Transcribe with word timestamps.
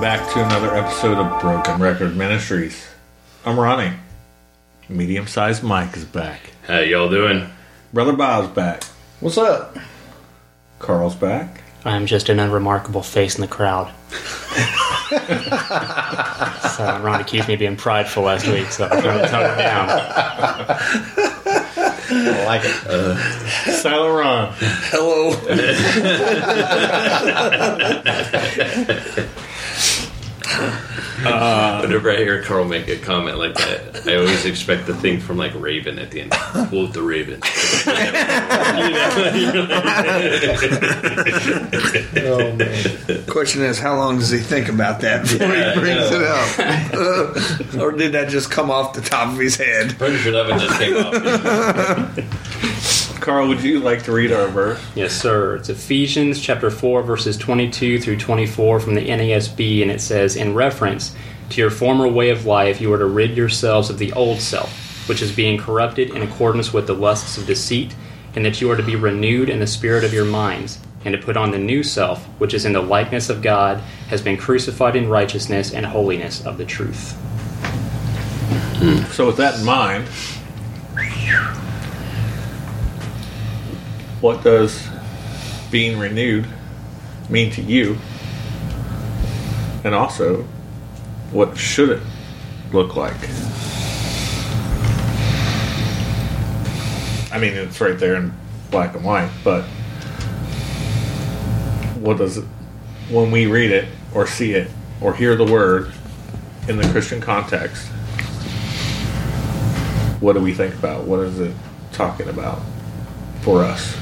welcome 0.00 0.18
back 0.18 0.32
to 0.32 0.42
another 0.42 0.74
episode 0.74 1.18
of 1.18 1.40
Broken 1.42 1.78
Record 1.78 2.16
Ministries. 2.16 2.88
I'm 3.44 3.60
Ronnie. 3.60 3.92
Medium 4.88 5.26
sized 5.26 5.62
Mike 5.62 5.94
is 5.94 6.06
back. 6.06 6.40
How 6.66 6.78
y'all 6.78 7.10
doing? 7.10 7.46
Brother 7.92 8.14
Bob's 8.14 8.48
back. 8.48 8.82
What's 9.20 9.36
up? 9.36 9.76
Carl's 10.78 11.14
back. 11.14 11.60
I'm 11.84 12.06
just 12.06 12.30
an 12.30 12.40
unremarkable 12.40 13.02
face 13.02 13.34
in 13.34 13.42
the 13.42 13.46
crowd. 13.46 13.92
so 16.70 16.98
Ron 17.02 17.20
accused 17.20 17.48
me 17.48 17.54
of 17.54 17.60
being 17.60 17.76
prideful 17.76 18.22
last 18.22 18.46
week, 18.46 18.72
so 18.72 18.86
I'm 18.86 19.02
trying 19.02 19.20
to 19.20 19.28
tone 19.28 19.50
it 19.50 19.56
down. 19.58 19.88
I 22.12 22.44
like 22.46 22.62
it. 22.64 22.86
Uh, 22.86 23.16
Silent 23.70 24.18
Ron. 24.18 24.54
Hello. 24.88 25.36
Uh, 31.22 31.80
Whenever 31.82 32.10
I 32.10 32.16
hear 32.16 32.42
Carl 32.42 32.64
make 32.64 32.88
a 32.88 32.96
comment 32.96 33.38
like 33.38 33.54
that, 33.54 34.06
I 34.08 34.16
always 34.16 34.44
expect 34.44 34.86
the 34.86 34.94
thing 34.94 35.20
from 35.20 35.36
like 35.36 35.54
Raven 35.54 35.98
at 35.98 36.10
the 36.10 36.22
end. 36.22 36.32
Quote 36.68 36.92
the 36.92 37.02
Raven. 37.02 37.40
Oh 42.22 42.52
man. 42.56 43.24
Question 43.26 43.62
is, 43.62 43.78
how 43.78 43.96
long 43.96 44.18
does 44.18 44.30
he 44.30 44.38
think 44.38 44.68
about 44.68 45.00
that 45.00 45.22
before 45.22 45.48
Yeah, 45.48 45.74
he 45.74 45.80
brings 45.80 46.10
it 46.10 46.22
up, 46.22 47.74
or 47.80 47.92
did 47.92 48.12
that 48.12 48.28
just 48.28 48.50
come 48.50 48.70
off 48.70 48.92
the 48.94 49.00
top 49.00 49.28
of 49.32 49.38
his 49.38 49.56
head? 49.56 49.96
Pretty 49.98 50.16
sure 50.18 50.32
that 50.32 50.48
one 50.48 50.58
just 50.58 50.78
came 50.80 50.96
off. 50.96 51.10
Carl, 53.20 53.48
would 53.48 53.62
you 53.62 53.80
like 53.80 54.02
to 54.04 54.12
read 54.12 54.32
our 54.32 54.48
verse? 54.48 54.82
Yes, 54.94 55.12
sir. 55.12 55.56
It's 55.56 55.68
Ephesians 55.68 56.40
chapter 56.40 56.70
4, 56.70 57.02
verses 57.02 57.36
22 57.36 58.00
through 58.00 58.16
24 58.16 58.80
from 58.80 58.94
the 58.94 59.06
NASB, 59.06 59.82
and 59.82 59.90
it 59.90 60.00
says, 60.00 60.36
In 60.36 60.54
reference 60.54 61.14
to 61.50 61.60
your 61.60 61.70
former 61.70 62.08
way 62.08 62.30
of 62.30 62.46
life, 62.46 62.80
you 62.80 62.90
are 62.94 62.98
to 62.98 63.04
rid 63.04 63.36
yourselves 63.36 63.90
of 63.90 63.98
the 63.98 64.10
old 64.14 64.40
self, 64.40 65.06
which 65.06 65.20
is 65.20 65.32
being 65.32 65.58
corrupted 65.58 66.10
in 66.16 66.22
accordance 66.22 66.72
with 66.72 66.86
the 66.86 66.94
lusts 66.94 67.36
of 67.36 67.46
deceit, 67.46 67.94
and 68.34 68.44
that 68.44 68.62
you 68.62 68.70
are 68.70 68.76
to 68.76 68.82
be 68.82 68.96
renewed 68.96 69.50
in 69.50 69.60
the 69.60 69.66
spirit 69.66 70.02
of 70.02 70.14
your 70.14 70.24
minds, 70.24 70.78
and 71.04 71.12
to 71.12 71.20
put 71.20 71.36
on 71.36 71.50
the 71.50 71.58
new 71.58 71.82
self, 71.82 72.24
which 72.38 72.54
is 72.54 72.64
in 72.64 72.72
the 72.72 72.80
likeness 72.80 73.28
of 73.28 73.42
God, 73.42 73.80
has 74.08 74.22
been 74.22 74.38
crucified 74.38 74.96
in 74.96 75.10
righteousness 75.10 75.74
and 75.74 75.84
holiness 75.84 76.44
of 76.46 76.56
the 76.56 76.64
truth. 76.64 77.16
So, 79.12 79.26
with 79.26 79.36
that 79.36 79.58
in 79.58 79.64
mind, 79.66 80.08
what 84.20 84.42
does 84.44 84.86
being 85.70 85.98
renewed 85.98 86.46
mean 87.28 87.50
to 87.52 87.62
you? 87.62 87.96
And 89.82 89.94
also, 89.94 90.42
what 91.30 91.56
should 91.56 91.88
it 91.88 92.02
look 92.72 92.96
like? 92.96 93.16
I 97.32 97.38
mean, 97.38 97.54
it's 97.54 97.80
right 97.80 97.98
there 97.98 98.16
in 98.16 98.34
black 98.70 98.94
and 98.94 99.04
white, 99.04 99.30
but 99.42 99.62
what 102.00 102.18
does 102.18 102.38
it, 102.38 102.44
when 103.08 103.30
we 103.30 103.46
read 103.46 103.70
it 103.70 103.88
or 104.14 104.26
see 104.26 104.52
it 104.52 104.70
or 105.00 105.14
hear 105.14 105.36
the 105.36 105.44
word 105.44 105.92
in 106.68 106.76
the 106.76 106.86
Christian 106.88 107.20
context, 107.20 107.86
what 110.20 110.34
do 110.34 110.40
we 110.40 110.52
think 110.52 110.74
about? 110.74 111.04
What 111.04 111.20
is 111.20 111.40
it 111.40 111.54
talking 111.92 112.28
about 112.28 112.60
for 113.42 113.64
us? 113.64 113.96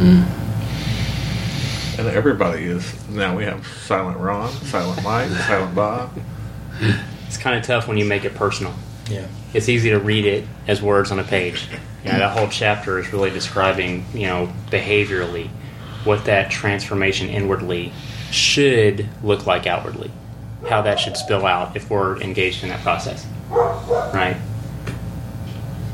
Mm-hmm. 0.00 0.40
And 2.00 2.08
everybody 2.08 2.64
is 2.64 3.08
now 3.10 3.36
we 3.36 3.44
have 3.44 3.66
Silent 3.66 4.16
Ron, 4.16 4.50
Silent 4.50 5.02
Mike, 5.04 5.28
Silent 5.28 5.74
Bob. 5.74 6.18
It's 7.26 7.36
kind 7.36 7.58
of 7.58 7.66
tough 7.66 7.86
when 7.86 7.98
you 7.98 8.06
make 8.06 8.24
it 8.24 8.34
personal. 8.34 8.74
Yeah. 9.10 9.26
it's 9.52 9.68
easy 9.68 9.90
to 9.90 9.98
read 9.98 10.24
it 10.24 10.46
as 10.66 10.80
words 10.80 11.10
on 11.10 11.18
a 11.18 11.24
page. 11.24 11.66
You 12.02 12.12
know, 12.12 12.18
that 12.18 12.38
whole 12.38 12.48
chapter 12.48 12.98
is 12.98 13.12
really 13.12 13.28
describing, 13.28 14.06
you 14.14 14.26
know, 14.26 14.50
behaviorally 14.70 15.48
what 16.04 16.24
that 16.24 16.50
transformation 16.50 17.28
inwardly 17.28 17.92
should 18.30 19.06
look 19.22 19.46
like 19.46 19.66
outwardly, 19.66 20.10
how 20.66 20.80
that 20.80 20.98
should 20.98 21.18
spill 21.18 21.44
out 21.44 21.76
if 21.76 21.90
we're 21.90 22.18
engaged 22.22 22.62
in 22.62 22.70
that 22.70 22.80
process, 22.80 23.26
right? 23.50 24.38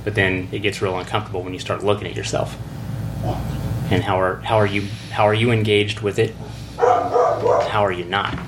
But 0.04 0.14
then 0.14 0.48
it 0.52 0.60
gets 0.60 0.80
real 0.80 0.96
uncomfortable 0.96 1.42
when 1.42 1.54
you 1.54 1.58
start 1.58 1.82
looking 1.82 2.06
at 2.06 2.14
yourself 2.14 2.56
and 3.90 4.02
how 4.02 4.20
are 4.20 4.36
how 4.36 4.56
are 4.56 4.66
you 4.66 4.82
how 5.10 5.24
are 5.24 5.34
you 5.34 5.50
engaged 5.50 6.00
with 6.00 6.18
it? 6.18 6.34
How 6.78 7.82
are 7.84 7.92
you 7.92 8.04
not? 8.04 8.38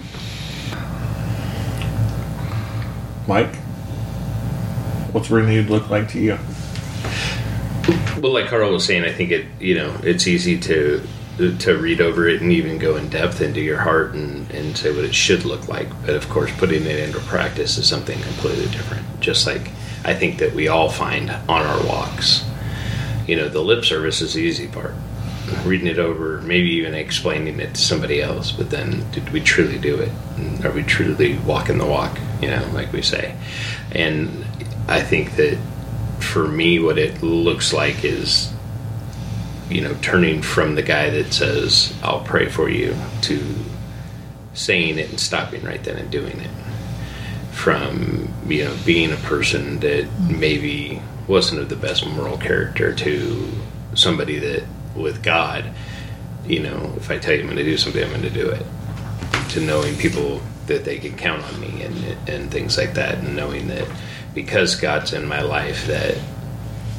Mike, 3.27 3.55
what's 5.13 5.31
renewed 5.31 5.69
look 5.69 5.91
like 5.91 6.09
to 6.09 6.19
you? 6.19 6.39
Well, 8.21 8.33
like 8.33 8.47
Carl 8.47 8.73
was 8.73 8.85
saying, 8.85 9.05
I 9.05 9.13
think 9.13 9.31
it 9.31 9.47
you 9.61 9.75
know 9.75 9.95
it's 10.03 10.27
easy 10.27 10.59
to 10.61 11.07
to 11.39 11.79
read 11.79 12.01
over 12.01 12.27
it 12.27 12.43
and 12.43 12.51
even 12.51 12.79
go 12.79 12.97
in 12.97 13.09
depth 13.09 13.41
into 13.41 13.61
your 13.61 13.79
heart 13.79 14.13
and, 14.13 14.51
and 14.51 14.77
say 14.77 14.93
what 14.93 15.05
it 15.05 15.15
should 15.15 15.45
look 15.45 15.69
like. 15.69 15.89
But 16.05 16.17
of 16.17 16.29
course, 16.29 16.51
putting 16.57 16.85
it 16.85 16.99
into 16.99 17.21
practice 17.21 17.79
is 17.79 17.89
something 17.89 18.21
completely 18.23 18.67
different. 18.67 19.21
Just 19.21 19.47
like 19.47 19.71
I 20.05 20.15
think 20.15 20.39
that 20.39 20.53
we 20.53 20.69
all 20.69 20.89
find 20.89 21.31
on 21.31 21.65
our 21.65 21.87
walks. 21.87 22.45
You 23.27 23.37
know, 23.37 23.49
the 23.49 23.61
lip 23.61 23.85
service 23.85 24.21
is 24.21 24.35
the 24.35 24.41
easy 24.41 24.67
part. 24.67 24.95
Reading 25.65 25.87
it 25.87 25.99
over, 25.99 26.41
maybe 26.43 26.71
even 26.71 26.95
explaining 26.95 27.61
it 27.61 27.75
to 27.75 27.81
somebody 27.81 28.21
else, 28.21 28.53
but 28.53 28.71
then 28.71 29.11
did 29.13 29.31
we 29.31 29.41
truly 29.41 29.79
do 29.79 29.99
it? 29.99 30.13
Are 30.65 30.73
we 30.73 30.83
truly 30.83 31.39
walking 31.39 31.79
the 31.79 31.87
walk? 31.87 32.19
You 32.41 32.49
know, 32.51 32.71
like 32.73 32.93
we 32.93 33.03
say. 33.03 33.37
And 33.93 34.45
I 34.89 35.01
think 35.01 35.37
that 35.37 35.59
for 36.21 36.47
me, 36.49 36.79
what 36.79 36.99
it 36.99 37.23
looks 37.23 37.73
like 37.73 38.05
is 38.05 38.53
you 39.71 39.83
know, 39.83 39.95
turning 40.01 40.43
from 40.43 40.75
the 40.75 40.83
guy 40.83 41.11
that 41.11 41.33
says, 41.33 41.95
I'll 42.03 42.23
pray 42.23 42.49
for 42.49 42.69
you, 42.69 42.97
to 43.23 43.45
saying 44.55 44.99
it 44.99 45.11
and 45.11 45.21
stopping 45.21 45.63
right 45.63 45.83
then 45.85 45.97
and 45.97 46.11
doing 46.11 46.41
it. 46.41 46.51
From, 47.53 48.33
you 48.47 48.65
know, 48.65 48.77
being 48.87 49.13
a 49.13 49.17
person 49.17 49.81
that 49.81 50.09
maybe 50.21 51.03
wasn't 51.27 51.61
of 51.61 51.69
the 51.69 51.77
best 51.77 52.07
moral 52.07 52.39
character 52.39 52.95
to 52.95 53.51
somebody 53.95 54.39
that, 54.39 54.65
with 54.99 55.23
God, 55.23 55.65
you 56.47 56.61
know, 56.61 56.93
if 56.97 57.11
I 57.11 57.19
tell 57.19 57.35
you 57.35 57.41
I'm 57.41 57.47
going 57.47 57.57
to 57.59 57.65
do 57.65 57.77
something, 57.77 58.03
I'm 58.03 58.11
going 58.11 58.23
to 58.23 58.31
do 58.31 58.49
it. 58.51 58.65
To 59.51 59.61
knowing 59.61 59.97
people 59.97 60.41
that 60.67 60.85
they 60.85 60.99
can 60.99 61.17
count 61.17 61.43
on 61.43 61.61
me 61.61 61.83
and, 61.83 62.29
and 62.29 62.51
things 62.51 62.77
like 62.77 62.95
that, 62.95 63.19
and 63.19 63.35
knowing 63.37 63.69
that 63.69 63.89
because 64.35 64.75
God's 64.77 65.13
in 65.13 65.27
my 65.27 65.41
life, 65.41 65.87
that 65.87 66.19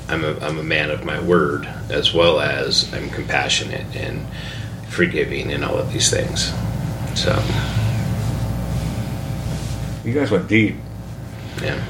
I'm 0.08 0.24
a, 0.24 0.38
I'm 0.40 0.58
a 0.58 0.64
man 0.64 0.90
of 0.90 1.06
my 1.06 1.20
word 1.22 1.66
as 1.90 2.14
well 2.14 2.40
as 2.40 2.92
I'm 2.94 3.09
compassionate 3.12 3.96
and 3.96 4.26
forgiving 4.88 5.52
and 5.52 5.64
all 5.64 5.78
of 5.78 5.94
these 5.94 6.09
things. 6.09 6.52
So, 7.16 7.32
You 10.04 10.14
guys 10.14 10.32
went 10.32 10.48
deep. 10.48 10.76
yeah. 11.62 11.84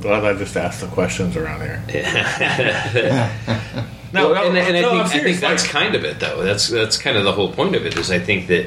Glad 0.00 0.24
I 0.24 0.34
just 0.34 0.56
asked 0.56 0.80
the 0.82 0.86
questions 0.88 1.36
around 1.36 1.62
here. 1.62 1.82
No, 4.14 4.32
no, 4.32 4.44
and, 4.48 4.56
and 4.56 4.80
no, 4.82 4.90
I 4.90 5.02
I'm 5.02 5.06
think, 5.06 5.06
I 5.06 5.08
serious, 5.18 5.24
think 5.24 5.40
that's 5.40 5.62
like- 5.64 5.72
kind 5.72 5.94
of 5.94 6.04
it, 6.04 6.20
though. 6.20 6.42
That's 6.42 6.68
that's 6.68 6.96
kind 6.96 7.16
of 7.16 7.24
the 7.24 7.32
whole 7.32 7.52
point 7.52 7.74
of 7.76 7.84
it. 7.84 7.98
Is 7.98 8.10
I 8.10 8.18
think 8.18 8.46
that 8.48 8.66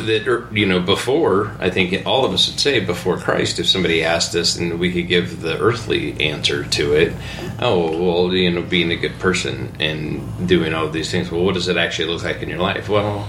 that 0.00 0.26
er, 0.26 0.48
you 0.52 0.64
know 0.64 0.80
before 0.80 1.54
I 1.60 1.68
think 1.68 2.06
all 2.06 2.24
of 2.24 2.32
us 2.32 2.48
would 2.50 2.58
say 2.58 2.80
before 2.80 3.18
Christ, 3.18 3.58
if 3.58 3.66
somebody 3.68 4.02
asked 4.02 4.34
us 4.34 4.56
and 4.56 4.78
we 4.80 4.90
could 4.90 5.06
give 5.06 5.42
the 5.42 5.58
earthly 5.58 6.18
answer 6.20 6.64
to 6.64 6.94
it, 6.94 7.12
oh 7.60 7.98
well, 8.26 8.34
you 8.34 8.50
know, 8.50 8.62
being 8.62 8.90
a 8.90 8.96
good 8.96 9.18
person 9.18 9.74
and 9.80 10.48
doing 10.48 10.72
all 10.74 10.88
these 10.88 11.10
things. 11.10 11.30
Well, 11.30 11.44
what 11.44 11.54
does 11.54 11.68
it 11.68 11.76
actually 11.76 12.08
look 12.08 12.22
like 12.24 12.42
in 12.42 12.48
your 12.48 12.58
life? 12.60 12.88
Well, 12.88 13.28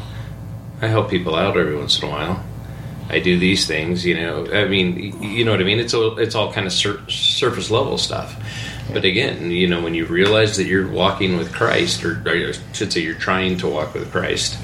I 0.82 0.88
help 0.88 1.10
people 1.10 1.36
out 1.36 1.58
every 1.58 1.76
once 1.78 2.02
in 2.02 2.08
a 2.08 2.12
while. 2.12 2.44
I 3.10 3.20
do 3.20 3.38
these 3.38 3.68
things, 3.68 4.06
you 4.06 4.16
know. 4.16 4.48
I 4.52 4.66
mean, 4.66 5.22
you 5.22 5.44
know 5.44 5.52
what 5.52 5.60
I 5.60 5.66
mean. 5.66 5.80
It's 5.80 5.94
all 5.94 6.18
it's 6.18 6.34
all 6.36 6.52
kind 6.54 6.66
of 6.66 6.72
sur- 6.74 7.02
surface 7.10 7.70
level 7.70 7.98
stuff. 7.98 8.36
But 8.92 9.06
again, 9.06 9.50
you 9.50 9.68
know, 9.68 9.82
when 9.82 9.94
you 9.94 10.06
realize 10.06 10.58
that 10.58 10.66
you're 10.66 10.88
walking 10.88 11.38
with 11.38 11.54
Christ, 11.54 12.04
or, 12.04 12.22
or 12.26 12.32
I 12.32 12.52
should 12.74 12.92
say, 12.92 13.02
you're 13.02 13.16
trying 13.16 13.58
to 13.60 13.68
walk 13.68 13.94
with 13.94 14.12
Christ, 14.12 14.58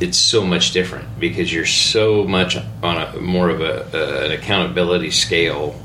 it's 0.00 0.18
so 0.18 0.44
much 0.44 0.72
different 0.72 1.18
because 1.20 1.52
you're 1.52 1.66
so 1.66 2.24
much 2.24 2.56
on 2.82 2.96
a 2.96 3.20
more 3.20 3.50
of 3.50 3.60
a, 3.60 4.24
an 4.24 4.32
accountability 4.32 5.10
scale 5.10 5.78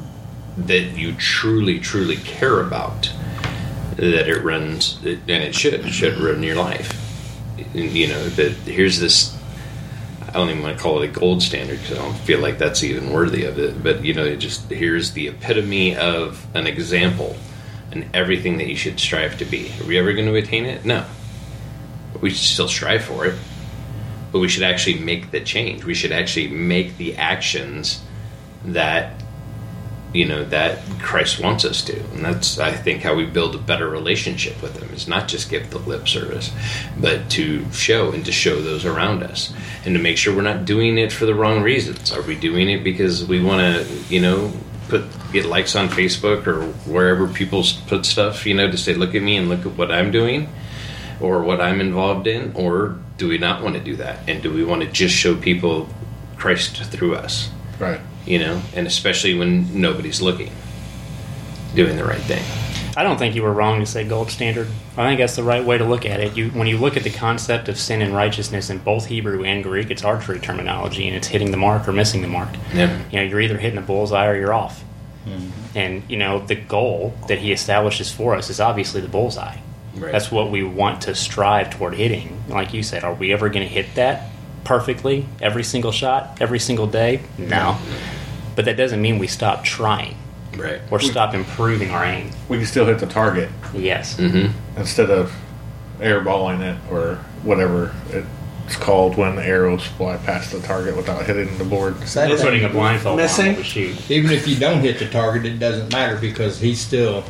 that 0.58 0.98
you 0.98 1.14
truly, 1.14 1.80
truly 1.80 2.18
care 2.18 2.62
about. 2.62 3.12
That 3.96 4.28
it 4.28 4.42
runs, 4.44 4.98
and 5.04 5.30
it 5.30 5.54
should 5.54 5.76
it 5.76 5.92
should 5.92 6.18
run 6.18 6.42
your 6.42 6.56
life. 6.56 7.00
You 7.74 8.08
know 8.08 8.30
that 8.30 8.52
here's 8.66 9.00
this 9.00 9.33
I 10.34 10.38
don't 10.38 10.50
even 10.50 10.64
want 10.64 10.76
to 10.76 10.82
call 10.84 11.00
it 11.02 11.10
a 11.10 11.12
gold 11.12 11.44
standard 11.44 11.80
because 11.80 12.00
I 12.00 12.02
don't 12.02 12.18
feel 12.18 12.40
like 12.40 12.58
that's 12.58 12.84
even 12.84 13.12
worthy 13.12 13.46
of 13.46 13.60
it. 13.60 13.84
But 13.84 14.04
you 14.04 14.16
know, 14.16 14.26
it 14.26 14.38
just 14.38 14.68
here's 14.72 15.12
the 15.12 15.28
epitome 15.28 15.96
of 15.96 16.46
an 16.56 16.66
example 16.66 17.36
and 17.92 18.08
everything 18.16 18.58
that 18.58 18.68
you 18.68 18.76
should 18.76 19.00
strive 19.00 19.38
to 19.38 19.46
be. 19.46 19.72
Are 19.80 19.86
we 19.86 20.00
ever 20.00 20.12
going 20.14 20.26
to 20.26 20.34
attain 20.36 20.66
it? 20.66 20.84
No. 20.84 21.06
We 22.20 22.32
should 22.32 22.40
still 22.40 22.68
strive 22.68 23.04
for 23.04 23.28
it. 23.28 23.36
but 24.34 24.40
we 24.40 24.48
should 24.50 24.64
actually 24.64 24.98
make 24.98 25.30
the 25.30 25.40
change. 25.40 25.86
We 25.86 25.94
should 25.94 26.12
actually 26.12 26.48
make 26.48 26.98
the 26.98 27.16
actions 27.18 28.02
that 28.66 29.23
you 30.14 30.26
know 30.26 30.44
that 30.46 30.80
Christ 31.00 31.40
wants 31.40 31.66
us 31.66 31.84
to, 31.86 32.00
and 32.12 32.24
that's 32.24 32.60
I 32.60 32.72
think 32.72 33.02
how 33.02 33.16
we 33.16 33.26
build 33.26 33.56
a 33.56 33.58
better 33.58 33.90
relationship 33.90 34.62
with 34.62 34.78
Him. 34.82 34.94
Is 34.94 35.08
not 35.08 35.28
just 35.28 35.50
give 35.50 35.70
the 35.72 35.80
lip 35.80 36.08
service, 36.08 36.52
but 37.00 37.30
to 37.32 37.70
show 37.72 38.12
and 38.12 38.24
to 38.26 38.32
show 38.32 38.62
those 38.62 38.86
around 38.86 39.24
us, 39.24 39.54
and 39.86 39.96
to 39.96 40.02
make 40.02 40.18
sure 40.18 40.36
we're 40.36 40.42
not 40.42 40.66
doing 40.66 40.98
it 40.98 41.12
for 41.12 41.26
the 41.26 41.36
wrong 41.36 41.64
reasons. 41.64 42.12
Are 42.12 42.22
we 42.22 42.36
doing 42.36 42.70
it 42.70 42.84
because 42.84 43.26
we 43.26 43.42
want 43.42 43.62
to, 43.62 43.94
you 44.10 44.22
know, 44.22 44.54
put 44.88 45.06
get 45.32 45.46
likes 45.46 45.76
on 45.76 45.90
Facebook 45.90 46.46
or 46.46 46.66
wherever 46.90 47.28
people 47.28 47.64
put 47.88 48.06
stuff, 48.06 48.46
you 48.46 48.54
know, 48.54 48.70
to 48.70 48.78
say, 48.78 48.94
look 48.94 49.16
at 49.16 49.22
me 49.24 49.36
and 49.38 49.50
look 49.50 49.66
at 49.66 49.74
what 49.74 49.92
I'm 49.92 50.12
doing, 50.12 50.48
or 51.20 51.42
what 51.42 51.60
I'm 51.60 51.82
involved 51.82 52.28
in, 52.28 52.54
or 52.56 53.00
do 53.18 53.28
we 53.28 53.38
not 53.38 53.64
want 53.64 53.76
to 53.76 53.82
do 53.82 53.96
that, 53.98 54.30
and 54.30 54.44
do 54.44 54.54
we 54.54 54.64
want 54.64 54.84
to 54.84 54.88
just 54.88 55.16
show 55.16 55.36
people 55.36 55.90
Christ 56.38 56.84
through 56.84 57.16
us? 57.16 57.50
Right. 57.80 58.00
You 58.26 58.40
know, 58.40 58.62
and 58.76 58.88
especially 58.88 59.34
when 59.34 59.80
nobody's 59.80 60.22
looking, 60.22 60.52
doing 61.76 61.98
the 61.98 62.06
right 62.06 62.22
thing. 62.22 62.44
I 62.96 63.02
don't 63.02 63.18
think 63.18 63.34
you 63.34 63.42
were 63.42 63.52
wrong 63.52 63.80
to 63.80 63.86
say 63.86 64.04
gold 64.04 64.30
standard. 64.30 64.68
I 64.96 65.08
think 65.08 65.20
that's 65.20 65.36
the 65.36 65.44
right 65.44 65.66
way 65.66 65.80
to 65.80 65.84
look 65.84 66.06
at 66.06 66.20
it. 66.20 66.38
You, 66.38 66.50
when 66.52 66.68
you 66.68 66.78
look 66.78 66.96
at 66.96 67.04
the 67.04 67.10
concept 67.10 67.68
of 67.68 67.80
sin 67.80 68.04
and 68.04 68.14
righteousness 68.14 68.70
in 68.70 68.78
both 68.78 69.08
Hebrew 69.08 69.44
and 69.44 69.64
Greek, 69.64 69.90
it's 69.90 70.04
archery 70.04 70.40
terminology, 70.40 71.08
and 71.08 71.16
it's 71.16 71.28
hitting 71.28 71.50
the 71.50 71.58
mark 71.58 71.88
or 71.88 71.92
missing 71.92 72.22
the 72.22 72.28
mark. 72.28 72.50
Yeah. 72.74 73.02
You 73.10 73.18
know, 73.18 73.24
you're 73.24 73.42
either 73.42 73.58
hitting 73.58 73.80
the 73.80 73.86
bullseye 73.86 74.28
or 74.28 74.36
you're 74.36 74.54
off. 74.54 74.84
Mm-hmm. 75.26 75.78
And 75.78 76.04
you 76.08 76.18
know, 76.18 76.46
the 76.46 76.56
goal 76.56 77.16
that 77.28 77.40
he 77.40 77.52
establishes 77.52 78.12
for 78.12 78.36
us 78.36 78.52
is 78.52 78.60
obviously 78.60 79.02
the 79.02 79.08
bullseye. 79.08 79.58
Right. 79.96 80.12
That's 80.12 80.32
what 80.32 80.52
we 80.52 80.64
want 80.64 81.02
to 81.04 81.16
strive 81.16 81.72
toward 81.72 81.96
hitting. 81.96 82.44
Like 82.48 82.74
you 82.74 82.84
said, 82.84 83.04
are 83.04 83.14
we 83.14 83.34
ever 83.34 83.50
going 83.50 83.68
to 83.68 83.74
hit 83.74 83.96
that 83.96 84.30
perfectly 84.64 85.26
every 85.42 85.64
single 85.64 85.92
shot, 85.92 86.38
every 86.42 86.60
single 86.60 86.88
day? 86.88 87.22
No. 87.38 87.78
But 88.56 88.66
that 88.66 88.78
doesn't 88.78 89.02
mean 89.02 89.18
we 89.20 89.28
stop 89.28 89.64
trying 89.64 90.16
Right. 90.56 90.80
or 90.92 91.00
stop 91.00 91.34
improving 91.34 91.90
our 91.92 92.04
aim. 92.06 92.30
We 92.50 92.58
can 92.58 92.66
still 92.68 92.86
hit 92.86 93.00
the 93.00 93.08
target 93.08 93.50
Yes. 93.74 94.16
Mm-hmm. 94.18 94.52
instead 94.80 95.10
of 95.10 95.34
airballing 96.00 96.62
it 96.62 96.78
or 96.92 97.16
whatever 97.44 97.94
it's 98.66 98.76
called 98.78 99.18
when 99.18 99.36
the 99.36 99.44
arrows 99.44 99.84
fly 99.86 100.16
past 100.18 100.52
the 100.52 100.60
target 100.62 100.96
without 100.96 101.26
hitting 101.26 101.58
the 101.58 101.64
board. 101.66 101.96
That 101.96 102.30
We're 102.30 102.38
putting 102.42 102.64
a 102.64 102.70
blindfold 102.70 103.18
missing? 103.18 103.58
on 103.58 103.64
shoot. 103.64 104.10
Even 104.10 104.32
if 104.32 104.48
you 104.48 104.56
don't 104.56 104.80
hit 104.82 105.00
the 105.00 105.10
target, 105.10 105.46
it 105.46 105.60
doesn't 105.60 105.92
matter 105.92 106.16
because 106.18 106.60
he's 106.62 106.80
still 106.80 107.24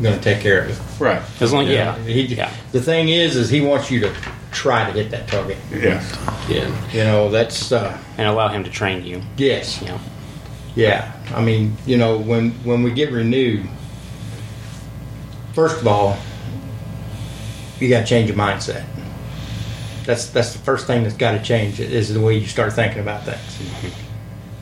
going 0.00 0.16
to 0.16 0.22
take 0.22 0.40
care 0.40 0.62
of 0.62 0.70
it. 0.70 1.02
Right. 1.02 1.20
As 1.40 1.52
long, 1.52 1.66
yeah, 1.66 1.98
He, 2.04 2.22
yeah. 2.22 2.52
The 2.72 2.80
thing 2.80 3.08
is, 3.08 3.34
is 3.36 3.50
he 3.50 3.60
wants 3.60 3.90
you 3.90 4.00
to 4.00 4.14
try 4.50 4.84
to 4.86 4.92
hit 4.92 5.10
that 5.10 5.28
target. 5.28 5.56
Yes. 5.70 6.16
Yeah. 6.48 6.90
You 6.92 7.04
know, 7.04 7.30
that's 7.30 7.72
uh, 7.72 7.96
and 8.18 8.26
allow 8.26 8.48
him 8.48 8.64
to 8.64 8.70
train 8.70 9.04
you. 9.04 9.22
yes, 9.36 9.80
You 9.80 9.88
know, 9.88 10.00
yeah. 10.74 11.12
I 11.34 11.42
mean, 11.42 11.76
you 11.86 11.96
know, 11.96 12.18
when 12.18 12.50
when 12.64 12.82
we 12.82 12.90
get 12.92 13.12
renewed, 13.12 13.68
first 15.52 15.80
of 15.80 15.86
all, 15.86 16.16
you 17.78 17.88
got 17.88 18.00
to 18.00 18.06
change 18.06 18.28
your 18.28 18.38
mindset. 18.38 18.84
That's 20.04 20.28
that's 20.30 20.52
the 20.52 20.58
first 20.60 20.86
thing 20.86 21.02
that's 21.02 21.16
got 21.16 21.32
to 21.32 21.42
change 21.42 21.78
is 21.80 22.12
the 22.12 22.20
way 22.20 22.36
you 22.36 22.46
start 22.46 22.72
thinking 22.72 23.00
about 23.00 23.24
things. 23.24 23.94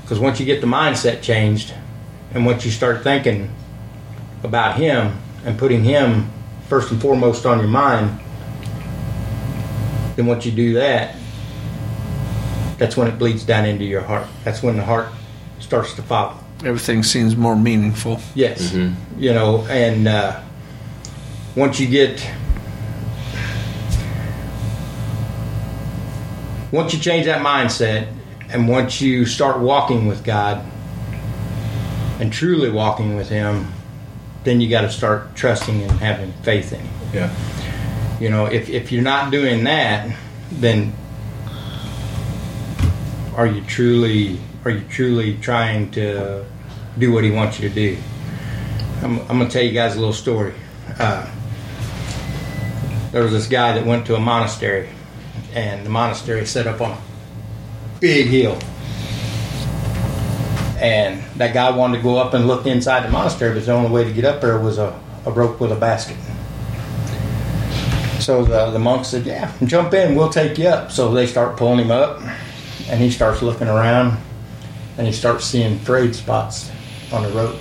Because 0.02 0.19
once 0.19 0.40
you 0.40 0.46
get 0.46 0.61
the 0.61 0.67
mindset 0.67 1.23
changed, 1.23 1.73
and 2.35 2.44
once 2.44 2.64
you 2.64 2.70
start 2.70 3.02
thinking 3.02 3.50
about 4.43 4.76
him 4.76 5.19
and 5.44 5.58
putting 5.58 5.85
him 5.85 6.31
first 6.69 6.90
and 6.90 7.00
foremost 7.00 7.46
on 7.46 7.58
your 7.58 7.69
mind, 7.69 8.20
then 10.19 10.26
once 10.26 10.44
you 10.44 10.50
do 10.50 10.75
that, 10.75 11.15
that's 12.76 12.97
when 12.97 13.06
it 13.06 13.20
bleeds 13.20 13.44
down 13.44 13.65
into 13.65 13.85
your 13.85 14.00
heart. 14.00 14.26
That's 14.43 14.65
when 14.65 14.76
the 14.76 14.85
heart 14.85 15.11
starts 15.61 15.94
to 15.94 16.03
follow. 16.03 16.35
Everything 16.65 17.05
seems 17.05 17.37
more 17.37 17.55
meaningful. 17.55 18.20
Yes, 18.35 18.73
Mhm. 18.73 18.94
you 19.17 19.32
know, 19.32 19.65
and 19.70 20.09
uh, 20.09 20.41
once 21.55 21.79
you 21.79 21.87
get, 21.87 22.20
once 26.73 26.93
you 26.93 26.99
change 26.99 27.26
that 27.26 27.41
mindset, 27.41 28.09
and 28.50 28.67
once 28.69 29.00
you 29.00 29.25
start 29.25 29.61
walking 29.61 30.09
with 30.09 30.25
God 30.25 30.64
and 32.19 32.32
truly 32.32 32.71
walking 32.71 33.14
with 33.14 33.29
Him, 33.29 33.69
then 34.43 34.61
you 34.61 34.69
got 34.69 34.81
to 34.81 34.91
start 34.91 35.37
trusting 35.37 35.81
and 35.81 35.93
having 35.93 36.32
faith 36.43 36.73
in 36.73 36.81
Him. 36.81 36.88
Yeah. 37.14 37.31
You 38.20 38.31
know, 38.31 38.47
if 38.47 38.69
if 38.69 38.91
you're 38.91 39.03
not 39.03 39.31
doing 39.31 39.65
that, 39.65 40.17
then 40.50 40.93
are 43.37 43.47
you 43.47 43.61
truly 43.62 44.41
are 44.65 44.73
you 44.73 44.82
truly 44.88 45.37
trying 45.37 45.91
to 45.93 46.44
do 46.99 47.12
what 47.12 47.23
he 47.23 47.31
wants 47.31 47.61
you 47.61 47.69
to 47.69 47.75
do? 47.75 47.97
I'm, 49.03 49.20
I'm 49.20 49.38
gonna 49.38 49.49
tell 49.49 49.62
you 49.62 49.70
guys 49.70 49.94
a 49.94 49.99
little 49.99 50.12
story. 50.12 50.55
Uh, 50.99 51.31
there 53.12 53.23
was 53.23 53.32
this 53.32 53.47
guy 53.47 53.73
that 53.73 53.87
went 53.87 54.06
to 54.06 54.17
a 54.17 54.21
monastery, 54.21 54.88
and 55.55 55.87
the 55.87 55.91
monastery 55.91 56.44
set 56.44 56.67
up 56.67 56.81
on 56.81 56.91
a 56.91 56.99
big 58.00 58.26
hill. 58.26 58.59
And 60.81 61.23
that 61.37 61.55
guy 61.55 61.71
wanted 61.71 61.99
to 61.99 62.03
go 62.03 62.19
up 62.19 62.35
and 62.35 62.47
look 62.47 62.67
inside 62.67 63.05
the 63.05 63.11
monastery, 63.11 63.55
but 63.55 63.64
the 63.64 63.73
only 63.73 63.91
way 63.91 64.05
to 64.05 64.12
get 64.12 64.25
up 64.25 64.41
there 64.41 64.59
was 64.59 64.79
a, 64.79 64.99
a 65.25 65.31
rope 65.31 65.61
with 65.61 65.73
a 65.73 65.76
basket. 65.76 66.17
So 68.29 68.45
the, 68.45 68.71
the 68.73 68.79
monk 68.79 69.07
said, 69.07 69.25
Yeah, 69.25 69.51
jump 69.65 69.95
in, 69.95 70.15
we'll 70.15 70.29
take 70.29 70.59
you 70.59 70.69
up. 70.69 70.93
So 70.93 71.15
they 71.15 71.27
start 71.27 71.57
pulling 71.57 71.79
him 71.79 71.91
up, 71.91 72.21
and 72.91 73.01
he 73.01 73.11
starts 73.11 73.41
looking 73.41 73.69
around, 73.69 74.19
and 74.99 75.07
he 75.07 75.15
starts 75.15 75.47
seeing 75.47 75.79
frayed 75.79 76.15
spots 76.15 76.71
on 77.11 77.23
the 77.23 77.31
rope. 77.31 77.57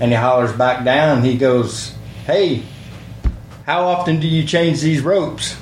And 0.00 0.10
he 0.10 0.16
hollers 0.16 0.52
back 0.52 0.84
down, 0.84 1.22
he 1.22 1.38
goes, 1.38 1.94
Hey, 2.26 2.64
how 3.64 3.84
often 3.84 4.18
do 4.18 4.26
you 4.26 4.44
change 4.44 4.80
these 4.80 5.00
ropes? 5.00 5.56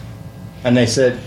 And 0.65 0.75
they 0.75 0.87
said, 0.87 1.19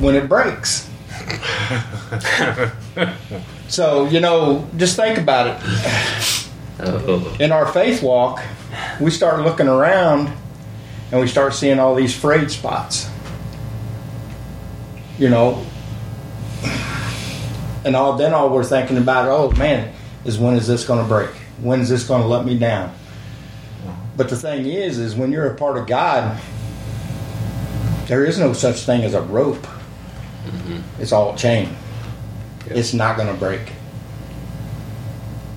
When 0.00 0.16
it 0.16 0.28
breaks. 0.28 0.90
so, 3.68 4.06
you 4.06 4.18
know, 4.18 4.68
just 4.76 4.96
think 4.96 5.16
about 5.16 5.46
it 5.46 5.60
Oh. 6.80 7.36
in 7.38 7.52
our 7.52 7.68
faith 7.68 8.02
walk, 8.02 8.42
we 9.00 9.12
start 9.12 9.42
looking 9.42 9.68
around 9.68 10.32
and 11.10 11.20
we 11.20 11.26
start 11.26 11.54
seeing 11.54 11.78
all 11.78 11.94
these 11.94 12.14
frayed 12.14 12.50
spots. 12.50 13.08
You 15.18 15.30
know, 15.30 15.64
and 17.84 17.96
all 17.96 18.16
then 18.16 18.34
all 18.34 18.50
we're 18.50 18.64
thinking 18.64 18.98
about, 18.98 19.28
oh 19.28 19.50
man, 19.52 19.94
is 20.24 20.38
when 20.38 20.54
is 20.54 20.66
this 20.66 20.84
going 20.84 21.02
to 21.02 21.08
break? 21.08 21.30
When 21.62 21.80
is 21.80 21.88
this 21.88 22.06
going 22.06 22.20
to 22.20 22.28
let 22.28 22.44
me 22.44 22.58
down? 22.58 22.94
But 24.16 24.28
the 24.28 24.36
thing 24.36 24.66
is, 24.66 24.98
is 24.98 25.14
when 25.14 25.32
you're 25.32 25.46
a 25.46 25.54
part 25.54 25.76
of 25.76 25.86
God, 25.86 26.40
there 28.06 28.24
is 28.24 28.38
no 28.38 28.52
such 28.52 28.80
thing 28.80 29.04
as 29.04 29.14
a 29.14 29.22
rope. 29.22 29.62
Mm-hmm. 29.62 30.80
It's 31.00 31.12
all 31.12 31.36
chain. 31.36 31.76
It's 32.66 32.92
not 32.92 33.16
going 33.16 33.28
to 33.28 33.38
break 33.38 33.72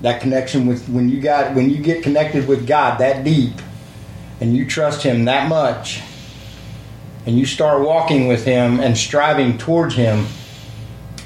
that 0.02 0.22
connection 0.22 0.66
with 0.66 0.88
when 0.88 1.10
you 1.10 1.20
got 1.20 1.56
when 1.56 1.70
you 1.70 1.78
get 1.78 2.04
connected 2.04 2.48
with 2.48 2.66
God 2.66 3.00
that 3.00 3.24
deep 3.24 3.54
and 4.40 4.56
you 4.56 4.66
trust 4.66 5.04
him 5.04 5.26
that 5.26 5.48
much 5.48 6.02
and 7.26 7.38
you 7.38 7.46
start 7.46 7.82
walking 7.82 8.28
with 8.28 8.46
him 8.46 8.80
and 8.80 8.98
striving 8.98 9.58
towards 9.58 9.96
him 9.96 10.26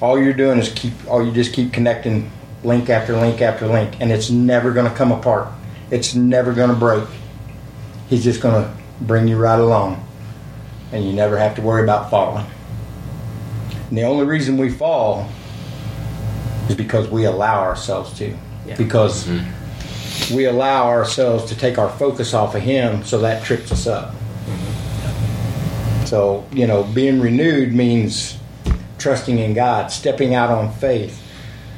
all 0.02 0.22
you're 0.22 0.34
doing 0.34 0.60
is 0.60 0.70
keep 0.74 0.94
all 1.08 1.26
you 1.26 1.32
just 1.32 1.54
keep 1.54 1.72
connecting 1.72 2.30
link 2.64 2.90
after 2.90 3.16
link 3.16 3.42
after 3.42 3.68
link 3.68 3.96
and 4.02 4.12
it's 4.12 4.30
never 4.30 4.72
going 4.72 4.90
to 4.90 4.96
come 4.96 5.12
apart. 5.12 5.48
It's 5.92 6.14
never 6.14 6.54
going 6.54 6.70
to 6.70 6.76
break. 6.76 7.08
He's 8.10 8.24
just 8.24 8.42
going 8.42 8.64
to 8.64 8.74
bring 9.02 9.28
you 9.28 9.38
right 9.38 9.60
along 9.60 10.06
and 10.92 11.06
you 11.06 11.14
never 11.14 11.38
have 11.38 11.56
to 11.56 11.62
worry 11.62 11.84
about 11.84 12.10
falling. 12.10 12.46
And 13.90 13.98
the 13.98 14.04
only 14.04 14.26
reason 14.26 14.58
we 14.58 14.70
fall 14.70 15.30
is 16.68 16.76
because 16.76 17.08
we 17.10 17.26
allow 17.26 17.62
ourselves 17.62 18.18
to. 18.20 18.36
Yeah. 18.66 18.78
because 18.78 19.26
mm-hmm. 19.26 19.63
We 20.34 20.46
allow 20.46 20.88
ourselves 20.88 21.46
to 21.46 21.58
take 21.58 21.78
our 21.78 21.90
focus 21.90 22.34
off 22.34 22.56
of 22.56 22.62
him 22.62 23.04
so 23.04 23.20
that 23.20 23.44
trips 23.44 23.72
us 23.72 23.88
up. 23.88 24.14
So 26.06 26.46
you 26.52 26.68
know 26.68 26.84
being 26.84 27.20
renewed 27.20 27.74
means 27.74 28.38
trusting 28.98 29.38
in 29.38 29.54
god 29.54 29.92
stepping 29.92 30.34
out 30.34 30.50
on 30.50 30.72
faith 30.72 31.24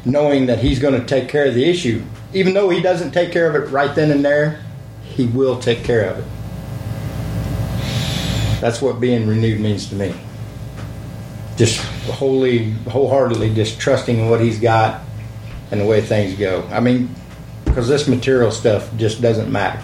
knowing 0.06 0.46
that 0.46 0.60
he's 0.60 0.80
going 0.80 1.00
to 1.00 1.06
take 1.06 1.27
care 1.27 1.46
of 1.46 1.56
the 1.56 1.65
issue. 1.65 2.04
Even 2.34 2.54
though 2.54 2.70
he 2.70 2.82
doesn't 2.82 3.12
take 3.12 3.32
care 3.32 3.50
of 3.50 3.56
it 3.56 3.72
right 3.72 3.94
then 3.96 4.12
and 4.12 4.24
there 4.24 4.63
he 5.04 5.25
will 5.25 5.60
take 5.60 5.84
care 5.84 6.10
of 6.10 6.20
it. 6.20 6.25
That's 8.62 8.82
what 8.82 9.00
being 9.00 9.27
renewed 9.27 9.60
means 9.60 9.89
to 9.89 9.96
me. 9.96 10.13
Just 11.58 11.80
wholly 12.06 12.72
wholeheartedly 12.72 13.56
just 13.56 13.80
trusting 13.80 14.18
in 14.18 14.30
what 14.30 14.42
he's 14.42 14.60
got 14.60 15.01
and 15.72 15.82
the 15.82 15.86
way 15.86 16.01
things 16.01 16.38
go. 16.38 16.68
I 16.72 16.80
mean 16.80 17.13
because 17.75 17.89
this 17.89 18.08
material 18.08 18.51
stuff 18.51 18.89
just 18.96 19.22
doesn't 19.22 19.51
matter 19.51 19.82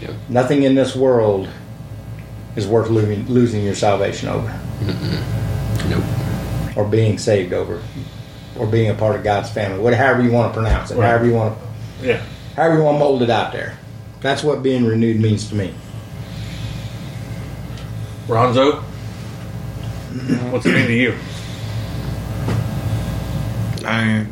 Yep. 0.00 0.12
nothing 0.28 0.62
in 0.62 0.76
this 0.76 0.94
world 0.94 1.48
is 2.54 2.68
worth 2.68 2.88
losing, 2.88 3.26
losing 3.26 3.64
your 3.64 3.74
salvation 3.74 4.28
over 4.28 4.52
Nope. 5.88 6.04
or 6.76 6.84
being 6.84 7.18
saved 7.18 7.52
over, 7.52 7.82
or 8.56 8.66
being 8.66 8.90
a 8.90 8.94
part 8.94 9.16
of 9.16 9.24
God's 9.24 9.50
family. 9.50 9.80
What, 9.80 9.92
however 9.94 10.22
you 10.22 10.30
want 10.30 10.54
to 10.54 10.60
pronounce 10.60 10.90
it, 10.92 10.96
Right. 10.96 11.08
however 11.08 11.26
you 11.26 11.34
want 11.34 11.58
to, 12.00 12.06
Yeah. 12.06 12.20
however 12.56 12.76
you 12.76 12.82
want 12.84 12.94
to 12.94 12.98
mold 13.00 13.22
it 13.22 13.30
out 13.30 13.52
there. 13.52 13.74
That's 14.20 14.44
what 14.44 14.62
being 14.62 14.84
renewed 14.84 15.20
means 15.20 15.48
to 15.48 15.54
me. 15.56 15.72
Ronzo, 18.28 18.82
what's 20.50 20.64
it 20.66 20.74
mean 20.74 20.86
to 20.86 20.92
you? 20.94 21.14
I 23.84 24.02
ain't. 24.02 24.28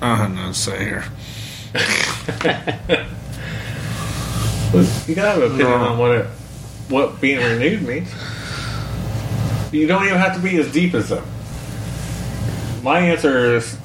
I 0.00 0.18
don't 0.18 0.34
know 0.34 0.48
to 0.48 0.54
say 0.54 0.78
here. 0.84 1.04
You 5.06 5.14
gotta 5.14 5.32
have 5.32 5.42
an 5.42 5.44
opinion 5.54 5.68
No. 5.68 5.74
on 5.74 5.98
what 5.98 6.10
it, 6.12 6.26
what 6.88 7.20
being 7.20 7.38
renewed 7.38 7.82
means. 7.82 8.08
You 9.70 9.86
don't 9.86 10.04
even 10.06 10.16
have 10.18 10.34
to 10.36 10.40
be 10.42 10.56
as 10.56 10.72
deep 10.72 10.94
as 10.94 11.10
them. 11.10 11.24
My 12.82 13.00
answer 13.00 13.56
is 13.56 13.76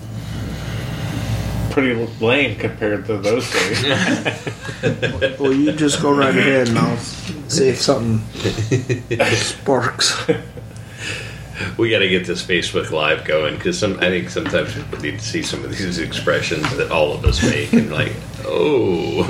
pretty 1.71 1.93
lame 2.21 2.57
compared 2.57 3.05
to 3.07 3.17
those 3.17 3.51
days. 3.51 3.83
Well, 5.39 5.53
you 5.53 5.71
just 5.71 6.01
go 6.01 6.11
right 6.13 6.35
ahead 6.35 6.69
and 6.69 6.77
I'll 6.77 6.97
see 6.97 7.69
if 7.69 7.81
something 7.81 8.19
sparks. 9.35 10.15
We 11.77 11.89
got 11.89 11.99
to 11.99 12.09
get 12.09 12.25
this 12.25 12.45
Facebook 12.45 12.91
Live 12.91 13.25
going 13.25 13.55
because 13.55 13.77
some. 13.79 13.97
I 13.99 14.09
think 14.09 14.29
sometimes 14.29 14.73
people 14.73 14.99
need 14.99 15.19
to 15.19 15.25
see 15.25 15.41
some 15.41 15.63
of 15.63 15.71
these 15.71 15.99
expressions 15.99 16.63
that 16.77 16.91
all 16.91 17.13
of 17.13 17.25
us 17.25 17.43
make 17.43 17.73
and 17.73 17.91
like, 17.91 18.13
oh, 18.45 19.23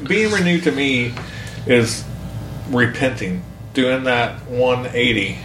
being 0.08 0.30
renewed 0.32 0.62
to 0.64 0.72
me 0.72 1.14
is 1.66 2.04
repenting, 2.68 3.42
doing 3.74 4.04
that 4.04 4.40
180 4.46 5.38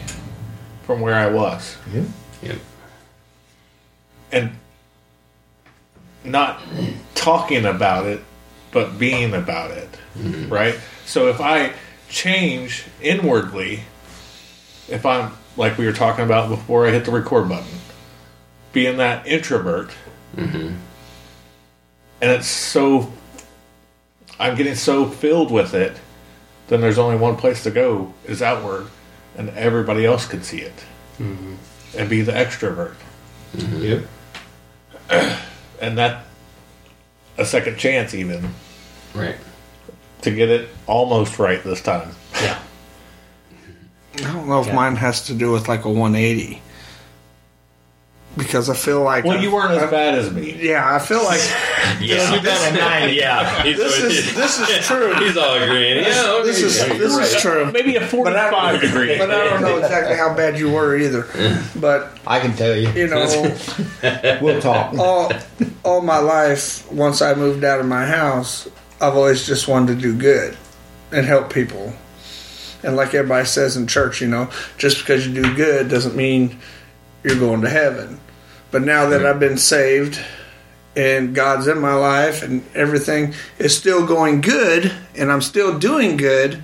from 0.84 1.02
where 1.02 1.16
I 1.16 1.28
was, 1.28 1.78
mm-hmm. 1.90 2.06
yeah. 2.46 2.56
and 4.32 4.52
not 6.24 6.62
talking 7.16 7.66
about 7.66 8.06
it, 8.06 8.22
but 8.72 9.00
being 9.00 9.34
about 9.34 9.72
it, 9.72 9.90
mm-hmm. 10.18 10.52
right? 10.54 10.80
So 11.06 11.28
if 11.28 11.42
I 11.42 11.74
change 12.10 12.86
inwardly, 13.02 13.82
if 14.88 15.06
I'm 15.06 15.32
like 15.58 15.78
we 15.78 15.86
were 15.86 15.94
talking 15.94 16.26
about 16.26 16.50
before 16.50 16.88
I 16.88 16.92
hit 16.92 17.06
the 17.06 17.12
record 17.12 17.50
button, 17.50 17.80
being 18.74 18.98
that 18.98 19.28
introvert, 19.28 19.92
mm-hmm. 20.36 20.76
and 22.22 22.32
it's 22.32 22.48
so 22.48 23.12
I'm 24.40 24.56
getting 24.56 24.76
so 24.76 25.08
filled 25.08 25.52
with 25.52 25.74
it, 25.74 25.98
then 26.68 26.82
there's 26.82 26.98
only 26.98 27.18
one 27.18 27.38
place 27.38 27.64
to 27.64 27.72
go 27.72 28.14
is 28.26 28.42
outward, 28.42 28.88
and 29.38 29.50
everybody 29.50 30.06
else 30.06 30.28
can 30.28 30.44
see 30.44 30.60
it, 30.60 30.76
mm-hmm. 31.20 31.56
and 31.98 32.10
be 32.10 32.22
the 32.22 32.34
extrovert, 32.34 32.96
mm-hmm. 33.56 34.06
Yep. 35.10 35.40
and 35.82 35.98
that 35.98 36.26
a 37.38 37.46
second 37.46 37.78
chance 37.78 38.14
even. 38.14 38.50
Right. 39.14 39.38
to 40.24 40.32
get 40.32 40.50
it 40.50 40.68
almost 40.88 41.40
right 41.40 41.64
this 41.64 41.82
time. 41.82 42.10
Yeah. 44.20 44.30
I 44.30 44.34
don't 44.34 44.48
know 44.48 44.62
if 44.62 44.68
Yeah. 44.68 44.76
mine 44.76 44.96
has 44.96 45.26
to 45.28 45.34
do 45.34 45.52
with 45.52 45.68
like 45.68 45.86
a 45.86 45.90
180. 45.90 46.62
Because 48.38 48.70
I 48.70 48.74
feel 48.76 49.02
like. 49.02 49.24
Well, 49.24 49.42
you 49.42 49.50
weren't 49.50 49.72
I- 49.72 49.86
as 49.86 49.90
bad 49.90 50.16
as 50.16 50.30
me. 50.30 50.58
Yeah, 50.60 50.94
I 50.94 51.00
feel 51.00 51.24
like 51.24 51.40
Yeah, 52.02 53.06
yeah. 53.06 53.64
He's, 53.64 53.78
this 53.78 53.98
is 54.02 54.36
this 54.36 54.60
is 54.60 54.86
true. 54.86 55.14
he's 55.20 55.38
all 55.38 55.56
agreeing. 55.56 56.04
Yeah, 56.04 56.32
okay. 56.40 56.44
This 56.44 56.62
is 56.62 56.78
this 56.98 57.16
is 57.18 57.42
true. 57.42 57.72
Maybe 57.72 57.96
a 57.96 58.02
But 58.02 58.08
I, 58.10 58.10
forty-five 58.10 58.82
degree. 58.82 59.18
but 59.18 59.32
I 59.32 59.44
don't 59.46 59.62
know 59.62 59.78
exactly 59.78 60.18
how 60.18 60.34
bad 60.36 60.58
you 60.60 60.70
were 60.70 60.98
either. 60.98 61.26
But 61.78 62.18
I 62.28 62.42
can 62.42 62.54
tell 62.58 62.76
you. 62.76 62.90
you 62.90 63.08
know, 63.08 63.26
We'll 64.42 64.60
talk. 64.62 64.94
all 65.00 65.32
all 65.86 66.02
my 66.02 66.18
life, 66.18 66.92
once 66.92 67.22
I 67.22 67.36
moved 67.36 67.64
out 67.64 67.80
of 67.80 67.86
my 67.86 68.06
house, 68.06 68.68
I've 69.00 69.16
always 69.16 69.48
just 69.48 69.70
wanted 69.70 69.96
to 69.96 70.02
do 70.02 70.14
good 70.14 70.58
and 71.14 71.26
help 71.26 71.54
people. 71.54 71.94
And 72.86 72.96
like 72.96 73.14
everybody 73.14 73.46
says 73.46 73.76
in 73.76 73.88
church, 73.88 74.22
you 74.22 74.28
know, 74.28 74.50
just 74.78 75.00
because 75.00 75.28
you 75.28 75.34
do 75.34 75.56
good 75.56 75.90
doesn't 75.90 76.16
mean 76.16 76.60
you're 77.24 77.40
going 77.40 77.62
to 77.62 77.70
heaven. 77.70 78.20
But 78.72 78.84
now 78.84 79.10
that 79.10 79.26
I've 79.26 79.40
been 79.40 79.58
saved 79.58 80.20
and 80.96 81.34
God's 81.34 81.68
in 81.68 81.80
my 81.80 81.94
life 81.94 82.44
and 82.44 82.64
everything 82.76 83.34
is 83.58 83.76
still 83.76 84.06
going 84.06 84.42
good 84.42 84.92
and 85.16 85.32
I'm 85.32 85.42
still 85.42 85.80
doing 85.80 86.16
good, 86.16 86.64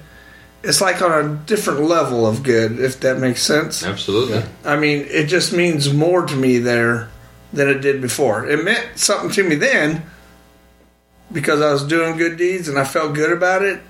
it's 0.64 0.80
like 0.80 1.02
on 1.02 1.26
a 1.26 1.36
different 1.46 1.82
level 1.82 2.28
of 2.28 2.44
good, 2.44 2.80
if 2.80 3.00
that 3.00 3.18
makes 3.18 3.42
sense. 3.42 3.84
Absolutely. 3.84 4.44
I 4.64 4.78
mean, 4.78 5.06
it 5.10 5.26
just 5.26 5.52
means 5.54 5.92
more 5.92 6.26
to 6.26 6.36
me 6.36 6.60
there 6.60 7.10
than 7.52 7.68
it 7.68 7.82
did 7.82 8.02
before. 8.02 8.48
It 8.48 8.64
meant 8.64 9.00
something 9.00 9.32
to 9.32 9.44
me 9.44 9.56
then 9.56 10.04
because 11.32 11.62
I 11.62 11.72
was 11.74 11.84
doing 11.84 12.18
good 12.18 12.38
deeds 12.38 12.68
and 12.68 12.78
I 12.78 12.84
felt 12.84 13.16
good 13.16 13.32
about 13.32 13.64
it. 13.64 13.82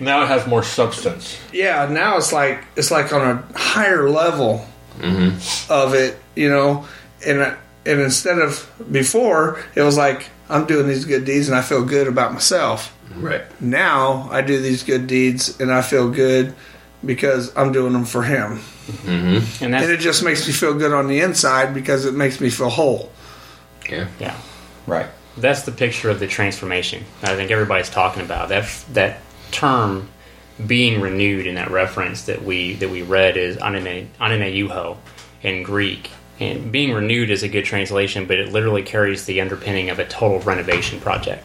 Now 0.00 0.22
it 0.22 0.26
has 0.28 0.46
more 0.46 0.62
substance. 0.62 1.38
Yeah, 1.52 1.88
now 1.90 2.16
it's 2.16 2.32
like 2.32 2.64
it's 2.76 2.90
like 2.90 3.12
on 3.12 3.22
a 3.22 3.58
higher 3.58 4.08
level 4.08 4.66
mm-hmm. 4.98 5.72
of 5.72 5.94
it, 5.94 6.18
you 6.34 6.48
know. 6.48 6.86
And 7.26 7.42
I- 7.42 7.56
and 7.86 8.00
instead 8.00 8.38
of 8.38 8.70
before, 8.92 9.64
it 9.74 9.82
was 9.82 9.96
like 9.96 10.28
I'm 10.50 10.66
doing 10.66 10.86
these 10.86 11.06
good 11.06 11.24
deeds 11.24 11.48
and 11.48 11.56
I 11.56 11.62
feel 11.62 11.84
good 11.84 12.06
about 12.06 12.32
myself. 12.32 12.94
Mm-hmm. 13.08 13.24
Right. 13.24 13.60
Now 13.60 14.28
I 14.30 14.42
do 14.42 14.60
these 14.60 14.82
good 14.82 15.06
deeds 15.06 15.58
and 15.58 15.72
I 15.72 15.82
feel 15.82 16.10
good 16.10 16.54
because 17.04 17.56
I'm 17.56 17.72
doing 17.72 17.92
them 17.92 18.04
for 18.04 18.22
Him. 18.22 18.60
And 19.06 19.42
And 19.60 19.74
that's 19.74 19.88
it 19.88 20.00
just 20.00 20.22
makes 20.22 20.46
me 20.46 20.52
feel 20.52 20.74
good 20.74 20.92
on 20.92 21.08
the 21.08 21.20
inside 21.20 21.72
because 21.74 22.04
it 22.04 22.14
makes 22.14 22.40
me 22.40 22.50
feel 22.50 22.68
whole. 22.68 23.10
Yeah. 23.88 24.08
yeah. 24.18 24.36
Right. 24.86 25.06
That's 25.36 25.62
the 25.62 25.72
picture 25.72 26.10
of 26.10 26.20
the 26.20 26.26
transformation. 26.26 27.04
I 27.22 27.36
think 27.36 27.50
everybody's 27.50 27.90
talking 27.90 28.22
about 28.22 28.48
that. 28.50 28.68
That 28.92 29.20
term 29.50 30.08
being 30.66 31.00
renewed 31.00 31.46
in 31.46 31.54
that 31.54 31.70
reference 31.70 32.24
that 32.24 32.42
we 32.42 32.74
that 32.74 32.90
we 32.90 33.02
read 33.02 33.36
is 33.36 33.56
anane 33.58 34.08
ananeuho 34.20 34.96
in 35.42 35.62
Greek. 35.62 36.10
And 36.40 36.70
being 36.70 36.92
renewed 36.92 37.30
is 37.30 37.42
a 37.42 37.48
good 37.48 37.64
translation, 37.64 38.26
but 38.26 38.38
it 38.38 38.52
literally 38.52 38.82
carries 38.82 39.26
the 39.26 39.40
underpinning 39.40 39.90
of 39.90 39.98
a 39.98 40.06
total 40.06 40.40
renovation 40.40 41.00
project. 41.00 41.44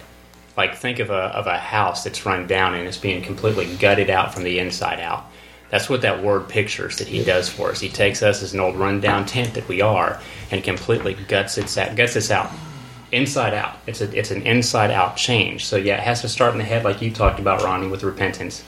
Like 0.55 0.75
think 0.75 0.99
of 0.99 1.09
a 1.09 1.13
of 1.13 1.47
a 1.47 1.57
house 1.57 2.03
that's 2.03 2.25
run 2.25 2.47
down 2.47 2.75
and 2.75 2.87
it's 2.87 2.97
being 2.97 3.23
completely 3.23 3.75
gutted 3.77 4.09
out 4.09 4.33
from 4.33 4.43
the 4.43 4.59
inside 4.59 4.99
out. 4.99 5.25
That's 5.69 5.89
what 5.89 6.01
that 6.01 6.23
word 6.23 6.49
pictures 6.49 6.99
that 6.99 7.07
he 7.07 7.23
does 7.23 7.49
for 7.49 7.71
us. 7.71 7.79
He 7.79 7.89
takes 7.89 8.21
us 8.21 8.43
as 8.43 8.53
an 8.53 8.59
old 8.59 8.75
rundown 8.75 9.25
tent 9.25 9.55
that 9.55 9.67
we 9.67 9.81
are 9.81 10.19
and 10.51 10.63
completely 10.63 11.15
guts 11.27 11.57
it 11.57 11.75
guts 11.95 12.15
us 12.15 12.29
out 12.29 12.51
inside 13.13 13.53
out. 13.53 13.77
It's 13.87 14.01
a 14.01 14.17
it's 14.17 14.31
an 14.31 14.41
inside 14.41 14.91
out 14.91 15.15
change. 15.15 15.65
So 15.65 15.77
yeah, 15.77 15.95
it 15.95 16.03
has 16.03 16.21
to 16.21 16.29
start 16.29 16.53
in 16.53 16.57
the 16.57 16.65
head, 16.65 16.83
like 16.83 17.01
you 17.01 17.11
talked 17.11 17.39
about, 17.39 17.63
Ronnie, 17.63 17.87
with 17.87 18.03
repentance. 18.03 18.63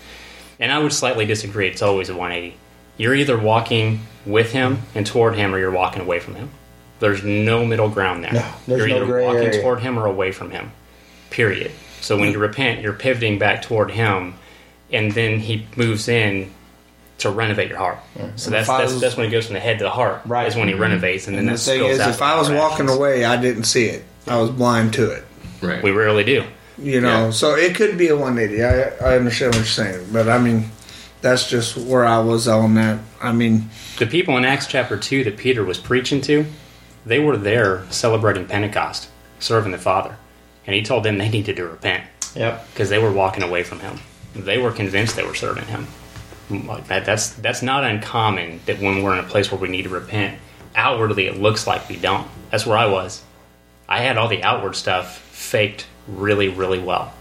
And 0.59 0.71
I 0.71 0.79
would 0.79 0.93
slightly 0.93 1.25
disagree. 1.25 1.67
It's 1.67 1.81
always 1.81 2.09
a 2.09 2.13
180. 2.13 2.55
You're 2.97 3.15
either 3.15 3.37
walking 3.37 4.01
with 4.25 4.53
him 4.53 4.79
and 4.93 5.05
toward 5.05 5.35
him, 5.35 5.53
or 5.53 5.59
you're 5.59 5.71
walking 5.71 6.01
away 6.01 6.19
from 6.19 6.35
him. 6.35 6.49
There's 6.99 7.23
no 7.23 7.65
middle 7.65 7.89
ground 7.89 8.23
there. 8.23 8.33
No, 8.33 8.77
you're 8.77 8.87
no 8.87 8.95
either 8.95 9.05
gray 9.05 9.25
walking 9.25 9.43
area. 9.43 9.61
toward 9.61 9.81
him 9.81 9.99
or 9.99 10.05
away 10.05 10.31
from 10.31 10.51
him. 10.51 10.71
Period. 11.29 11.71
So 11.99 12.17
when 12.17 12.31
you 12.31 12.39
repent, 12.39 12.81
you're 12.81 12.93
pivoting 12.93 13.37
back 13.37 13.63
toward 13.63 13.91
him, 13.91 14.35
and 14.93 15.11
then 15.11 15.39
he 15.39 15.67
moves 15.75 16.07
in 16.07 16.53
to 17.17 17.29
renovate 17.29 17.69
your 17.69 17.77
heart. 17.77 17.97
So 18.35 18.49
that's, 18.49 18.67
that's 18.67 18.93
was- 18.93 19.01
that's 19.01 19.17
when 19.17 19.27
it 19.27 19.31
goes 19.31 19.45
from 19.45 19.55
the 19.55 19.59
head 19.59 19.79
to 19.79 19.83
the 19.85 19.89
heart. 19.89 20.21
Right. 20.25 20.47
Is 20.47 20.55
when 20.55 20.67
he 20.67 20.73
mm-hmm. 20.73 20.83
renovates, 20.83 21.27
and 21.27 21.35
then 21.35 21.47
And 21.47 21.57
the 21.57 21.61
thing 21.61 21.83
is, 21.83 21.99
if 21.99 22.21
I 22.21 22.37
was 22.37 22.49
walking 22.49 22.85
actions. 22.85 22.91
away, 22.91 23.25
I 23.25 23.41
didn't 23.41 23.63
see 23.63 23.85
it. 23.85 24.05
I 24.27 24.37
was 24.37 24.49
blind 24.49 24.93
to 24.93 25.11
it. 25.11 25.23
Right. 25.61 25.81
we 25.83 25.91
rarely 25.91 26.23
do. 26.23 26.43
You 26.77 26.99
know, 27.01 27.25
Yeah. 27.25 27.29
so 27.31 27.55
it 27.55 27.75
could 27.75 27.97
be 27.97 28.09
a 28.09 28.15
180. 28.17 28.63
I 28.63 28.81
I 29.13 29.15
understand 29.17 29.51
what 29.53 29.57
you're 29.59 29.65
saying, 29.65 30.07
but 30.11 30.27
I 30.27 30.37
mean, 30.37 30.69
that's 31.21 31.47
just 31.49 31.77
where 31.77 32.05
I 32.05 32.19
was 32.19 32.47
on 32.47 32.75
that. 32.75 32.99
I 33.21 33.31
mean, 33.31 33.69
The 33.97 34.05
people 34.05 34.37
in 34.37 34.43
Acts 34.45 34.67
chapter 34.67 34.97
2 34.97 35.23
that 35.23 35.37
Peter 35.37 35.63
was 35.63 35.77
preaching 35.79 36.19
to, 36.21 36.45
they 37.05 37.19
were 37.19 37.37
there 37.37 37.83
celebrating 37.89 38.45
Pentecost, 38.45 39.07
serving 39.39 39.71
the 39.71 39.77
Father. 39.77 40.17
And 40.67 40.75
he 40.75 40.81
told 40.81 41.03
them 41.03 41.17
they 41.17 41.29
needed 41.29 41.55
to 41.55 41.65
repent 41.65 42.03
Yep. 42.35 42.67
because 42.73 42.89
they 42.89 42.97
were 42.99 43.11
walking 43.11 43.43
away 43.43 43.63
from 43.63 43.79
him. 43.79 43.99
They 44.35 44.57
were 44.57 44.71
convinced 44.71 45.15
they 45.15 45.23
were 45.25 45.35
serving 45.35 45.65
him. 45.67 45.87
Like 46.49 46.87
that, 46.89 47.05
that's, 47.05 47.29
that's 47.29 47.61
not 47.61 47.83
uncommon 47.85 48.59
that 48.65 48.79
when 48.79 49.01
we're 49.01 49.13
in 49.13 49.19
a 49.23 49.27
place 49.27 49.49
where 49.51 49.59
we 49.61 49.69
need 49.69 49.83
to 49.83 49.89
repent, 49.89 50.37
outwardly 50.75 51.27
it 51.27 51.39
looks 51.39 51.65
like 51.65 51.87
we 51.87 51.95
don't. 51.95 52.27
That's 52.51 52.65
where 52.65 52.77
I 52.77 52.85
was. 52.87 53.23
I 53.87 53.99
had 53.99 54.17
all 54.17 54.27
the 54.27 54.43
outward 54.43 54.75
stuff 54.75 55.17
faked 55.17 55.87
really, 56.07 56.49
really 56.49 56.79
well. 56.79 57.13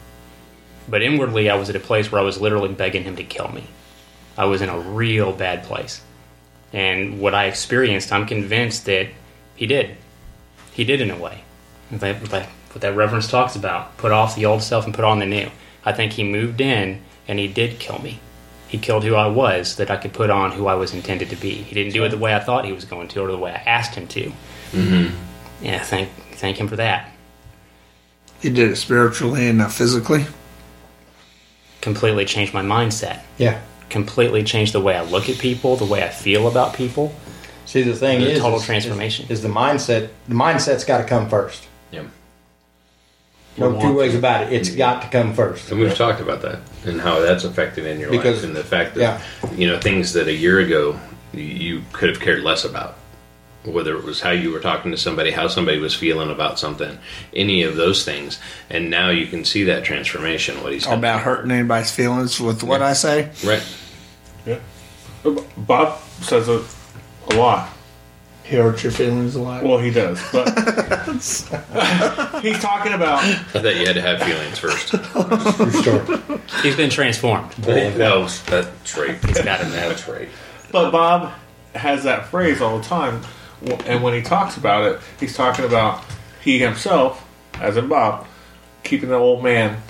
But 0.89 1.03
inwardly, 1.03 1.49
I 1.51 1.57
was 1.57 1.71
at 1.71 1.77
a 1.77 1.81
place 1.81 2.11
where 2.11 2.21
I 2.21 2.25
was 2.25 2.41
literally 2.41 2.73
begging 2.73 3.05
him 3.05 3.17
to 3.17 3.25
kill 3.25 3.49
me. 3.49 3.65
I 4.37 4.47
was 4.47 4.63
in 4.63 4.69
a 4.69 4.79
real 4.79 5.33
bad 5.33 5.65
place. 5.65 6.03
And 6.73 7.21
what 7.21 7.35
I 7.35 7.47
experienced, 7.47 8.13
I'm 8.13 8.27
convinced 8.27 8.87
that 8.87 9.09
he 9.55 9.67
did. 9.67 9.97
He 10.73 10.85
did 10.85 11.01
in 11.01 11.11
a 11.11 11.17
way. 11.17 11.45
That, 11.91 12.23
that, 12.25 12.49
what 12.73 12.81
that 12.81 12.97
reverence 12.97 13.29
talks 13.29 13.55
about 13.55 13.97
put 13.97 14.11
off 14.11 14.35
the 14.35 14.47
old 14.47 14.63
self 14.63 14.85
and 14.85 14.95
put 14.95 15.05
on 15.05 15.21
the 15.21 15.27
new. 15.27 15.51
I 15.85 15.93
think 15.93 16.13
he 16.13 16.25
moved 16.25 16.61
in 16.61 17.03
and 17.29 17.39
he 17.39 17.47
did 17.47 17.79
kill 17.79 18.01
me. 18.01 18.21
He 18.67 18.79
killed 18.79 19.05
who 19.05 19.15
I 19.15 19.29
was 19.29 19.77
that 19.77 19.91
I 19.91 19.97
could 19.97 20.13
put 20.13 20.31
on 20.31 20.51
who 20.51 20.67
I 20.67 20.75
was 20.75 20.93
intended 20.93 21.31
to 21.31 21.37
be. 21.37 21.51
He 21.51 21.75
didn't 21.75 21.93
do 21.93 22.05
it 22.05 22.09
the 22.09 22.19
way 22.19 22.35
I 22.35 22.41
thought 22.41 22.65
he 22.65 22.73
was 22.73 22.85
going 22.85 23.07
to 23.09 23.21
or 23.21 23.31
the 23.31 23.39
way 23.39 23.53
I 23.53 23.71
asked 23.71 23.95
him 23.95 24.09
to. 24.09 24.33
Mm-hmm. 24.73 25.65
Yeah, 25.65 25.83
thank 25.83 26.09
thank 26.35 26.59
him 26.59 26.69
for 26.69 26.77
that. 26.77 27.11
He 28.41 28.51
did 28.51 28.71
it 28.71 28.77
spiritually 28.77 29.49
and 29.49 29.59
not 29.59 29.73
physically. 29.73 30.27
Completely 31.81 32.25
changed 32.25 32.53
my 32.55 32.63
mindset. 32.63 33.21
Yeah. 33.39 33.61
Completely 33.91 34.43
changed 34.45 34.73
the 34.73 34.81
way 34.81 34.97
I 34.97 35.03
look 35.03 35.29
at 35.29 35.39
people, 35.39 35.77
the 35.77 35.85
way 35.85 36.03
I 36.03 36.09
feel 36.09 36.49
about 36.49 36.75
people. 36.75 37.15
See, 37.67 37.83
the 37.83 37.95
thing 37.95 38.21
The 38.21 38.33
is, 38.33 38.41
total 38.41 38.59
is- 38.59 38.65
transformation. 38.67 39.25
is, 39.27 39.39
is 39.39 39.43
the 39.43 39.49
mindset. 39.49 40.11
The 40.29 40.35
mindset's 40.35 40.85
got 40.85 40.99
to 40.99 41.05
come 41.05 41.29
first. 41.29 41.67
Yeah. 41.91 42.05
No 43.57 43.81
two 43.81 43.95
ways 43.95 44.15
about 44.15 44.45
it. 44.45 44.53
It's 44.53 44.69
mm-hmm. 44.69 44.79
got 44.79 45.03
to 45.03 45.09
come 45.09 45.33
first. 45.33 45.71
And 45.71 45.79
we've 45.79 45.95
talked 45.95 46.21
about 46.21 46.43
that 46.43 46.59
and 46.85 47.01
how 47.01 47.21
that's 47.21 47.45
affected 47.45 47.87
in 47.87 48.01
your 48.01 48.11
Because- 48.11 48.37
life 48.39 48.45
and 48.45 48.57
the 48.57 48.65
fact 48.65 48.97
that 48.97 49.01
yeah. 49.01 49.55
you 49.55 49.67
know 49.67 49.81
things 49.81 50.13
that 50.15 50.27
a 50.27 50.33
year 50.35 50.59
ago 50.59 50.99
you- 51.33 51.41
you 51.43 51.83
could 51.93 52.09
have 52.09 52.21
cared 52.21 52.43
less 52.43 52.65
about. 52.65 52.97
Whether 53.65 53.97
it 53.97 54.05
was 54.05 54.21
how 54.21 54.31
you 54.31 54.51
were 54.51 54.61
talking 54.61 54.91
to 54.91 54.97
somebody, 54.97 55.31
how 55.31 55.49
somebody 55.49 55.79
was 55.79 55.95
feeling 55.95 56.31
about 56.31 56.59
something, 56.59 56.99
any 57.35 57.63
of 57.63 57.77
those 57.77 58.05
things, 58.05 58.39
and 58.69 58.91
now 58.91 59.11
you 59.11 59.27
can 59.27 59.45
see 59.45 59.65
that 59.65 59.85
transformation. 59.85 60.63
What 60.63 60.73
he's 60.73 60.87
oh, 60.87 60.91
done. 60.91 60.99
About 60.99 61.21
hurting 61.23 61.51
anybody's 61.51 61.91
feelings 61.91 62.41
with 62.41 62.63
what 62.63 62.83
I 62.83 62.93
say. 62.93 63.31
right? 63.45 63.77
Yeah. 64.45 64.59
Uh, 65.25 65.41
Bob 65.57 65.99
says 66.21 66.49
it 66.49 66.63
a 67.31 67.35
lot. 67.37 67.71
He 68.45 68.57
hurts 68.57 68.83
your 68.83 68.93
feelings 68.93 69.37
a 69.37 69.41
lot. 69.41 69.65
Well, 69.65 69.79
he 69.79 69.91
does, 69.91 70.23
but 70.31 70.47
he's 72.43 72.59
talking 72.61 72.93
about 72.93 73.25
I 73.25 73.35
thought 73.37 73.77
you 73.77 73.87
had 73.87 73.95
to 73.95 74.03
have 74.03 74.23
feelings 74.23 74.59
first. 74.59 74.89
True 74.89 75.71
story. 75.71 76.41
He's 76.63 76.77
been 76.77 76.91
transformed. 76.91 77.55
well, 77.67 78.29
that's 78.47 78.99
right. 78.99 79.17
He's 79.25 79.41
got 79.41 79.63
it 79.63 79.71
now. 79.71 79.89
That's 79.89 80.07
right. 80.07 80.29
But 80.71 80.91
Bob 80.91 81.33
has 81.75 82.05
that 82.05 82.27
phrase 82.27 82.61
all 82.61 82.79
the 82.79 82.85
time, 82.85 83.23
and 83.87 84.03
when 84.03 84.15
he 84.15 84.23
talks 84.23 84.57
about 84.57 84.85
it, 84.91 85.01
he's 85.21 85.35
talking 85.37 85.65
about 85.65 86.05
he 86.43 86.59
himself, 86.59 87.27
as 87.61 87.77
in 87.77 87.89
Bob, 87.89 88.27
keeping 88.83 89.09
the 89.09 89.15
old 89.17 89.43
man 89.43 89.81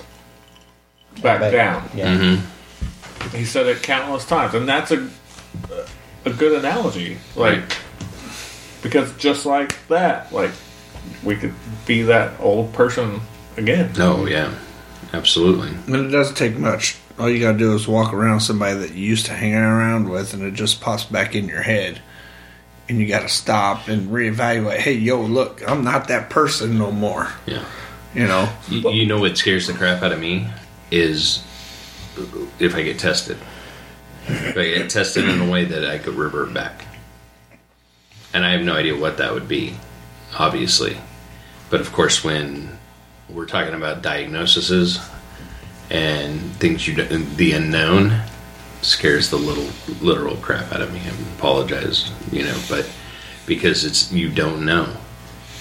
back 1.21 1.39
Back- 1.41 1.51
down. 1.51 1.89
Yeah. 1.95 2.15
Mm-hmm. 2.17 3.35
He 3.37 3.43
said 3.45 3.65
it 3.67 3.81
countless 3.83 4.25
times, 4.25 4.53
and 4.53 4.67
that's 4.67 4.91
a 4.91 5.09
a 6.25 6.29
good 6.31 6.57
analogy. 6.59 7.17
Like 7.35 7.59
Right. 7.59 7.79
because 8.81 9.11
just 9.17 9.45
like 9.45 9.75
that, 9.87 10.31
like 10.31 10.51
we 11.23 11.35
could 11.35 11.53
be 11.85 12.03
that 12.03 12.39
old 12.39 12.73
person 12.73 13.21
again. 13.57 13.91
No, 13.97 14.25
yeah, 14.25 14.53
absolutely. 15.13 15.69
And 15.87 15.95
it 16.07 16.09
doesn't 16.09 16.35
take 16.35 16.57
much. 16.57 16.97
All 17.17 17.29
you 17.29 17.39
gotta 17.39 17.57
do 17.57 17.73
is 17.73 17.87
walk 17.87 18.13
around 18.13 18.41
somebody 18.41 18.77
that 18.79 18.93
you 18.93 19.05
used 19.05 19.25
to 19.27 19.33
hang 19.33 19.55
around 19.55 20.09
with, 20.09 20.33
and 20.33 20.43
it 20.43 20.53
just 20.53 20.81
pops 20.81 21.03
back 21.05 21.33
in 21.35 21.47
your 21.47 21.61
head. 21.61 22.01
And 22.87 22.99
you 22.99 23.07
gotta 23.07 23.29
stop 23.29 23.87
and 23.87 24.09
reevaluate. 24.09 24.77
Hey, 24.77 24.93
yo, 24.93 25.21
look, 25.21 25.67
I'm 25.67 25.83
not 25.83 26.07
that 26.09 26.29
person 26.29 26.77
no 26.77 26.91
more. 26.91 27.29
Yeah. 27.45 27.65
You 28.13 28.27
know, 28.27 28.49
You, 28.69 28.89
you 28.91 29.05
know 29.05 29.19
what 29.19 29.37
scares 29.37 29.67
the 29.67 29.73
crap 29.73 30.01
out 30.01 30.11
of 30.11 30.19
me 30.19 30.47
is 30.91 31.43
if 32.59 32.75
I 32.75 32.83
get 32.83 32.99
tested. 32.99 33.37
If 34.27 34.57
I 34.57 34.77
get 34.77 34.89
tested 34.89 35.27
in 35.27 35.41
a 35.41 35.49
way 35.49 35.65
that 35.65 35.85
I 35.85 35.97
could 35.97 36.15
revert 36.15 36.53
back. 36.53 36.85
And 38.33 38.45
I 38.45 38.51
have 38.51 38.61
no 38.61 38.75
idea 38.75 38.97
what 38.97 39.17
that 39.17 39.33
would 39.33 39.47
be, 39.47 39.75
obviously. 40.37 40.97
But 41.69 41.81
of 41.81 41.91
course, 41.91 42.23
when 42.23 42.77
we're 43.29 43.45
talking 43.45 43.73
about 43.73 44.01
diagnoses 44.01 44.99
and 45.89 46.39
things 46.55 46.87
you 46.87 46.95
the 47.03 47.53
unknown 47.53 48.21
scares 48.85 49.29
the 49.29 49.37
little 49.37 49.67
literal 50.01 50.35
crap 50.37 50.71
out 50.71 50.81
of 50.81 50.93
me. 50.93 50.99
I 50.99 51.09
apologize, 51.37 52.11
you 52.31 52.43
know, 52.43 52.57
but 52.69 52.89
because 53.45 53.85
it's 53.85 54.11
you 54.11 54.29
don't 54.29 54.65
know 54.65 54.95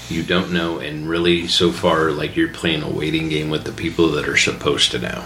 you 0.08 0.22
don't 0.22 0.52
know 0.52 0.78
and 0.78 1.08
really 1.08 1.46
so 1.46 1.72
far 1.72 2.10
like 2.10 2.36
you're 2.36 2.48
playing 2.48 2.82
a 2.82 2.88
waiting 2.88 3.28
game 3.28 3.48
with 3.48 3.64
the 3.64 3.72
people 3.72 4.08
that 4.08 4.28
are 4.28 4.36
supposed 4.36 4.90
to 4.90 4.98
know 4.98 5.24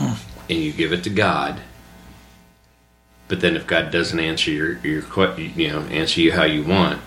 and 0.00 0.58
you 0.58 0.72
give 0.72 0.92
it 0.92 1.02
to 1.02 1.10
god 1.10 1.60
but 3.28 3.40
then 3.40 3.56
if 3.56 3.66
god 3.66 3.90
doesn't 3.90 4.20
answer 4.20 4.50
your 4.50 4.78
your 4.78 5.02
you 5.38 5.68
know 5.68 5.80
answer 5.82 6.20
you 6.20 6.32
how 6.32 6.44
you 6.44 6.62
want 6.62 7.00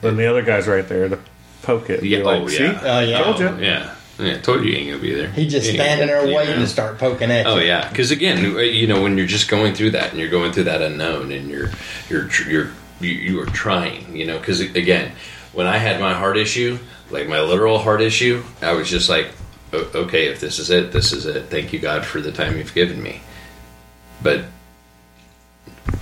Then 0.00 0.16
the 0.16 0.26
other 0.26 0.42
guy's 0.42 0.68
right 0.68 0.86
there 0.86 1.08
to 1.08 1.18
poke 1.62 1.90
it. 1.90 2.04
Yeah, 2.04 2.18
Be 2.18 2.24
like, 2.24 2.42
oh, 2.42 2.48
See, 2.48 2.64
yeah. 2.64 2.80
Oh 2.84 3.00
yeah. 3.00 3.22
Told 3.22 3.40
ya. 3.40 3.56
yeah 3.58 3.94
yeah 4.18 4.38
told 4.40 4.64
you 4.64 4.70
you 4.70 4.76
ain't 4.76 4.90
gonna 4.90 5.02
be 5.02 5.14
there 5.14 5.30
He 5.30 5.46
just 5.46 5.66
ain't 5.66 5.76
standing 5.76 6.06
there 6.06 6.22
waiting 6.26 6.56
know. 6.56 6.62
to 6.62 6.66
start 6.66 6.98
poking 6.98 7.30
at 7.30 7.46
oh, 7.46 7.56
you. 7.56 7.60
Oh 7.60 7.64
yeah, 7.64 7.88
because 7.88 8.10
again, 8.10 8.44
uh, 8.44 8.58
you 8.58 8.86
know, 8.86 9.02
when 9.02 9.16
you're 9.18 9.26
just 9.26 9.48
going 9.48 9.74
through 9.74 9.90
that 9.92 10.10
and 10.10 10.18
you're 10.18 10.30
going 10.30 10.52
through 10.52 10.64
that 10.64 10.82
unknown 10.82 11.32
and 11.32 11.48
you're 11.48 11.70
you're 12.08 12.28
you're 12.48 12.70
you, 13.00 13.10
you 13.10 13.40
are 13.40 13.46
trying, 13.46 14.16
you 14.16 14.26
know, 14.26 14.38
because 14.38 14.60
again, 14.60 15.12
when 15.52 15.66
I 15.66 15.78
had 15.78 16.00
my 16.00 16.14
heart 16.14 16.36
issue, 16.36 16.78
like 17.10 17.28
my 17.28 17.40
literal 17.40 17.78
heart 17.78 18.00
issue, 18.00 18.42
I 18.62 18.72
was 18.72 18.88
just 18.88 19.08
like, 19.08 19.30
okay, 19.72 20.26
if 20.26 20.40
this 20.40 20.58
is 20.58 20.70
it, 20.70 20.92
this 20.92 21.12
is 21.12 21.26
it. 21.26 21.46
Thank 21.46 21.72
you, 21.72 21.78
God, 21.78 22.04
for 22.04 22.20
the 22.20 22.32
time 22.32 22.56
you've 22.56 22.74
given 22.74 23.02
me. 23.02 23.20
But 24.22 24.44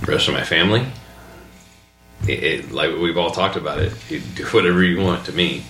rest 0.06 0.28
of 0.28 0.34
my 0.34 0.44
family, 0.44 0.86
it, 2.28 2.42
it, 2.42 2.72
like 2.72 2.96
we've 2.96 3.18
all 3.18 3.30
talked 3.30 3.56
about 3.56 3.78
it, 3.78 3.92
you 4.10 4.20
do 4.20 4.44
whatever 4.46 4.82
you 4.82 5.00
want 5.00 5.26
to 5.26 5.32
me. 5.32 5.64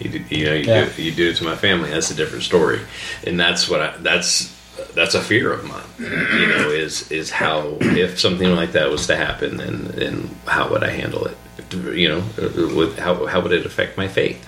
You, 0.00 0.08
do, 0.10 0.18
you 0.34 0.44
know, 0.46 0.54
you, 0.54 0.64
Yeah. 0.64 0.88
do, 0.94 1.02
you 1.02 1.12
do 1.12 1.28
it 1.30 1.36
to 1.36 1.44
my 1.44 1.54
family. 1.56 1.90
That's 1.90 2.10
a 2.10 2.14
different 2.14 2.44
story, 2.44 2.80
and 3.26 3.38
that's 3.38 3.68
what 3.68 3.80
I. 3.80 3.96
That's 3.98 4.56
that's 4.94 5.14
a 5.14 5.20
fear 5.20 5.52
of 5.52 5.64
mine. 5.64 5.82
You 5.98 6.46
know, 6.48 6.70
is 6.70 7.10
is 7.12 7.30
how 7.30 7.76
if 7.80 8.18
something 8.18 8.54
like 8.56 8.72
that 8.72 8.90
was 8.90 9.06
to 9.08 9.16
happen, 9.16 9.58
then 9.58 9.84
then 9.94 10.30
how 10.46 10.70
would 10.70 10.82
I 10.82 10.90
handle 10.90 11.26
it? 11.26 11.36
You 11.72 12.08
know, 12.08 12.18
uh, 12.38 12.74
with 12.74 12.98
how 12.98 13.26
how 13.26 13.40
would 13.40 13.52
it 13.52 13.66
affect 13.66 13.96
my 13.98 14.08
faith? 14.08 14.44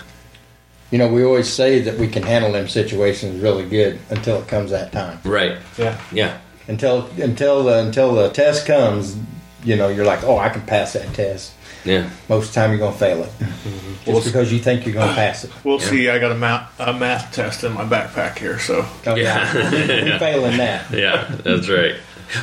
You 0.90 0.98
know, 0.98 1.08
we 1.08 1.24
always 1.24 1.50
say 1.52 1.80
that 1.80 1.98
we 1.98 2.06
can 2.08 2.22
handle 2.22 2.52
them 2.52 2.68
situations 2.68 3.40
really 3.42 3.66
good 3.66 3.98
until 4.10 4.40
it 4.42 4.48
comes 4.48 4.70
that 4.72 4.92
time. 4.92 5.20
Right. 5.24 5.56
yeah. 5.78 5.98
Yeah. 6.12 6.38
Until 6.68 7.06
until 7.18 7.64
the 7.64 7.78
until 7.80 8.14
the 8.14 8.30
test 8.30 8.66
comes, 8.66 9.16
you 9.64 9.76
know, 9.76 9.88
you're 9.88 10.04
like, 10.06 10.22
oh, 10.24 10.38
I 10.38 10.48
can 10.48 10.62
pass 10.62 10.92
that 10.94 11.12
test. 11.14 11.52
Yeah. 11.84 12.08
Most 12.28 12.48
of 12.48 12.54
the 12.54 12.60
time, 12.60 12.70
you're 12.70 12.78
gonna 12.78 12.96
fail 12.96 13.22
it, 13.24 13.30
Well, 14.06 14.16
just 14.16 14.26
because 14.26 14.52
you 14.52 14.58
think 14.60 14.84
you're 14.86 14.94
gonna 14.94 15.14
pass 15.14 15.44
it. 15.44 15.50
We'll 15.64 15.80
Yeah. 15.80 15.86
see. 15.86 16.08
I 16.08 16.18
got 16.18 16.30
a 16.32 16.36
math, 16.36 16.78
a 16.80 16.92
math 16.92 17.32
test 17.34 17.64
in 17.64 17.72
my 17.72 17.84
backpack 17.84 18.38
here, 18.38 18.58
so. 18.58 18.86
Oh, 19.06 19.14
Yeah. 19.16 19.52
you're 20.04 20.18
failing 20.18 20.56
that. 20.58 20.90
Yeah. 20.92 21.24
That's 21.44 21.68
right. 21.68 21.96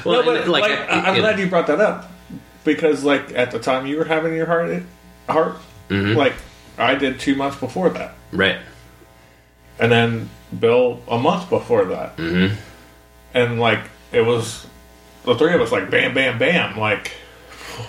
Well, 0.05 0.19
no, 0.19 0.23
but 0.25 0.41
and, 0.43 0.51
like, 0.51 0.63
I, 0.71 0.85
I'm 1.01 1.15
it- 1.15 1.19
glad 1.19 1.39
you 1.39 1.47
brought 1.47 1.67
that 1.67 1.79
up 1.79 2.11
because, 2.63 3.03
like, 3.03 3.33
at 3.33 3.51
the 3.51 3.59
time 3.59 3.87
you 3.87 3.97
were 3.97 4.05
having 4.05 4.33
your 4.35 4.45
heart, 4.45 4.83
heart, 5.27 5.55
Mhm. 5.89 6.15
like, 6.15 6.33
I 6.77 6.95
did 6.95 7.19
two 7.19 7.35
months 7.35 7.57
before 7.57 7.89
that, 7.91 8.13
right. 8.31 8.57
and 9.79 9.91
then 9.91 10.29
Bill 10.59 10.99
a 11.07 11.17
month 11.17 11.49
before 11.49 11.85
that, 11.85 12.17
Mm-hmm. 12.17 12.55
and 13.33 13.59
like 13.59 13.79
it 14.11 14.21
was 14.21 14.65
the 15.23 15.35
three 15.35 15.53
of 15.53 15.61
us, 15.61 15.71
like, 15.71 15.89
bam, 15.89 16.13
bam, 16.13 16.37
bam, 16.39 16.77
like, 16.79 17.11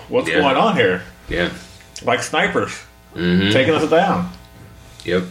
what's 0.09 0.27
Yeah. 0.29 0.39
going 0.41 0.55
on 0.57 0.75
here? 0.75 1.03
Yeah. 1.31 1.51
Like 2.03 2.21
snipers 2.23 2.71
Mm-hmm. 3.15 3.51
taking 3.51 3.73
us 3.73 3.89
down. 3.89 4.31
Yep. 5.03 5.23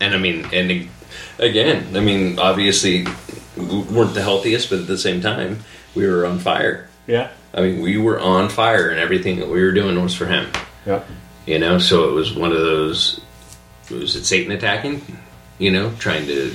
And 0.00 0.12
I 0.14 0.18
mean, 0.18 0.44
and 0.52 0.88
again, 1.38 1.96
I 1.96 2.00
mean, 2.00 2.38
obviously, 2.40 3.06
we 3.56 3.64
weren't 3.82 4.14
the 4.14 4.22
healthiest, 4.22 4.70
but 4.70 4.80
at 4.80 4.86
the 4.88 4.98
same 4.98 5.20
time, 5.20 5.60
we 5.94 6.04
were 6.06 6.26
on 6.26 6.40
fire. 6.40 6.88
Yeah, 7.06 7.30
I 7.54 7.60
mean, 7.60 7.80
we 7.80 7.96
were 7.96 8.18
on 8.18 8.48
fire, 8.48 8.90
and 8.90 8.98
everything 8.98 9.38
that 9.38 9.48
we 9.48 9.62
were 9.62 9.70
doing 9.70 10.02
was 10.02 10.14
for 10.16 10.26
him. 10.26 10.50
yeah. 10.84 11.04
You 11.46 11.60
know, 11.60 11.78
so 11.78 12.08
it 12.08 12.12
was 12.12 12.34
one 12.34 12.50
of 12.50 12.58
those. 12.58 13.20
Was 13.88 14.16
it 14.16 14.24
Satan 14.24 14.50
attacking? 14.50 15.00
You 15.60 15.70
know, 15.70 15.92
trying 16.00 16.26
to 16.26 16.52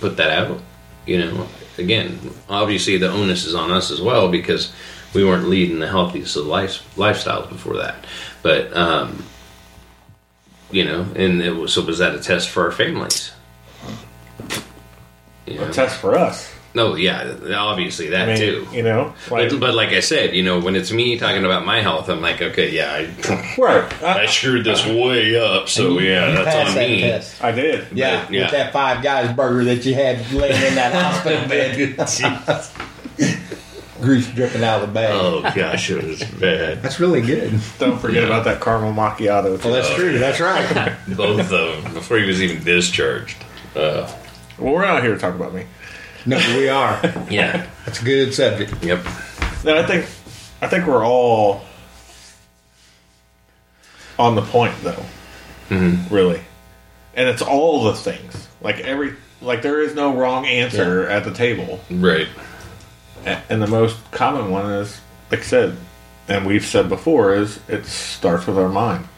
put 0.00 0.16
that 0.16 0.30
out. 0.30 0.62
You 1.06 1.18
know, 1.18 1.46
again, 1.76 2.18
obviously 2.48 2.96
the 2.96 3.10
onus 3.10 3.44
is 3.44 3.54
on 3.54 3.70
us 3.70 3.90
as 3.90 4.00
well 4.00 4.30
because 4.30 4.72
we 5.14 5.24
weren't 5.24 5.48
leading 5.48 5.78
the 5.78 5.88
healthiest 5.88 6.36
of 6.36 6.46
life, 6.46 6.82
lifestyles 6.96 7.48
before 7.48 7.76
that. 7.78 8.04
But 8.42 8.74
um, 8.76 9.24
you 10.70 10.84
know, 10.84 11.06
and 11.14 11.40
it 11.42 11.52
was 11.56 11.72
so 11.72 11.82
was 11.84 11.98
that 11.98 12.14
a 12.14 12.20
test 12.20 12.48
for 12.48 12.64
our 12.64 12.72
families? 12.72 13.32
You 15.46 15.56
know? 15.58 15.68
A 15.68 15.72
test 15.72 15.96
for 16.00 16.16
us. 16.16 16.52
No, 16.74 16.94
yeah, 16.94 17.34
obviously 17.54 18.06
that 18.08 18.22
I 18.22 18.26
mean, 18.28 18.36
too. 18.38 18.66
you 18.72 18.82
know, 18.82 19.12
like, 19.30 19.50
But, 19.50 19.60
but 19.60 19.74
like 19.74 19.90
I 19.90 20.00
said, 20.00 20.34
you 20.34 20.42
know, 20.42 20.58
when 20.58 20.74
it's 20.74 20.90
me 20.90 21.18
talking 21.18 21.44
about 21.44 21.66
my 21.66 21.82
health, 21.82 22.08
I'm 22.08 22.22
like, 22.22 22.40
okay, 22.40 22.70
yeah, 22.70 22.92
I, 22.94 23.54
right. 23.58 24.02
I 24.02 24.22
I, 24.22 24.26
screwed 24.26 24.64
this 24.64 24.86
way 24.86 25.36
up, 25.38 25.68
so 25.68 25.98
You- 25.98 26.08
yeah, 26.08 26.28
you 26.30 26.34
that's 26.36 26.56
passed 26.56 26.68
on 26.70 26.74
that 26.76 26.88
me. 26.88 27.00
test. 27.02 27.44
I 27.44 27.52
did. 27.52 27.86
Yeah, 27.92 28.26
yeah. 28.30 28.42
with 28.44 28.50
that 28.52 28.72
Five 28.72 29.02
Guys 29.02 29.36
burger 29.36 29.64
that 29.64 29.84
you 29.84 29.92
had 29.94 30.32
laying 30.32 30.62
in 30.62 30.74
that 30.76 30.94
hospital 30.94 31.46
bed, 31.46 31.98
grease 34.02 34.28
dripping 34.28 34.62
out 34.64 34.82
of 34.82 34.88
the 34.88 34.92
bag. 34.94 35.12
Oh 35.14 35.40
gosh, 35.54 35.90
it 35.90 36.04
was 36.04 36.22
bad. 36.24 36.82
That's 36.82 36.98
really 37.00 37.20
good. 37.22 37.58
Don't 37.78 37.98
forget 37.98 38.22
Yeah. 38.22 38.28
about 38.28 38.44
that 38.44 38.60
caramel 38.60 38.92
macchiato. 38.92 39.62
Well, 39.64 39.72
that's 39.72 39.94
true. 39.94 40.18
That's 40.18 40.40
right. 40.40 40.96
Both 41.16 41.40
of 41.40 41.82
them 41.84 41.94
before 41.94 42.18
he 42.18 42.26
was 42.26 42.42
even 42.42 42.62
discharged. 42.64 43.36
Uh, 43.74 44.10
Well, 44.58 44.74
we're 44.74 44.86
not 44.86 45.02
here 45.02 45.14
to 45.14 45.18
talk 45.20 45.34
about 45.34 45.54
me. 45.54 45.64
No, 46.26 46.36
we 46.56 46.68
are. 46.68 47.00
Yeah. 47.30 47.66
That's 47.86 48.00
a 48.02 48.04
good 48.04 48.34
subject. 48.34 48.84
Yep. 48.84 49.04
Then 49.62 49.76
I 49.78 49.86
think 49.86 50.04
I 50.60 50.68
think 50.68 50.86
we're 50.86 51.04
all 51.04 51.62
on 54.18 54.34
the 54.34 54.42
point 54.42 54.74
though. 54.82 55.02
Really. 56.10 56.40
And 57.14 57.28
it's 57.28 57.42
all 57.42 57.84
the 57.84 57.94
things. 57.94 58.48
Like 58.60 58.80
every 58.80 59.14
like 59.40 59.62
there 59.62 59.80
is 59.80 59.94
no 59.94 60.14
wrong 60.14 60.46
answer 60.46 61.08
at 61.08 61.24
the 61.24 61.32
table. 61.32 61.80
Right. 61.90 62.28
And 63.24 63.62
the 63.62 63.66
most 63.66 64.10
common 64.10 64.50
one 64.50 64.70
is 64.72 65.00
like 65.32 65.40
I 65.40 65.44
said, 65.44 65.76
and 66.28 66.46
we've 66.46 66.64
said 66.64 66.88
before, 66.90 67.34
is 67.34 67.58
it 67.66 67.86
starts 67.86 68.46
with 68.46 68.58
our 68.58 68.68
mind. 68.68 69.08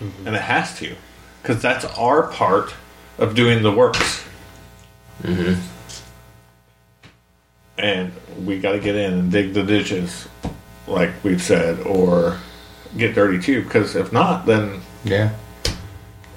Mm-hmm. 0.00 0.26
And 0.26 0.36
it 0.36 0.42
has 0.42 0.76
to. 0.80 0.94
Because 1.40 1.62
that's 1.62 1.84
our 1.96 2.24
part 2.26 2.74
of 3.18 3.34
doing 3.34 3.62
the 3.62 3.70
works. 3.72 4.24
Mm-hmm. 5.22 5.60
And 7.78 8.12
we 8.44 8.58
got 8.58 8.72
to 8.72 8.80
get 8.80 8.96
in 8.96 9.12
and 9.14 9.32
dig 9.32 9.54
the 9.54 9.62
ditches, 9.62 10.28
like 10.86 11.10
we've 11.22 11.40
said, 11.40 11.80
or 11.86 12.38
get 12.98 13.14
dirty 13.14 13.40
too. 13.40 13.62
Because 13.62 13.94
if 13.94 14.12
not, 14.12 14.44
then 14.44 14.82
Yeah. 15.04 15.30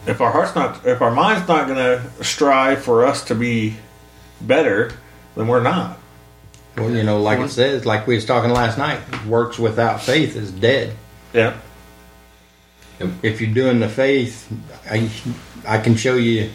if 0.06 0.22
our 0.22 0.32
heart's 0.32 0.56
not, 0.56 0.86
if 0.86 1.02
our 1.02 1.12
mind's 1.12 1.48
not 1.48 1.68
going 1.68 1.80
to 1.80 2.24
strive 2.24 2.84
for 2.84 3.06
us 3.06 3.26
to 3.26 3.36
be 3.36 3.78
better, 4.40 4.94
then 5.36 5.48
we're 5.48 5.64
not. 5.64 5.98
Well, 6.78 6.90
you 6.90 7.04
know, 7.04 7.22
like 7.22 7.40
it 7.40 7.50
says, 7.50 7.86
like 7.86 8.08
we 8.08 8.16
was 8.16 8.26
talking 8.26 8.50
last 8.50 8.78
night, 8.78 9.00
works 9.26 9.60
without 9.60 10.02
faith 10.02 10.36
is 10.36 10.52
dead. 10.52 10.96
Yeah. 11.34 11.56
If 13.22 13.42
you're 13.42 13.54
doing 13.54 13.80
the 13.80 13.90
faith, 13.90 14.52
I, 14.90 15.10
I 15.68 15.78
can 15.80 15.96
show 15.96 16.16
you 16.16 16.50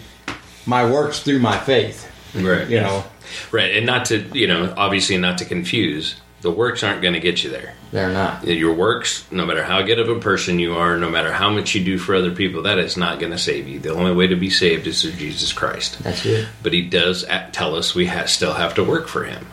my 0.66 0.90
works 0.90 1.20
through 1.20 1.40
my 1.40 1.58
faith. 1.58 2.10
Right. 2.34 2.68
You 2.68 2.80
know, 2.80 3.04
Right. 3.52 3.76
And 3.76 3.84
not 3.86 4.06
to, 4.06 4.18
you 4.36 4.46
know, 4.46 4.72
obviously 4.76 5.18
not 5.18 5.38
to 5.38 5.44
confuse, 5.44 6.16
the 6.40 6.50
works 6.50 6.82
aren't 6.82 7.02
going 7.02 7.14
to 7.14 7.20
get 7.20 7.42
you 7.44 7.50
there. 7.50 7.74
they're 7.90 8.12
not. 8.12 8.46
Your 8.46 8.72
works, 8.72 9.26
no 9.30 9.44
matter 9.44 9.62
how 9.62 9.82
good 9.82 9.98
of 9.98 10.08
a 10.08 10.18
person 10.20 10.58
you 10.58 10.74
are, 10.76 10.96
no 10.96 11.10
matter 11.10 11.32
how 11.32 11.50
much 11.50 11.74
you 11.74 11.84
do 11.84 11.98
for 11.98 12.14
other 12.14 12.30
people, 12.30 12.62
that 12.62 12.78
is 12.78 12.96
not 12.96 13.18
going 13.18 13.32
to 13.32 13.38
save 13.38 13.66
you. 13.68 13.80
The 13.80 13.92
only 13.92 14.14
way 14.14 14.28
to 14.28 14.36
be 14.36 14.48
saved 14.50 14.86
is 14.86 15.02
through 15.02 15.12
Jesus 15.12 15.52
Christ. 15.52 15.98
That's 16.02 16.24
it. 16.24 16.48
But 16.62 16.72
He 16.72 16.82
does 16.82 17.24
tell 17.52 17.74
us 17.74 17.94
we 17.94 18.06
ha- 18.06 18.26
still 18.26 18.54
have 18.54 18.74
to 18.74 18.84
work 18.84 19.08
for 19.08 19.24
Him. 19.24 19.46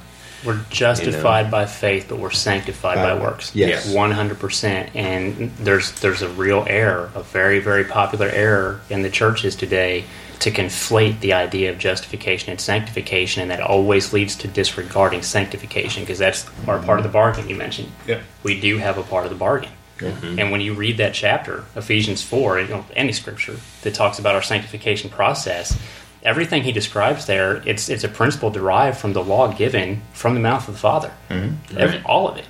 We're 0.46 0.62
justified 0.70 1.50
by 1.50 1.66
faith, 1.66 2.06
but 2.08 2.20
we're 2.20 2.32
sanctified 2.32 2.98
by, 2.98 3.16
By- 3.16 3.22
works. 3.22 3.56
yes. 3.56 3.92
one 3.94 4.12
hundred 4.12 4.40
percent. 4.40 4.96
And 4.96 5.52
there's 5.58 5.92
there's 6.02 6.22
a 6.22 6.30
real 6.30 6.66
error, 6.68 7.12
a 7.16 7.24
very 7.24 7.60
very 7.60 7.84
popular 7.84 8.28
error 8.28 8.82
in 8.90 9.02
the 9.02 9.10
churches 9.10 9.56
today 9.56 10.04
to 10.40 10.52
conflate 10.52 11.20
the 11.22 11.34
idea 11.34 11.72
of 11.72 11.78
justification 11.80 12.52
and 12.52 12.60
sanctification, 12.60 13.42
and 13.42 13.52
that 13.52 13.62
always 13.62 14.14
leads 14.14 14.36
to 14.36 14.48
disregarding 14.48 15.22
sanctification 15.22 16.04
because 16.04 16.20
that's 16.20 16.46
our 16.68 16.80
part 16.82 17.00
of 17.00 17.04
the 17.04 17.10
bargain 17.12 17.48
you 17.50 17.56
mentioned. 17.56 17.90
Yeah. 18.06 18.22
We 18.44 18.60
do 18.60 18.78
have 18.78 18.98
a 18.98 19.04
part 19.04 19.26
of 19.26 19.32
the 19.32 19.38
bargain. 19.38 19.72
Mm-hmm. 19.98 20.40
And 20.40 20.52
when 20.52 20.60
you 20.60 20.74
read 20.74 20.98
that 20.98 21.14
chapter, 21.14 21.64
Ephesians 21.76 22.22
4, 22.22 22.60
you 22.60 22.68
know, 22.68 22.86
any 22.98 23.14
scripture 23.14 23.56
that 23.84 23.94
talks 23.94 24.20
about 24.20 24.36
our 24.36 24.42
sanctification 24.42 25.10
process, 25.10 25.80
everything 26.26 26.64
he 26.64 26.72
describes 26.72 27.26
there, 27.26 27.62
it's, 27.66 27.88
it's 27.90 28.04
a 28.04 28.10
principle 28.10 28.50
derived 28.50 28.98
from 28.98 29.14
the 29.14 29.24
law 29.24 29.52
given 29.54 30.02
from 30.14 30.34
the 30.34 30.40
mouth 30.40 30.68
of 30.68 30.74
the 30.76 30.80
Father. 30.80 31.12
Mm-hmm. 31.30 31.78
Every, 31.78 31.98
Right. 31.98 32.06
all 32.06 32.28
of 32.28 32.38
it. 32.38 32.46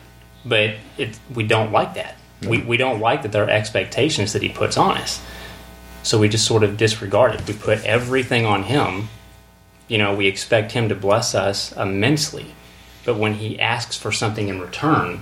But 0.46 0.76
it, 0.98 1.20
we 1.34 1.44
don't 1.46 1.72
like 1.72 1.94
that. 1.96 2.16
We, 2.48 2.60
we 2.60 2.78
don't 2.78 3.00
like 3.00 3.22
that 3.24 3.32
there 3.32 3.44
are 3.46 3.50
expectations 3.50 4.34
that 4.34 4.42
he 4.42 4.50
puts 4.50 4.78
on 4.78 4.98
us. 4.98 5.22
So 6.04 6.20
we 6.20 6.30
just 6.30 6.46
sort 6.46 6.64
of 6.64 6.78
disregard 6.78 7.34
it. 7.36 7.48
We 7.48 7.54
put 7.54 7.84
everything 7.84 8.46
on 8.46 8.64
him. 8.64 9.08
You 9.88 9.98
know, 9.98 10.16
we 10.16 10.28
expect 10.28 10.72
him 10.72 10.90
to 10.90 10.96
bless 10.96 11.34
us 11.36 11.72
immensely. 11.76 12.48
But 13.06 13.18
when 13.18 13.36
he 13.36 13.60
asks 13.60 13.98
for 13.98 14.12
something 14.12 14.48
in 14.48 14.60
return, 14.60 15.22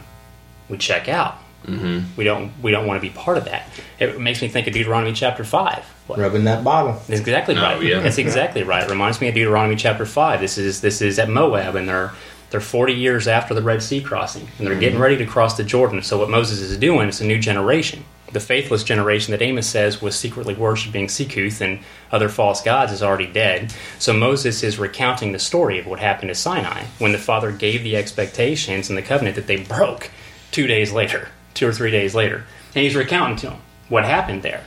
we 0.69 0.77
check 0.77 1.07
out. 1.09 1.37
Mm-hmm. 1.65 2.15
We 2.17 2.23
don't. 2.23 2.51
We 2.61 2.71
don't 2.71 2.85
want 2.87 3.01
to 3.01 3.07
be 3.07 3.13
part 3.13 3.37
of 3.37 3.45
that. 3.45 3.69
It 3.99 4.19
makes 4.19 4.41
me 4.41 4.47
think 4.49 4.67
of 4.67 4.73
Deuteronomy 4.73 5.13
chapter 5.13 5.43
five. 5.43 5.83
What- 6.07 6.19
Rubbing 6.19 6.43
that 6.43 6.63
bottle. 6.63 6.93
That's 7.07 7.21
exactly 7.21 7.55
Oh, 7.57 7.61
right. 7.61 7.81
yeah. 7.81 7.99
That's 8.01 8.17
exactly 8.17 8.63
right. 8.63 8.83
It 8.83 8.89
reminds 8.89 9.21
me 9.21 9.29
of 9.29 9.35
Deuteronomy 9.35 9.75
chapter 9.77 10.05
five. 10.05 10.41
This 10.41 10.57
is 10.57 10.81
this 10.81 11.01
is 11.01 11.19
at 11.19 11.29
Moab, 11.29 11.75
and 11.75 11.87
they're 11.87 12.11
they're 12.49 12.59
forty 12.61 12.93
years 12.93 13.27
after 13.27 13.53
the 13.53 13.61
Red 13.61 13.81
Sea 13.81 14.01
crossing, 14.01 14.47
and 14.57 14.67
they're 14.67 14.77
getting 14.79 14.99
ready 14.99 15.17
to 15.17 15.25
cross 15.25 15.55
the 15.55 15.63
Jordan. 15.63 16.01
So 16.03 16.17
what 16.19 16.29
Moses 16.29 16.59
is 16.59 16.75
doing 16.77 17.07
is 17.09 17.21
a 17.21 17.25
new 17.25 17.39
generation. 17.39 18.03
The 18.33 18.39
faithless 18.39 18.83
generation 18.83 19.31
that 19.31 19.43
Amos 19.43 19.67
says 19.67 20.01
was 20.01 20.15
secretly 20.15 20.55
worshiping 20.55 21.05
Sikuth 21.05 21.61
and 21.61 21.79
other 22.11 22.29
false 22.29 22.63
gods 22.63 22.91
is 22.91 23.03
already 23.03 23.27
dead. 23.27 23.71
So 23.99 24.11
Moses 24.11 24.63
is 24.63 24.79
recounting 24.79 25.33
the 25.33 25.39
story 25.39 25.77
of 25.77 25.85
what 25.85 25.99
happened 25.99 26.31
at 26.31 26.37
Sinai 26.37 26.85
when 26.97 27.11
the 27.11 27.19
Father 27.19 27.51
gave 27.51 27.83
the 27.83 27.95
expectations 27.95 28.89
and 28.89 28.97
the 28.97 29.03
covenant 29.03 29.35
that 29.35 29.45
they 29.45 29.57
broke 29.57 30.09
two 30.49 30.65
days 30.65 30.91
later, 30.91 31.27
two 31.53 31.67
or 31.67 31.73
three 31.73 31.91
days 31.91 32.15
later, 32.15 32.45
and 32.75 32.83
he's 32.83 32.95
recounting 32.95 33.37
to 33.37 33.51
him 33.51 33.61
what 33.89 34.05
happened 34.05 34.43
there 34.43 34.63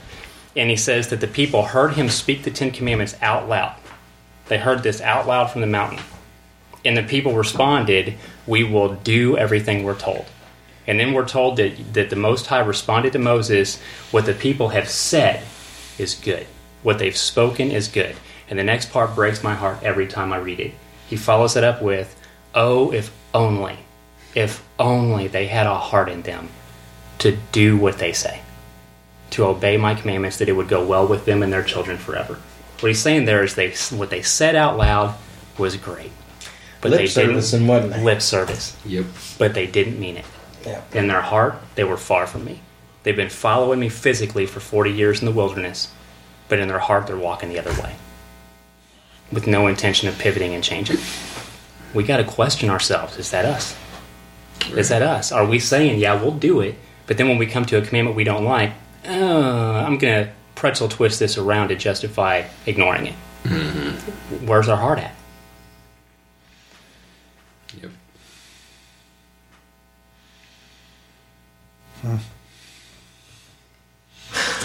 and 0.56 0.70
he 0.70 0.76
says 0.76 1.08
that 1.08 1.20
the 1.20 1.26
people 1.26 1.62
heard 1.62 1.92
him 1.92 2.08
speak 2.08 2.42
the 2.42 2.50
Ten 2.50 2.70
Commandments 2.70 3.14
out 3.20 3.48
loud. 3.48 3.76
They 4.48 4.58
heard 4.58 4.82
this 4.82 5.02
out 5.02 5.26
loud 5.26 5.50
from 5.50 5.60
the 5.60 5.66
mountain. 5.66 6.02
And 6.84 6.96
the 6.96 7.02
people 7.02 7.34
responded, 7.34 8.14
We 8.46 8.64
will 8.64 8.94
do 8.94 9.36
everything 9.36 9.84
we're 9.84 9.98
told. 9.98 10.24
And 10.86 10.98
then 10.98 11.12
we're 11.12 11.28
told 11.28 11.56
that, 11.58 11.92
that 11.94 12.10
the 12.10 12.16
Most 12.16 12.46
High 12.46 12.60
responded 12.60 13.12
to 13.12 13.18
Moses, 13.18 13.80
What 14.10 14.24
the 14.24 14.32
people 14.32 14.68
have 14.68 14.88
said 14.88 15.44
is 15.98 16.14
good. 16.14 16.46
What 16.82 16.98
they've 16.98 17.16
spoken 17.16 17.70
is 17.70 17.88
good. 17.88 18.16
And 18.48 18.58
the 18.58 18.64
next 18.64 18.92
part 18.92 19.14
breaks 19.14 19.42
my 19.42 19.54
heart 19.54 19.82
every 19.82 20.06
time 20.06 20.32
I 20.32 20.38
read 20.38 20.60
it. 20.60 20.72
He 21.08 21.16
follows 21.16 21.56
it 21.56 21.64
up 21.64 21.82
with, 21.82 22.16
Oh, 22.54 22.92
if 22.92 23.12
only, 23.34 23.76
if 24.34 24.64
only 24.78 25.26
they 25.26 25.48
had 25.48 25.66
a 25.66 25.74
heart 25.74 26.08
in 26.08 26.22
them 26.22 26.48
to 27.18 27.36
do 27.52 27.76
what 27.76 27.98
they 27.98 28.12
say 28.12 28.40
to 29.30 29.44
obey 29.44 29.76
my 29.76 29.94
commandments 29.94 30.38
that 30.38 30.48
it 30.48 30.52
would 30.52 30.68
go 30.68 30.84
well 30.86 31.06
with 31.06 31.24
them 31.24 31.42
and 31.42 31.52
their 31.52 31.62
children 31.64 31.96
forever. 31.98 32.38
What 32.80 32.88
he's 32.88 33.00
saying 33.00 33.24
there 33.24 33.42
is 33.42 33.54
they 33.54 33.70
what 33.96 34.10
they 34.10 34.22
said 34.22 34.54
out 34.54 34.76
loud 34.76 35.14
was 35.58 35.76
great, 35.76 36.12
but 36.80 36.90
Lip 36.90 37.00
they 37.00 37.06
servicing, 37.06 37.60
didn't 37.66 37.68
wasn't 37.68 38.04
lip 38.04 38.22
service, 38.22 38.76
Yep. 38.84 39.06
but 39.38 39.54
they 39.54 39.66
didn't 39.66 39.98
mean 39.98 40.16
it. 40.18 40.24
Yeah. 40.64 40.82
In 40.92 41.08
their 41.08 41.22
heart, 41.22 41.56
they 41.74 41.84
were 41.84 41.96
far 41.96 42.26
from 42.26 42.44
me. 42.44 42.60
They've 43.02 43.16
been 43.16 43.30
following 43.30 43.80
me 43.80 43.88
physically 43.88 44.46
for 44.46 44.60
forty 44.60 44.90
years 44.92 45.20
in 45.20 45.26
the 45.26 45.32
wilderness, 45.32 45.92
but 46.48 46.58
in 46.58 46.68
their 46.68 46.78
heart, 46.80 47.06
they're 47.06 47.16
walking 47.16 47.48
the 47.48 47.58
other 47.58 47.72
way, 47.82 47.94
with 49.32 49.46
no 49.46 49.66
intention 49.66 50.08
of 50.08 50.18
pivoting 50.18 50.54
and 50.54 50.62
changing. 50.62 50.98
We 51.94 52.04
got 52.04 52.18
to 52.18 52.24
question 52.24 52.68
ourselves: 52.70 53.16
Is 53.16 53.30
that 53.30 53.44
us? 53.44 53.74
Is 54.76 54.88
that 54.90 55.02
us? 55.02 55.32
Are 55.32 55.46
we 55.46 55.58
saying, 55.58 55.98
"Yeah, 55.98 56.20
we'll 56.20 56.32
do 56.32 56.60
it," 56.60 56.76
but 57.06 57.16
then 57.18 57.28
when 57.28 57.38
we 57.38 57.46
come 57.46 57.64
to 57.66 57.78
a 57.78 57.82
commandment 57.82 58.16
we 58.16 58.24
don't 58.24 58.44
like, 58.44 58.72
uh, 59.06 59.10
I'm 59.86 59.98
going 59.98 60.24
to 60.26 60.32
pretzel 60.54 60.88
twist 60.88 61.18
this 61.20 61.38
around 61.38 61.68
to 61.68 61.76
justify 61.76 62.44
ignoring 62.66 63.06
it. 63.06 63.14
Where's 64.44 64.68
our 64.68 64.76
heart 64.76 64.98
at? 64.98 65.14
Yep. 67.80 67.90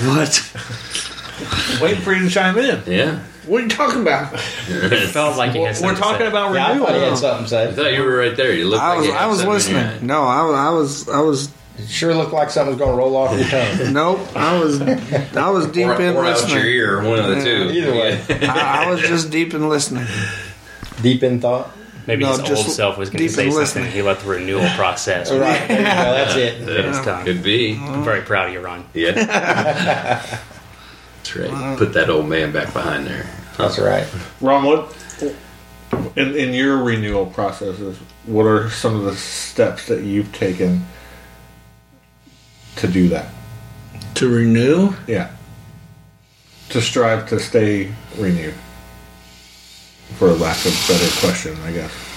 What? 0.04 1.82
Waiting 1.82 2.02
for 2.02 2.14
you 2.14 2.24
to 2.28 2.30
chime 2.30 2.58
in. 2.58 2.82
Yeah. 2.86 3.20
What 3.48 3.60
are 3.60 3.64
you 3.64 3.70
talking 3.70 4.02
about? 4.02 4.34
It 4.68 5.08
felt 5.10 5.38
like 5.38 5.54
you 5.54 5.62
We're, 5.62 5.68
had 5.68 5.76
to 5.76 5.96
talking 5.96 6.20
say. 6.20 6.28
about 6.28 6.54
Yeah, 6.54 6.66
I 6.66 6.70
renewal. 6.72 6.88
thought 6.88 6.96
he 6.96 7.02
had 7.02 7.18
something 7.18 7.46
to 7.48 7.60
I 7.60 7.72
thought 7.74 7.94
you 7.94 8.04
were 8.04 8.16
right 8.18 8.36
there. 8.38 8.54
You 8.54 8.68
looked 8.70 8.82
I 8.84 8.90
like 8.90 8.98
was 9.00 9.08
you 9.08 9.14
had 9.14 9.22
I 9.24 9.28
was 9.28 9.40
something 9.40 9.76
in 9.76 9.76
your 9.76 9.84
listening. 9.92 10.08
No, 10.08 10.24
I, 10.24 10.44
was- 10.44 10.56
I 10.56 10.70
was 10.70 11.10
I 11.10 11.20
was 11.22 11.46
It 11.48 11.52
sure 11.88 12.14
looked 12.14 12.34
like 12.34 12.50
something 12.50 12.76
was 12.76 12.80
going 12.80 12.92
to 12.92 12.98
roll 12.98 13.16
off 13.16 13.38
your 13.38 13.48
tongue. 13.48 13.94
nope. 13.94 14.20
I 14.36 14.58
was 14.60 14.82
I 14.82 15.50
was 15.50 15.68
deep 15.68 15.88
Or, 15.88 16.02
in 16.02 16.16
or 16.16 16.26
out 16.26 16.50
your 16.52 16.66
ear, 16.66 17.04
one 17.04 17.20
of 17.20 17.28
the 17.28 17.42
two. 17.44 17.70
Either 17.72 17.92
way. 17.92 18.22
I, 18.48 18.86
I 18.86 18.92
was 18.92 19.02
just 19.02 19.30
deep 19.32 19.54
in 19.54 19.68
listening. 19.70 20.06
Deep 21.02 21.24
in 21.24 21.40
thought. 21.42 21.72
Maybe 22.08 22.24
No, 22.24 22.32
his 22.32 22.40
just 22.40 22.66
old 22.66 22.76
self 22.76 22.98
was 22.98 23.10
going 23.12 23.20
to 23.24 23.30
say 23.30 23.44
something. 23.46 23.56
listening. 23.60 23.92
He 23.92 24.02
let 24.02 24.20
the 24.22 24.30
renewal 24.30 24.68
process. 24.76 25.30
All 25.32 25.38
right, 25.40 25.68
there 25.68 25.78
you 25.80 25.84
go. 25.84 25.90
That's 25.92 26.36
it. 26.36 26.66
Get 26.66 26.86
his 26.86 27.00
tongue. 27.02 27.24
Could 27.26 27.44
be. 27.44 27.78
I'm 27.80 28.04
very 28.04 28.22
proud 28.22 28.48
of 28.48 28.54
you, 28.54 28.60
Ron. 28.60 28.86
Yeah. 28.94 29.12
That's 31.22 31.36
right. 31.36 31.50
Uh, 31.52 31.78
Put 31.78 31.94
that 31.94 32.10
old 32.10 32.28
man 32.28 32.52
back 32.52 32.74
behind 32.74 33.06
there. 33.06 33.30
That's 33.58 33.78
right. 33.78 34.08
Ron, 34.42 34.64
what 34.64 35.34
in 36.16 36.36
in 36.36 36.54
your 36.54 36.78
renewal 36.84 37.28
processes? 37.28 37.98
What 38.26 38.46
are 38.46 38.70
some 38.70 38.96
of 38.96 39.04
the 39.04 39.16
steps 39.16 39.88
that 39.88 40.04
you've 40.04 40.32
taken 40.34 40.86
to 42.78 42.88
do 42.88 43.10
that? 43.10 43.28
To 44.16 44.30
renew? 44.30 44.94
Yeah, 45.08 45.32
to 46.70 46.82
strive 46.82 47.28
to 47.30 47.40
stay 47.40 47.92
renewed. 48.18 48.54
For 50.18 50.28
lack 50.30 50.58
of 50.66 50.74
a 50.74 50.94
better 50.94 51.20
question, 51.20 51.58
I 51.64 51.72
guess. 51.72 52.12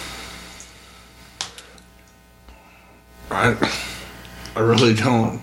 I 3.31 3.57
I 4.57 4.61
really 4.61 4.95
don't. 4.95 5.41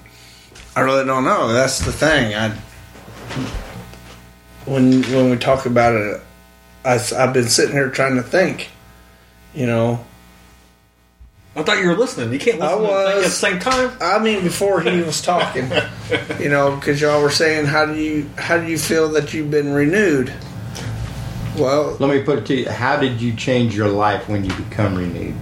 I 0.76 0.82
really 0.82 1.06
don't 1.06 1.24
know. 1.24 1.52
That's 1.52 1.80
the 1.80 1.92
thing. 1.92 2.34
I 2.36 2.50
when 4.66 5.02
when 5.04 5.30
we 5.30 5.38
talk 5.38 5.66
about 5.66 5.96
it, 5.96 6.22
I, 6.86 6.98
have 6.98 7.34
been 7.34 7.48
sitting 7.48 7.74
here 7.74 7.90
trying 7.90 8.16
to 8.16 8.24
think, 8.24 8.70
You 9.54 9.66
know, 9.66 10.06
I 11.54 11.64
thought 11.64 11.80
you 11.80 11.88
were 11.90 11.98
listening. 11.98 12.32
You 12.32 12.40
can't 12.40 12.60
listen 12.60 12.78
I 12.78 12.78
to 12.78 12.82
the 12.82 12.88
thing 12.88 13.18
at 13.18 13.24
the 13.24 13.30
same 13.30 13.60
time. 13.60 13.98
I 14.00 14.20
mean, 14.20 14.42
before 14.44 14.80
he 14.80 15.02
was 15.02 15.22
talking, 15.22 15.70
you 16.40 16.48
know, 16.48 16.76
because 16.78 17.02
y'all 17.02 17.22
were 17.22 17.30
saying, 17.30 17.66
how 17.66 17.86
do 17.86 17.96
you 17.96 18.30
how 18.38 18.58
do 18.58 18.68
you 18.68 18.78
feel 18.78 19.10
that 19.10 19.34
you've 19.34 19.52
been 19.52 19.74
renewed? 19.74 20.32
Well, 21.58 21.98
Let 22.00 22.10
me 22.10 22.24
put 22.24 22.40
it 22.40 22.46
to 22.46 22.56
you. 22.56 22.70
How 22.70 22.96
did 22.96 23.20
you 23.22 23.34
change 23.36 23.76
your 23.76 23.90
life 23.90 24.30
when 24.30 24.46
you 24.46 24.54
become 24.56 24.96
renewed? 24.96 25.36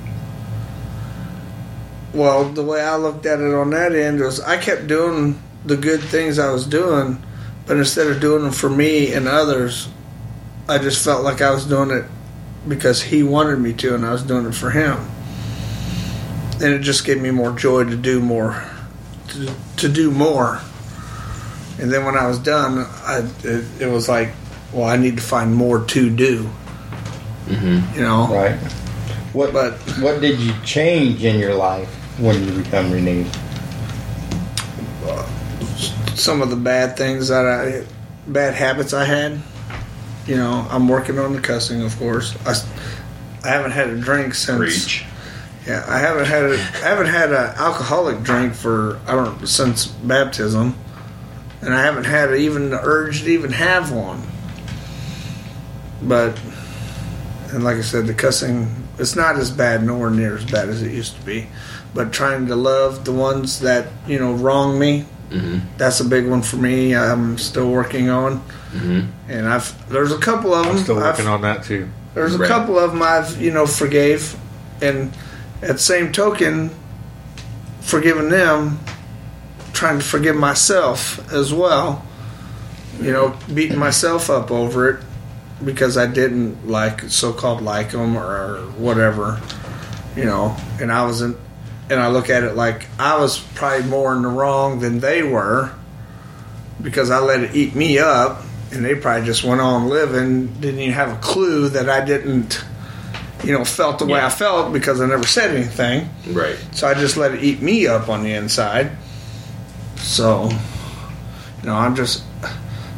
well, 2.14 2.46
the 2.46 2.64
way 2.64 2.82
I 2.82 2.96
looked 2.96 3.28
at 3.28 3.40
it 3.40 3.54
on 3.54 3.70
that 3.70 3.94
end 3.94 4.20
was, 4.20 4.40
I 4.42 4.58
kept 4.58 4.88
doing 4.88 5.40
the 5.64 5.78
good 5.78 6.02
things 6.02 6.40
I 6.40 6.52
was 6.52 6.66
doing, 6.66 7.22
but 7.68 7.78
instead 7.78 8.08
of 8.08 8.20
doing 8.20 8.44
them 8.44 8.52
for 8.52 8.70
me 8.70 9.14
and 9.14 9.28
others, 9.28 9.90
I 10.68 10.80
just 10.80 11.04
felt 11.04 11.24
like 11.24 11.42
I 11.42 11.52
was 11.52 11.66
doing 11.66 11.92
it 11.92 12.06
because 12.68 13.02
he 13.02 13.22
wanted 13.22 13.60
me 13.60 13.74
to, 13.74 13.94
and 13.94 14.04
I 14.04 14.12
was 14.12 14.24
doing 14.24 14.48
it 14.48 14.56
for 14.56 14.72
him. 14.72 14.98
And 16.62 16.74
it 16.74 16.80
just 16.80 17.06
gave 17.06 17.22
me 17.22 17.32
more 17.32 17.52
joy 17.52 17.86
to 17.86 17.96
do 17.96 18.20
more, 18.20 18.64
to, 19.30 19.54
to 19.78 19.90
do 19.90 20.12
more. 20.12 20.60
And 21.80 21.90
then 21.92 22.04
when 22.06 22.18
I 22.18 22.28
was 22.28 22.38
done, 22.40 22.80
I 23.06 23.20
it, 23.44 23.82
it 23.82 23.90
was 23.90 24.10
like, 24.10 24.34
well, 24.74 24.84
I 24.88 24.98
need 24.98 25.16
to 25.18 25.24
find 25.24 25.56
more 25.56 25.86
to 25.86 26.10
do. 26.10 26.44
Mm-hmm. 27.46 27.96
You 27.96 28.02
know, 28.02 28.28
Right. 28.28 28.56
What 29.34 29.54
But- 29.54 29.78
what 30.02 30.22
did 30.22 30.40
you 30.40 30.54
change 30.66 31.24
in 31.24 31.40
your 31.40 31.54
life 31.56 31.88
when 32.20 32.44
you 32.46 32.64
become 32.64 32.92
renewed? 32.92 33.28
some 36.16 36.42
of 36.42 36.50
the 36.50 36.56
bad 36.56 36.98
things 36.98 37.30
that 37.30 37.46
I, 37.48 37.84
bad 38.28 38.54
habits 38.54 38.94
I 38.94 39.06
had. 39.06 39.40
You 40.28 40.36
know, 40.36 40.68
I'm 40.70 40.88
working 40.88 41.18
on 41.18 41.34
the 41.34 41.40
cussing, 41.42 41.82
of 41.82 41.98
course. 41.98 42.36
I, 42.46 42.54
I 43.48 43.52
haven't 43.52 43.72
had 43.72 43.90
a 43.90 43.98
drink 43.98 44.34
since. 44.36 44.58
Preach. 44.60 45.06
Yeah, 45.70 45.86
I 45.88 46.00
haven't 46.00 46.26
had 46.26 46.44
a, 46.46 46.54
I 46.54 46.90
haven't 46.90 47.08
had 47.08 47.30
an 47.30 47.54
alcoholic 47.58 48.24
drink 48.24 48.56
for 48.56 49.00
I 49.06 49.12
don't 49.14 49.46
since 49.48 49.86
baptism, 49.86 50.76
and 51.62 51.74
I 51.76 51.84
haven't 51.84 52.06
had 52.06 52.34
even 52.34 52.72
the 52.72 52.80
urge 52.82 53.22
to 53.22 53.30
even 53.30 53.52
have 53.52 53.92
one. 53.92 54.24
But, 56.02 56.40
and 57.52 57.64
like 57.64 57.78
I 57.78 57.82
said, 57.82 58.08
the 58.08 58.14
cussing 58.16 58.68
it's 58.98 59.16
not 59.16 59.36
as 59.38 59.52
bad, 59.52 59.84
nowhere 59.84 60.10
near 60.10 60.36
as 60.38 60.44
bad 60.44 60.70
as 60.70 60.82
it 60.82 60.92
used 60.92 61.16
to 61.18 61.22
be. 61.26 61.48
But 61.94 62.12
trying 62.12 62.48
to 62.48 62.56
love 62.56 63.06
the 63.06 63.14
ones 63.14 63.60
that 63.60 63.88
you 64.08 64.20
know 64.20 64.34
wrong 64.34 64.80
me, 64.80 65.06
Mm-hmm. 65.30 65.60
that's 65.78 66.00
a 66.00 66.06
big 66.06 66.26
one 66.28 66.42
for 66.42 66.56
me. 66.56 66.96
I'm 66.96 67.38
still 67.38 67.70
working 67.70 68.10
on, 68.10 68.40
Mm-hmm. 68.74 69.32
and 69.32 69.48
I've 69.48 69.88
there's 69.90 70.12
a 70.12 70.18
couple 70.18 70.56
of 70.56 70.66
them. 70.66 70.78
I'm 70.78 70.82
still 70.84 70.98
I've- 70.98 71.06
working 71.10 71.28
on 71.28 71.42
that 71.44 71.64
too. 71.64 71.88
there's 72.16 72.34
a 72.34 72.40
Right. 72.40 72.48
couple 72.48 72.80
of 72.80 72.92
them 72.92 73.04
I've 73.04 73.40
you 73.40 73.52
know 73.52 73.68
forgave, 73.68 74.36
and 74.82 75.14
at 75.62 75.74
the 75.74 75.80
same 75.80 76.12
token, 76.12 76.72
forgiving 77.82 78.30
them, 78.30 78.80
trying 79.74 80.00
to 80.00 80.06
forgive 80.06 80.36
myself 80.36 81.32
as 81.32 81.54
well. 81.54 82.06
You 83.02 83.12
know, 83.12 83.38
beating 83.54 83.78
myself 83.78 84.30
up 84.30 84.52
over 84.52 84.90
it 84.90 85.06
because 85.64 85.98
I 85.98 86.06
didn't 86.08 86.68
like 86.68 87.04
so-called 87.04 87.62
like 87.62 87.92
them 87.92 88.18
or 88.18 88.58
whatever. 88.78 89.42
You 90.16 90.26
know, 90.26 90.58
and 90.82 90.92
I 90.92 91.06
wasn't. 91.06 91.38
And 91.90 92.00
I 92.00 92.10
look 92.10 92.30
at 92.30 92.44
it 92.44 92.56
like 92.56 92.88
I 93.00 93.18
was 93.18 93.40
probably 93.56 93.88
more 93.88 94.14
in 94.14 94.22
the 94.22 94.28
wrong 94.28 94.80
than 94.80 95.00
they 95.00 95.24
were 95.24 95.74
because 96.82 97.10
I 97.10 97.20
let 97.20 97.42
it 97.42 97.56
eat 97.56 97.74
me 97.74 97.98
up 97.98 98.44
and 98.72 98.86
they 98.86 98.96
probably 98.96 99.26
just 99.26 99.44
went 99.44 99.62
on 99.62 99.90
living, 99.90 100.48
didn't 100.60 100.80
even 100.80 100.94
have 100.94 101.12
a 101.12 101.20
clue 101.20 101.70
that 101.70 101.90
I 101.90 102.06
didn't, 102.06 102.64
you 103.44 103.54
know, 103.54 103.64
felt 103.64 104.00
the 104.00 104.06
way 104.06 104.20
I 104.20 104.30
felt 104.30 104.74
because 104.74 105.02
I 105.02 105.08
never 105.08 105.26
said 105.26 105.56
anything. 105.56 106.10
Right. 106.28 106.58
So 106.72 106.88
I 106.88 106.94
just 106.94 107.18
let 107.18 107.34
it 107.34 107.44
eat 107.44 107.62
me 107.62 107.88
up 107.88 108.10
on 108.10 108.24
the 108.24 108.34
inside. 108.34 108.92
So, 109.98 110.50
you 110.50 111.66
know, 111.66 111.76
I'm 111.76 111.96
just, 111.96 112.24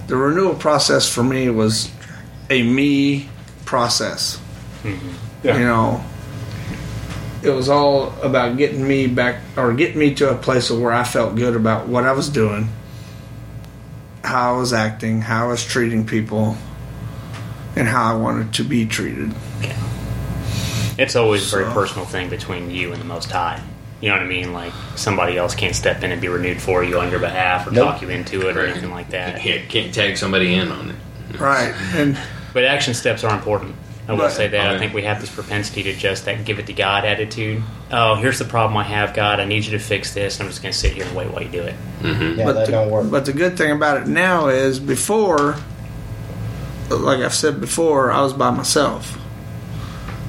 the 0.07 0.15
renewal 0.15 0.55
process 0.55 1.11
for 1.11 1.23
me 1.23 1.49
was 1.49 1.91
a 2.49 2.63
me 2.63 3.29
process. 3.65 4.41
Mm-hmm. 4.83 5.47
Yeah. 5.47 5.57
You 5.57 5.65
know, 5.65 6.03
it 7.43 7.49
was 7.49 7.69
all 7.69 8.13
about 8.21 8.57
getting 8.57 8.87
me 8.87 9.07
back 9.07 9.41
or 9.57 9.73
getting 9.73 9.99
me 9.99 10.13
to 10.15 10.31
a 10.31 10.35
place 10.35 10.69
of 10.69 10.79
where 10.81 10.91
I 10.91 11.03
felt 11.03 11.35
good 11.35 11.55
about 11.55 11.87
what 11.87 12.03
I 12.03 12.11
was 12.11 12.29
doing, 12.29 12.69
how 14.23 14.55
I 14.55 14.57
was 14.57 14.73
acting, 14.73 15.21
how 15.21 15.45
I 15.45 15.47
was 15.49 15.65
treating 15.65 16.05
people, 16.05 16.57
and 17.75 17.87
how 17.87 18.13
I 18.13 18.17
wanted 18.17 18.53
to 18.55 18.63
be 18.63 18.85
treated. 18.85 19.33
It's 20.97 21.15
always 21.15 21.47
a 21.47 21.55
very 21.57 21.65
So- 21.69 21.73
personal 21.73 22.05
thing 22.05 22.29
between 22.29 22.69
you 22.71 22.91
and 22.91 23.01
the 23.01 23.05
Most 23.05 23.31
High. 23.31 23.59
You 24.01 24.09
know 24.09 24.15
what 24.15 24.23
I 24.23 24.27
mean? 24.27 24.51
Like 24.53 24.73
somebody 24.95 25.37
else 25.37 25.53
can't 25.53 25.75
step 25.75 26.03
in 26.03 26.11
and 26.11 26.19
be 26.19 26.27
renewed 26.27 26.59
for 26.61 26.83
you 26.83 26.99
on 26.99 27.11
your 27.11 27.19
behalf 27.19 27.67
or 27.67 27.71
Nope. 27.71 27.85
talk 27.93 28.01
you 28.01 28.09
into 28.09 28.47
it 28.49 28.57
or 28.57 28.61
Right. 28.61 28.69
anything 28.71 28.91
like 28.91 29.11
that. 29.11 29.39
Can't, 29.39 29.69
can't 29.69 29.93
tag 29.93 30.17
somebody 30.17 30.55
in 30.55 30.71
on 30.71 30.89
it. 30.89 31.39
Right. 31.39 31.73
And 31.95 32.17
But 32.53 32.65
action 32.65 32.93
steps 32.95 33.23
are 33.23 33.33
important. 33.33 33.75
I 34.09 34.13
will 34.13 34.19
But- 34.21 34.31
say 34.31 34.47
that. 34.47 34.67
I 34.75 34.79
think 34.79 34.93
we 34.95 35.03
have 35.03 35.21
this 35.21 35.29
propensity 35.29 35.83
to 35.83 35.93
just 35.93 36.25
that 36.25 36.43
give 36.43 36.57
it 36.57 36.65
to 36.65 36.73
God 36.73 37.05
attitude. 37.05 37.61
Oh, 37.91 38.15
here's 38.15 38.39
the 38.39 38.45
problem 38.45 38.75
I 38.75 38.83
have, 38.83 39.13
God. 39.13 39.39
I 39.39 39.45
need 39.45 39.63
you 39.65 39.71
to 39.71 39.79
fix 39.79 40.13
this. 40.13 40.41
I'm 40.41 40.47
just 40.47 40.61
going 40.63 40.73
to 40.73 40.77
sit 40.77 40.93
here 40.93 41.05
and 41.05 41.15
wait 41.15 41.29
while 41.31 41.43
you 41.43 41.49
do 41.49 41.61
it. 41.61 41.75
Mm-hmm. 42.01 42.39
Yeah, 42.39 42.51
that 42.51 42.65
the, 42.65 42.71
don't 42.71 42.89
work. 42.89 43.09
But 43.11 43.25
the 43.25 43.33
good 43.33 43.55
thing 43.55 43.71
about 43.71 43.97
it 44.01 44.07
now 44.07 44.47
is 44.47 44.79
before, 44.79 45.55
like 46.89 47.19
I've 47.19 47.35
said 47.35 47.61
before, 47.61 48.11
I 48.11 48.21
was 48.21 48.33
by 48.33 48.49
myself. 48.49 49.17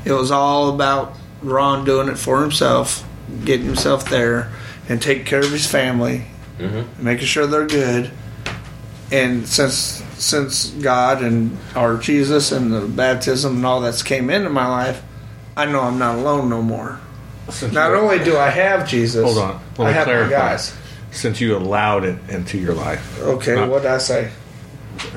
It 0.05 0.13
was 0.13 0.31
all 0.31 0.71
about 0.75 1.15
Ron 1.43 1.85
doing 1.85 2.09
it 2.09 2.19
for 2.19 2.41
himself, 2.41 3.05
getting 3.45 3.67
himself 3.67 4.09
there, 4.09 4.51
and 4.89 5.01
taking 5.01 5.25
care 5.25 5.41
of 5.41 5.51
his 5.51 5.67
family, 5.67 6.27
Mhm. 6.59 6.85
making 6.99 7.27
sure 7.27 7.47
they're 7.47 7.67
good. 7.67 8.11
And 9.11 9.47
since 9.47 10.03
since 10.19 10.67
God 10.81 11.21
and 11.21 11.59
our 11.75 11.97
Jesus 11.97 12.53
and 12.53 12.73
the 12.73 12.81
baptism 12.83 13.57
and 13.57 13.67
all 13.67 13.81
that's 13.81 14.05
came 14.05 14.31
into 14.31 14.49
my 14.51 14.69
life, 14.69 15.03
I 15.57 15.67
know 15.67 15.81
I'm 15.81 15.99
not 15.99 16.15
alone 16.17 16.49
no 16.49 16.63
more. 16.63 17.01
Since 17.51 17.73
Not 17.73 17.93
only 17.93 18.21
do 18.21 18.39
I 18.39 18.49
have 18.51 18.89
Jesus, 18.89 19.25
hold 19.25 19.39
on, 19.39 19.59
let 19.79 19.87
I 19.87 19.91
me 19.91 19.95
have 19.95 20.07
my 20.07 20.31
guys. 20.31 20.73
Since 21.11 21.41
you 21.41 21.57
allowed 21.57 22.05
it 22.05 22.17
into 22.29 22.57
your 22.57 22.73
life, 22.75 23.21
Okay, 23.21 23.57
Not- 23.57 23.69
what 23.69 23.83
did 23.83 23.91
I 23.91 23.99
say? 23.99 24.29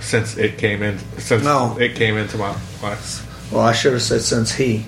since 0.02 0.36
it 0.38 0.58
came 0.58 0.82
in, 0.82 0.98
since 1.20 1.44
No. 1.44 1.78
it 1.80 1.94
came 1.96 2.18
into 2.18 2.38
my 2.38 2.54
life. 2.82 3.25
Well, 3.52 3.62
I 3.62 3.74
should 3.74 3.94
have 3.94 4.02
said 4.02 4.22
since 4.22 4.54
he. 4.54 4.86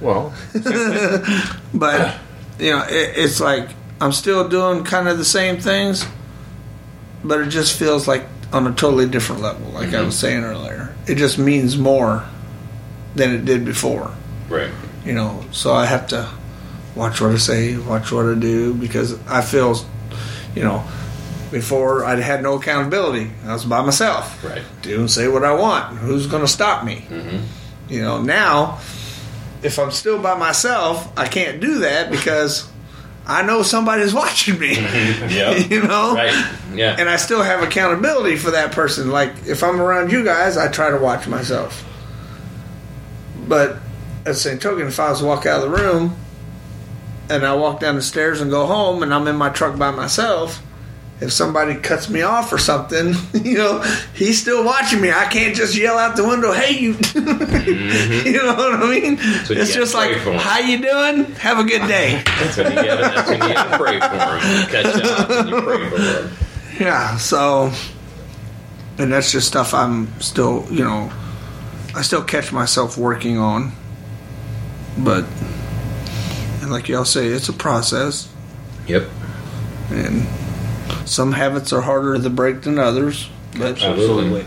Well, 0.00 0.34
But, 1.74 2.18
you 2.58 2.70
know, 2.70 2.82
it, 2.88 3.12
it's 3.16 3.40
like 3.40 3.68
I'm 4.00 4.12
still 4.12 4.48
doing 4.48 4.84
kind 4.84 5.08
of 5.08 5.18
the 5.18 5.24
same 5.24 5.58
things, 5.58 6.06
but 7.24 7.40
it 7.40 7.48
just 7.48 7.78
feels 7.78 8.06
like 8.06 8.26
on 8.52 8.66
a 8.66 8.72
totally 8.72 9.08
different 9.08 9.42
level, 9.42 9.70
like 9.70 9.88
I 9.88 9.92
mm-hmm. 9.92 10.06
was 10.06 10.18
saying 10.18 10.44
earlier. 10.44 10.94
It 11.06 11.16
just 11.16 11.38
means 11.38 11.76
more 11.78 12.24
than 13.14 13.34
it 13.34 13.44
did 13.44 13.64
before, 13.64 14.14
Right. 14.48 14.70
you 15.04 15.12
know. 15.12 15.44
So 15.52 15.72
I 15.72 15.86
have 15.86 16.06
to 16.08 16.28
watch 16.94 17.20
what 17.20 17.32
I 17.32 17.36
say, 17.36 17.76
watch 17.76 18.12
what 18.12 18.26
I 18.26 18.34
do, 18.34 18.74
because 18.74 19.18
I 19.26 19.40
feel, 19.40 19.76
you 20.54 20.62
know, 20.62 20.86
before 21.50 22.04
I 22.04 22.16
had 22.20 22.42
no 22.42 22.54
accountability. 22.54 23.30
I 23.44 23.52
was 23.54 23.64
by 23.64 23.82
myself. 23.82 24.44
Right. 24.44 24.62
do 24.82 25.00
and 25.00 25.10
say 25.10 25.28
what 25.28 25.44
I 25.44 25.54
want. 25.54 25.98
Who's 25.98 26.26
going 26.26 26.42
to 26.42 26.48
stop 26.48 26.84
me? 26.84 27.04
Mm-hmm. 27.08 27.38
You 27.88 28.02
know, 28.02 28.20
now, 28.20 28.78
if 29.62 29.78
I'm 29.78 29.90
still 29.90 30.20
by 30.20 30.36
myself, 30.36 31.12
I 31.16 31.28
can't 31.28 31.60
do 31.60 31.80
that 31.80 32.10
because 32.10 32.68
I 33.26 33.42
know 33.42 33.62
somebody's 33.62 34.14
watching 34.22 34.58
me. 34.58 34.76
Yeah. 35.26 35.54
you 35.70 35.82
know? 35.82 36.14
Right. 36.14 36.56
Yeah. 36.74 36.96
And 36.98 37.08
I 37.08 37.16
still 37.16 37.42
have 37.42 37.62
accountability 37.62 38.36
for 38.36 38.52
that 38.52 38.72
person. 38.72 39.10
Like, 39.10 39.46
if 39.46 39.62
I'm 39.62 39.80
around 39.80 40.12
you 40.12 40.24
guys, 40.24 40.56
I 40.56 40.68
try 40.68 40.90
to 40.90 40.98
watch 40.98 41.26
myself. 41.26 41.84
But 43.48 43.76
at 44.20 44.24
the 44.24 44.34
same 44.34 44.58
token, 44.58 44.86
if 44.86 44.98
I 44.98 45.10
was 45.10 45.20
to 45.20 45.26
walk 45.26 45.46
out 45.46 45.62
of 45.64 45.70
the 45.70 45.76
room 45.76 46.16
and 47.28 47.44
I 47.44 47.54
walk 47.54 47.80
down 47.80 47.94
the 47.94 48.02
stairs 48.02 48.40
and 48.40 48.50
go 48.50 48.66
home 48.66 49.02
and 49.02 49.12
I'm 49.12 49.26
in 49.28 49.36
my 49.36 49.50
truck 49.50 49.78
by 49.78 49.90
myself, 49.90 50.62
if 51.20 51.32
somebody 51.32 51.74
cuts 51.76 52.10
me 52.10 52.20
off 52.22 52.52
or 52.52 52.58
something, 52.58 53.14
you 53.44 53.54
know, 53.58 53.80
he's 54.14 54.40
still 54.40 54.64
watching 54.64 55.00
me. 55.00 55.10
I 55.10 55.24
can't 55.26 55.54
just 55.56 55.74
yell 55.76 55.96
out 55.98 56.14
the 56.16 56.26
window, 56.26 56.52
"Hey, 56.52 56.78
you!" 56.78 56.94
Mm-hmm. 57.66 58.26
you 58.26 58.32
know 58.42 58.54
what 58.54 58.74
I 58.74 58.90
mean? 58.90 59.18
You 59.48 59.64
just 59.64 59.94
like, 59.94 60.10
pray 60.12 60.18
for 60.20 60.30
'em. 60.32 60.38
"How 60.38 60.58
you 60.60 60.78
doing? 60.78 61.24
Have 61.36 61.58
a 61.58 61.64
good 61.64 61.86
day." 61.88 62.22
that's 62.38 62.56
when 62.58 62.70
you 62.70 62.74
gotta, 62.84 63.02
that's 63.02 63.28
when 63.30 63.42
you 63.48 63.54
gotta 63.54 63.78
pray 63.78 64.00
for 64.00 64.08
them. 64.08 64.68
Catch 64.68 65.02
up 65.02 65.30
and 65.30 65.48
you 65.48 65.62
pray 65.62 65.88
for 65.90 65.96
them. 65.98 66.30
Yeah, 66.78 67.16
so 67.16 67.72
and 68.98 69.12
that's 69.12 69.32
just 69.32 69.46
stuff 69.48 69.72
I'm 69.74 70.08
still, 70.20 70.66
you 70.70 70.84
know, 70.84 71.10
I 71.94 72.02
still 72.02 72.22
catch 72.22 72.52
myself 72.52 72.96
working 72.98 73.38
on. 73.38 73.72
But 74.98 75.24
and 76.62 76.70
like 76.70 76.88
y'all 76.88 77.04
say, 77.04 77.26
it's 77.28 77.48
a 77.48 77.52
process 77.54 78.28
Yep. 78.86 79.08
and 79.90 80.26
some 81.04 81.32
habits 81.32 81.72
are 81.72 81.80
harder 81.80 82.18
to 82.18 82.30
break 82.30 82.62
than 82.62 82.78
others. 82.78 83.28
But 83.58 83.82
absolutely. 83.82 84.44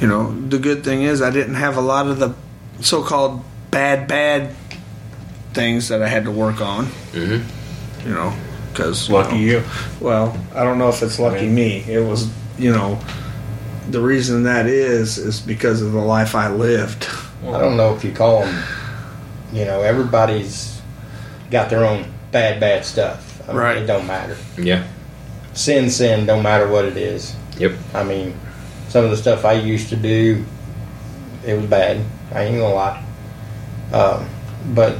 you 0.00 0.06
know, 0.06 0.32
the 0.48 0.58
good 0.58 0.84
thing 0.84 1.02
is 1.02 1.20
I 1.20 1.30
didn't 1.30 1.54
have 1.54 1.76
a 1.76 1.80
lot 1.80 2.06
of 2.06 2.18
the 2.18 2.34
so-called 2.80 3.42
bad, 3.70 4.06
bad 4.06 4.54
things 5.52 5.88
that 5.88 6.02
I 6.02 6.08
had 6.08 6.24
to 6.24 6.30
work 6.30 6.60
on. 6.60 6.86
Mm-hmm. 7.12 8.08
You 8.08 8.14
know, 8.14 8.34
because 8.70 9.08
Lucky 9.08 9.38
you. 9.38 9.62
Well, 10.00 10.38
I 10.54 10.62
don't 10.64 10.78
know 10.78 10.88
if 10.88 11.02
it's 11.02 11.18
lucky 11.18 11.48
me. 11.48 11.84
It 11.88 12.06
was, 12.06 12.30
you 12.58 12.70
know, 12.70 13.00
the 13.88 14.00
reason 14.00 14.44
that 14.44 14.66
is 14.66 15.18
is 15.18 15.40
because 15.40 15.80
of 15.80 15.92
the 15.92 16.00
life 16.00 16.34
I 16.34 16.48
lived. 16.48 17.08
I 17.42 17.58
don't 17.58 17.76
know 17.76 17.94
if 17.94 18.04
you 18.04 18.12
call 18.12 18.40
them. 18.44 18.64
You 19.52 19.64
know, 19.64 19.82
everybody's 19.82 20.80
got 21.50 21.70
their 21.70 21.84
own 21.84 22.06
bad, 22.32 22.58
bad 22.58 22.84
stuff. 22.84 23.42
I 23.44 23.48
mean, 23.48 23.56
Right. 23.56 23.76
It 23.78 23.86
don't 23.86 24.06
matter. 24.06 24.36
Yeah. 24.56 24.86
Sin, 25.54 25.88
sin, 25.90 26.26
don't 26.26 26.42
matter 26.42 26.68
what 26.68 26.84
it 26.84 26.96
is. 26.96 27.34
Yep. 27.58 27.72
I 27.94 28.02
mean, 28.02 28.34
some 28.88 29.04
of 29.04 29.10
the 29.10 29.16
stuff 29.16 29.44
I 29.44 29.52
used 29.52 29.88
to 29.90 29.96
do, 29.96 30.44
it 31.46 31.54
was 31.54 31.66
bad. 31.66 32.04
I 32.32 32.42
ain't 32.42 32.58
gonna 32.58 32.74
lie. 32.74 33.04
Um, 33.92 34.28
but 34.74 34.98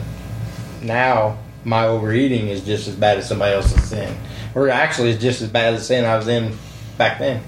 now 0.83 1.39
my 1.65 1.87
overeating 1.87 2.49
is 2.49 2.65
just 2.65 2.87
as 2.87 2.95
bad 2.95 3.19
as 3.19 3.29
somebody 3.29 3.55
else's 3.55 3.83
sin, 3.85 4.17
or 4.55 4.69
actually 4.69 5.11
it's 5.11 5.21
just 5.23 5.43
as 5.43 5.49
bad 5.49 5.75
as 5.75 5.81
the 5.81 5.87
sin 5.87 6.05
I 6.05 6.17
was 6.17 6.29
in 6.29 6.57
back 6.99 7.19
then. 7.19 7.43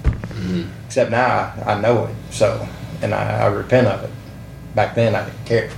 Except 0.85 1.09
now 1.11 1.53
I, 1.65 1.73
I 1.73 1.81
know 1.81 2.05
it, 2.07 2.15
so 2.31 2.67
and 3.01 3.13
I, 3.13 3.43
I 3.43 3.47
repent 3.47 3.87
of 3.87 4.03
it. 4.03 4.11
Back 4.75 4.95
then 4.95 5.15
I 5.15 5.25
didn't 5.25 5.45
care 5.45 5.69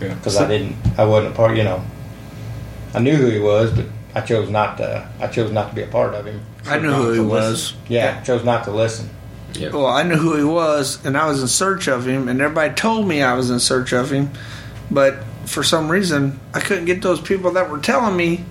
Yeah. 0.00 0.14
because 0.14 0.36
I 0.36 0.46
didn't. 0.46 0.76
I 0.98 1.04
wasn't 1.04 1.32
a 1.32 1.36
part. 1.36 1.56
You 1.56 1.64
know, 1.64 1.82
I 2.94 2.98
knew 3.00 3.16
who 3.16 3.30
he 3.30 3.38
was, 3.38 3.72
but 3.72 3.86
I 4.14 4.20
chose 4.20 4.50
not 4.50 4.76
to. 4.78 5.08
I 5.20 5.26
chose 5.28 5.50
not 5.52 5.70
to 5.70 5.74
be 5.74 5.82
a 5.82 5.86
part 5.86 6.14
of 6.14 6.26
him. 6.26 6.40
I 6.68 6.78
knew 6.78 6.92
who 6.92 7.10
he 7.12 7.16
to 7.18 7.24
was. 7.24 7.74
Yeah, 7.88 8.18
I 8.20 8.24
chose 8.24 8.44
not 8.44 8.64
to 8.64 8.70
listen. 8.70 9.10
Yep. 9.54 9.72
Well, 9.72 9.86
I 9.86 10.02
knew 10.02 10.16
who 10.16 10.36
he 10.36 10.44
was, 10.44 11.04
and 11.04 11.16
I 11.16 11.26
was 11.26 11.40
in 11.40 11.48
search 11.48 11.88
of 11.88 12.06
him, 12.06 12.28
and 12.28 12.40
everybody 12.40 12.74
told 12.74 13.08
me 13.08 13.22
I 13.22 13.34
was 13.34 13.50
in 13.50 13.58
search 13.58 13.92
of 13.92 14.10
him, 14.10 14.30
but 14.90 15.22
for 15.46 15.62
some 15.62 15.90
reason 15.90 16.40
I 16.52 16.60
couldn't 16.60 16.84
get 16.84 17.02
those 17.02 17.20
people 17.20 17.52
that 17.52 17.70
were 17.70 17.78
telling 17.78 18.16
me 18.16 18.44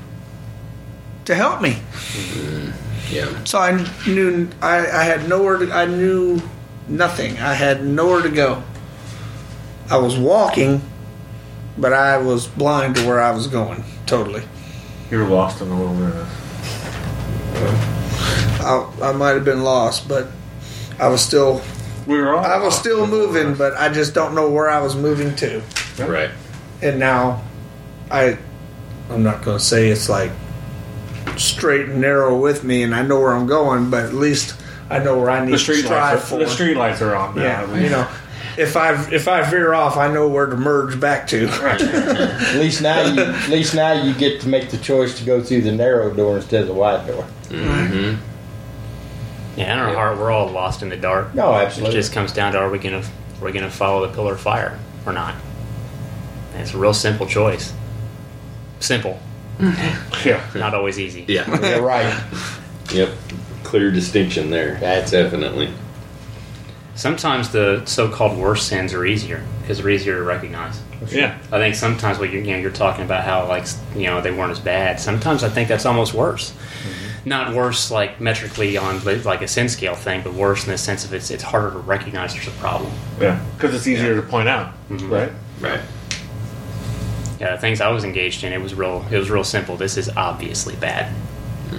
to 1.25 1.35
help 1.35 1.61
me. 1.61 1.71
Mm-hmm. 1.71 3.13
Yeah. 3.13 3.43
So 3.43 3.59
I 3.59 3.87
knew 4.07 4.49
I, 4.61 4.77
I 4.77 5.03
had 5.03 5.29
nowhere 5.29 5.57
to. 5.57 5.71
I 5.71 5.85
knew 5.85 6.41
nothing. 6.87 7.37
I 7.37 7.53
had 7.53 7.85
nowhere 7.85 8.21
to 8.23 8.29
go. 8.29 8.63
I 9.89 9.97
was 9.97 10.17
walking, 10.17 10.81
but 11.77 11.93
I 11.93 12.17
was 12.17 12.47
blind 12.47 12.95
to 12.95 13.07
where 13.07 13.21
I 13.21 13.31
was 13.31 13.47
going. 13.47 13.83
Totally. 14.07 14.43
You 15.11 15.19
were 15.19 15.27
lost 15.27 15.61
in 15.61 15.69
the 15.69 15.75
wilderness. 15.75 16.31
I, 18.61 18.91
I 19.01 19.11
might 19.11 19.31
have 19.31 19.45
been 19.45 19.63
lost, 19.63 20.07
but 20.07 20.27
I 20.99 21.07
was 21.07 21.21
still. 21.21 21.61
We 22.07 22.17
were 22.19 22.35
all. 22.35 22.45
I 22.45 22.57
was 22.57 22.77
still 22.77 23.07
moving, 23.07 23.55
but 23.55 23.73
I 23.75 23.89
just 23.89 24.13
don't 24.13 24.35
know 24.35 24.49
where 24.49 24.69
I 24.69 24.81
was 24.81 24.95
moving 24.95 25.35
to. 25.37 25.61
Right. 25.99 26.31
And 26.81 26.99
now, 26.99 27.43
I. 28.11 28.37
I'm 29.09 29.21
not 29.21 29.43
going 29.43 29.59
to 29.59 29.63
say 29.63 29.89
it's 29.89 30.09
like 30.09 30.31
straight 31.37 31.89
and 31.89 32.01
narrow 32.01 32.39
with 32.39 32.63
me, 32.63 32.83
and 32.83 32.95
I 32.95 33.01
know 33.03 33.19
where 33.19 33.33
I'm 33.33 33.45
going, 33.47 33.89
but 33.89 34.05
at 34.05 34.13
least 34.13 34.55
I 34.89 34.99
know 34.99 35.19
where 35.19 35.29
I 35.29 35.45
need 35.45 35.51
the 35.51 35.57
to 35.57 35.63
street 35.63 35.83
strive 35.83 36.17
lights. 36.19 36.29
for. 36.29 36.39
The 36.39 36.47
street 36.47 36.75
lights 36.77 37.01
are 37.01 37.15
on 37.15 37.35
now. 37.35 37.43
Yeah, 37.43 37.79
you 37.79 37.89
know, 37.89 38.07
if 38.57 38.77
I 38.77 38.93
if 39.11 39.27
I 39.27 39.41
veer 39.49 39.73
off, 39.73 39.97
I 39.97 40.11
know 40.11 40.27
where 40.27 40.45
to 40.45 40.55
merge 40.55 40.99
back 40.99 41.27
to. 41.27 41.47
At 41.49 42.55
least 42.55 42.81
now, 42.81 43.05
you, 43.05 43.21
at 43.21 43.49
least 43.49 43.75
now 43.75 43.91
you 43.91 44.13
get 44.13 44.41
to 44.41 44.47
make 44.47 44.69
the 44.69 44.77
choice 44.77 45.17
to 45.19 45.25
go 45.25 45.41
through 45.41 45.61
the 45.61 45.71
narrow 45.71 46.13
door 46.13 46.37
instead 46.37 46.61
of 46.61 46.67
the 46.67 46.73
wide 46.73 47.05
door. 47.07 47.25
Mm-hmm. 47.49 48.21
Yeah, 49.59 49.73
in 49.73 49.79
our 49.79 49.93
heart, 49.93 50.17
we're 50.17 50.31
all 50.31 50.49
lost 50.49 50.81
in 50.81 50.89
the 50.89 50.97
dark. 50.97 51.33
No, 51.33 51.53
absolutely. 51.53 51.95
It 51.95 52.01
just 52.01 52.13
comes 52.13 52.31
down 52.31 52.53
to 52.53 52.59
are 52.59 52.69
we 52.69 52.79
gonna 52.79 52.99
are 52.99 53.45
we 53.45 53.51
gonna 53.51 53.71
follow 53.71 54.05
the 54.07 54.13
pillar 54.13 54.33
of 54.33 54.41
fire 54.41 54.79
or 55.05 55.13
not? 55.13 55.35
And 56.53 56.61
it's 56.61 56.73
a 56.73 56.77
real 56.77 56.93
simple 56.93 57.25
choice. 57.25 57.73
Simple, 58.79 59.19
yeah. 59.59 60.45
not 60.53 60.73
always 60.73 60.99
easy. 60.99 61.25
Yeah. 61.27 61.49
You're 61.61 61.81
right. 61.81 62.23
Yep. 62.93 63.09
Clear 63.63 63.91
distinction 63.91 64.49
there. 64.49 64.75
That's 64.79 65.11
definitely. 65.11 65.73
Sometimes 66.95 67.49
the 67.49 67.83
so-called 67.85 68.37
worst 68.37 68.67
sins 68.67 68.93
are 68.93 69.05
easier 69.05 69.45
because 69.61 69.79
they're 69.79 69.89
easier 69.89 70.15
to 70.15 70.23
recognize. 70.23 70.79
Yeah. 71.11 71.37
I 71.51 71.57
think 71.59 71.75
sometimes 71.75 72.19
what 72.19 72.31
you're, 72.31 72.41
you 72.41 72.53
know, 72.53 72.57
you're 72.59 72.71
talking 72.71 73.03
about 73.03 73.25
how 73.25 73.47
like 73.47 73.65
you 73.95 74.05
know 74.05 74.21
they 74.21 74.31
weren't 74.31 74.51
as 74.51 74.59
bad. 74.61 74.99
Sometimes 74.99 75.43
I 75.43 75.49
think 75.49 75.67
that's 75.67 75.85
almost 75.85 76.13
worse. 76.13 76.53
Not 77.25 77.53
worse 77.55 77.91
like 77.91 78.21
metrically 78.21 78.77
on 78.77 79.03
like 79.23 79.41
a 79.41 79.47
sin 79.47 79.67
scale 79.67 79.95
thing, 79.95 80.21
but 80.23 80.33
worse 80.33 80.63
in 80.65 80.71
the 80.71 80.77
sense 80.77 81.03
of 81.03 81.13
it's 81.13 81.31
it's 81.31 81.43
harder 81.43 81.71
to 81.71 81.79
recognize 81.79 82.33
there's 82.33 82.47
a 82.47 82.51
problem. 82.51 82.91
Yeah. 83.19 83.43
Because 83.57 83.75
it's 83.75 83.87
easier 83.87 84.15
to 84.15 84.21
point 84.21 84.47
out, 84.47 84.73
Mm-hmm. 84.89 85.09
right? 85.11 85.31
Right. 85.59 85.81
Yeah, 87.39 87.51
the 87.55 87.57
things 87.61 87.81
I 87.81 87.89
was 87.89 88.05
engaged 88.05 88.43
in, 88.45 88.53
it 88.53 88.61
was 88.61 88.73
real. 88.73 89.05
It 89.11 89.17
was 89.17 89.29
real 89.29 89.43
simple. 89.43 89.75
This 89.75 89.97
is 89.97 90.09
obviously 90.15 90.75
bad, 90.77 91.13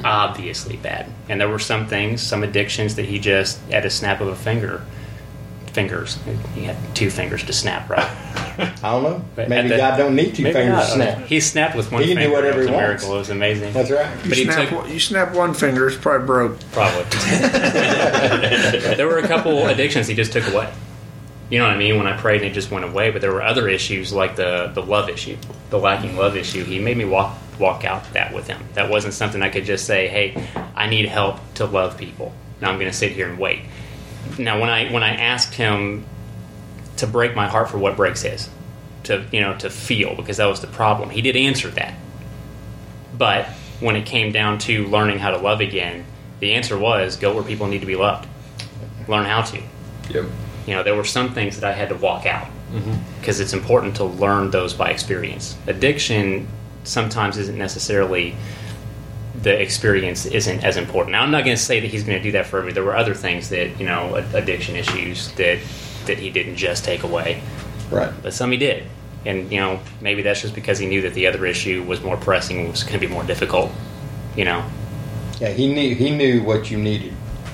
obviously 0.04 0.76
bad. 0.76 1.10
And 1.30 1.40
there 1.40 1.48
were 1.48 1.58
some 1.58 1.86
things, 1.86 2.20
some 2.20 2.42
addictions 2.42 2.96
that 2.96 3.06
he 3.06 3.18
just 3.18 3.58
at 3.70 3.86
a 3.86 3.90
snap 3.90 4.20
of 4.20 4.28
a 4.28 4.36
finger, 4.36 4.84
fingers. 5.76 6.18
He 6.54 6.64
had 6.64 6.76
two 6.96 7.10
fingers 7.10 7.44
to 7.44 7.52
snap, 7.52 7.88
right? 7.90 8.00
I 8.58 8.90
don't 8.90 9.02
know. 9.02 9.22
But 9.36 9.48
Maybe 9.50 9.66
at 9.66 9.68
the- 9.68 9.76
God 9.76 9.96
don't 9.98 10.16
need 10.16 10.34
two 10.34 10.42
fingers 10.44 10.68
not. 10.68 10.80
to 10.86 10.90
snap. 10.92 11.18
He 11.26 11.38
snapped 11.40 11.76
with 11.76 11.92
one 11.92 12.00
He 12.02 12.08
can 12.08 12.16
do 12.16 12.22
finger. 12.24 12.36
whatever 12.36 12.58
it 12.62 12.62
was 12.62 12.68
he 12.68 12.72
a 12.72 12.76
wants. 12.76 12.88
miracle. 13.02 13.14
It 13.14 13.18
was 13.18 13.30
amazing. 13.30 13.72
That's 13.74 13.90
right. 13.90 14.10
You 14.24 14.28
But 14.30 14.38
he 14.38 14.44
snap, 14.44 14.68
took- 14.70 14.78
one- 14.80 14.90
you 14.92 14.98
snap 15.00 15.34
one 15.34 15.52
finger, 15.54 15.86
it's 15.88 15.96
probably 15.98 16.26
broke. 16.26 16.58
Probably. 16.72 17.02
there 18.96 19.06
were 19.06 19.18
a 19.18 19.28
couple 19.28 19.66
addictions 19.66 20.06
he 20.06 20.14
just 20.14 20.32
took 20.32 20.46
away. 20.48 20.72
You 21.50 21.58
know 21.60 21.66
what 21.66 21.74
I 21.74 21.78
mean? 21.78 21.96
When 21.96 22.06
I 22.08 22.16
prayed 22.16 22.40
and 22.42 22.50
it 22.50 22.54
just 22.54 22.70
went 22.72 22.84
away, 22.84 23.10
but 23.10 23.20
there 23.20 23.30
were 23.32 23.42
other 23.42 23.68
issues 23.68 24.12
like 24.12 24.34
the 24.34 24.72
the 24.74 24.82
love 24.82 25.08
issue, 25.08 25.36
the 25.70 25.78
lacking 25.78 26.16
love 26.16 26.36
issue. 26.36 26.64
He 26.64 26.80
made 26.80 26.96
me 26.96 27.04
walk 27.04 27.36
walk 27.60 27.84
out 27.84 28.12
that 28.14 28.34
with 28.34 28.48
him. 28.48 28.60
That 28.74 28.90
wasn't 28.90 29.14
something 29.14 29.42
I 29.42 29.48
could 29.48 29.64
just 29.64 29.84
say, 29.86 30.08
"Hey, 30.08 30.44
I 30.74 30.88
need 30.88 31.06
help 31.06 31.38
to 31.54 31.66
love 31.66 31.96
people." 31.98 32.32
Now 32.60 32.70
I'm 32.70 32.78
going 32.80 32.90
to 32.90 32.96
sit 32.96 33.12
here 33.12 33.28
and 33.28 33.38
wait. 33.38 33.60
Now 34.38 34.60
when 34.60 34.70
I 34.70 34.90
when 34.92 35.02
I 35.02 35.16
asked 35.16 35.54
him 35.54 36.04
to 36.96 37.06
break 37.06 37.34
my 37.34 37.48
heart 37.48 37.70
for 37.70 37.78
what 37.78 37.96
breaks 37.96 38.22
his, 38.22 38.48
to 39.04 39.24
you 39.32 39.40
know 39.40 39.56
to 39.58 39.70
feel 39.70 40.14
because 40.14 40.36
that 40.38 40.46
was 40.46 40.60
the 40.60 40.66
problem. 40.66 41.10
He 41.10 41.22
did 41.22 41.36
answer 41.36 41.68
that, 41.70 41.94
but 43.16 43.46
when 43.80 43.96
it 43.96 44.06
came 44.06 44.32
down 44.32 44.58
to 44.58 44.86
learning 44.86 45.18
how 45.18 45.30
to 45.30 45.38
love 45.38 45.60
again, 45.60 46.04
the 46.40 46.54
answer 46.54 46.78
was 46.78 47.16
go 47.16 47.34
where 47.34 47.44
people 47.44 47.66
need 47.66 47.80
to 47.80 47.86
be 47.86 47.96
loved. 47.96 48.28
Learn 49.08 49.24
how 49.24 49.42
to. 49.42 49.60
Yep. 50.10 50.24
You 50.66 50.74
know, 50.74 50.82
there 50.82 50.94
were 50.94 51.04
some 51.04 51.32
things 51.32 51.60
that 51.60 51.68
I 51.68 51.72
had 51.72 51.90
to 51.90 51.94
walk 51.94 52.26
out 52.26 52.48
mm-hmm. 52.72 52.94
because 53.20 53.40
it's 53.40 53.52
important 53.52 53.96
to 53.96 54.04
learn 54.04 54.50
those 54.50 54.74
by 54.74 54.90
experience. 54.90 55.56
Addiction 55.66 56.48
sometimes 56.84 57.38
isn't 57.38 57.58
necessarily 57.58 58.36
the 59.46 59.62
experience 59.62 60.26
isn't 60.26 60.64
as 60.64 60.76
important. 60.76 61.12
Now, 61.12 61.22
I'm 61.22 61.30
not 61.30 61.44
going 61.44 61.56
to 61.56 61.62
say 61.62 61.78
that 61.78 61.86
he's 61.86 62.02
going 62.02 62.18
to 62.18 62.22
do 62.22 62.32
that 62.32 62.46
for 62.46 62.58
every. 62.58 62.72
There 62.72 62.82
were 62.82 62.96
other 62.96 63.14
things 63.14 63.48
that 63.50 63.78
you 63.78 63.86
know, 63.86 64.16
addiction 64.34 64.74
issues 64.74 65.30
that 65.36 65.58
that 66.06 66.18
he 66.18 66.30
didn't 66.30 66.56
just 66.56 66.84
take 66.84 67.04
away, 67.04 67.40
Right. 67.88 68.12
but 68.24 68.34
some 68.34 68.50
he 68.50 68.56
did. 68.58 68.82
And 69.24 69.52
you 69.52 69.60
know, 69.60 69.78
maybe 70.00 70.22
that's 70.22 70.42
just 70.42 70.52
because 70.52 70.80
he 70.80 70.86
knew 70.86 71.00
that 71.02 71.14
the 71.14 71.28
other 71.28 71.46
issue 71.46 71.84
was 71.84 72.02
more 72.02 72.16
pressing, 72.16 72.68
was 72.68 72.82
going 72.82 72.98
to 73.00 73.06
be 73.06 73.12
more 73.12 73.22
difficult. 73.22 73.70
You 74.36 74.46
know, 74.46 74.64
Yeah, 75.40 75.50
he 75.50 75.72
knew 75.72 75.94
he 75.94 76.10
knew 76.10 76.42
what 76.42 76.68
you 76.72 76.78
needed. 76.78 77.12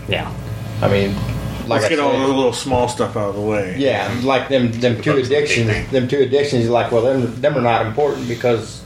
yeah. 0.09 0.33
I 0.81 0.89
mean, 0.89 1.15
like 1.15 1.69
Let's 1.69 1.85
I 1.85 1.89
get 1.91 1.99
said, 1.99 2.05
all 2.05 2.19
the 2.19 2.27
little 2.27 2.55
small 2.55 2.89
stuff 2.89 3.19
out 3.19 3.29
of 3.29 3.35
the 3.35 3.43
way. 3.43 3.77
yeah, 3.77 4.19
like 4.23 4.49
them 4.49 4.73
them 4.73 5.03
two 5.03 5.13
That's 5.17 5.29
the 5.29 5.35
big 5.35 5.45
addictions. 5.45 5.91
Them 5.91 6.09
two 6.09 6.21
addictions. 6.21 6.71
Like, 6.71 6.91
well, 6.91 7.03
them 7.03 7.39
them 7.43 7.55
are 7.59 7.61
not 7.61 7.85
important 7.85 8.29
because 8.29 8.83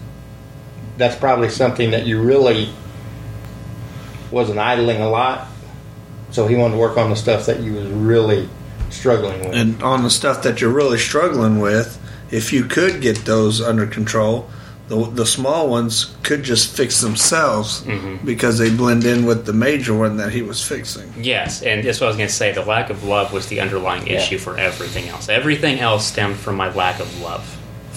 that's 0.96 1.14
probably 1.14 1.50
something 1.50 1.92
that 1.92 2.04
you 2.04 2.20
really 2.20 2.68
wasn't 4.30 4.58
idling 4.58 5.00
a 5.00 5.08
lot. 5.08 5.48
So 6.30 6.46
he 6.46 6.56
wanted 6.56 6.74
to 6.74 6.80
work 6.80 6.96
on 6.96 7.10
the 7.10 7.16
stuff 7.16 7.46
that 7.46 7.60
you 7.60 7.74
was 7.74 7.86
really 7.88 8.48
struggling 8.90 9.40
with. 9.40 9.54
And 9.54 9.82
on 9.82 10.02
the 10.02 10.10
stuff 10.10 10.42
that 10.42 10.60
you're 10.60 10.72
really 10.72 10.98
struggling 10.98 11.60
with, 11.60 12.00
if 12.30 12.52
you 12.52 12.64
could 12.64 13.00
get 13.00 13.24
those 13.24 13.60
under 13.60 13.86
control, 13.86 14.50
the, 14.88 15.04
the 15.10 15.26
small 15.26 15.68
ones 15.68 16.16
could 16.22 16.42
just 16.44 16.76
fix 16.76 17.00
themselves 17.00 17.82
mm-hmm. 17.82 18.24
because 18.24 18.58
they 18.58 18.70
blend 18.70 19.04
in 19.04 19.26
with 19.26 19.44
the 19.46 19.52
major 19.52 19.96
one 19.96 20.16
that 20.18 20.32
he 20.32 20.42
was 20.42 20.62
fixing. 20.62 21.12
Yes, 21.16 21.62
and 21.62 21.82
that's 21.82 22.00
what 22.00 22.06
I 22.06 22.10
was 22.10 22.16
going 22.16 22.28
to 22.28 22.34
say. 22.34 22.52
The 22.52 22.64
lack 22.64 22.90
of 22.90 23.02
love 23.02 23.32
was 23.32 23.48
the 23.48 23.60
underlying 23.60 24.06
Yeah. 24.06 24.18
issue 24.18 24.38
for 24.38 24.56
everything 24.56 25.08
else. 25.08 25.28
Everything 25.28 25.80
else 25.80 26.06
stemmed 26.06 26.36
from 26.36 26.56
my 26.56 26.72
lack 26.72 27.00
of 27.00 27.20
love 27.20 27.55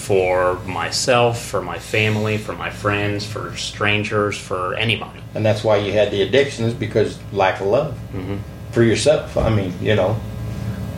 for 0.09 0.55
myself, 0.65 1.39
for 1.39 1.61
my 1.61 1.77
family, 1.77 2.35
for 2.35 2.53
my 2.53 2.71
friends, 2.71 3.23
for 3.23 3.55
strangers, 3.55 4.35
for 4.35 4.73
anybody. 4.73 5.19
and 5.35 5.45
that's 5.45 5.63
why 5.63 5.77
you 5.77 5.91
had 5.93 6.09
the 6.09 6.23
addictions 6.23 6.73
because 6.73 7.19
lack 7.31 7.61
of 7.61 7.67
love 7.67 7.93
mm-hmm. 8.11 8.37
for 8.71 8.81
yourself. 8.81 9.37
I 9.37 9.49
mean, 9.51 9.71
you 9.79 9.93
know, 9.93 10.13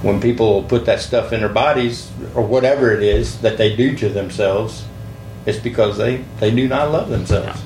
when 0.02 0.22
people 0.22 0.64
put 0.64 0.86
that 0.86 1.02
stuff 1.02 1.34
in 1.34 1.42
their 1.42 1.50
bodies 1.50 2.10
or 2.36 2.42
whatever 2.42 2.94
it 2.94 3.04
is 3.04 3.42
that 3.42 3.58
they 3.58 3.76
do 3.76 3.98
to 3.98 4.08
themselves, 4.08 4.86
it's 5.46 5.60
because 5.60 5.98
they 5.98 6.24
they 6.40 6.50
do 6.50 6.70
not 6.70 6.90
love 6.94 7.10
themselves. 7.10 7.62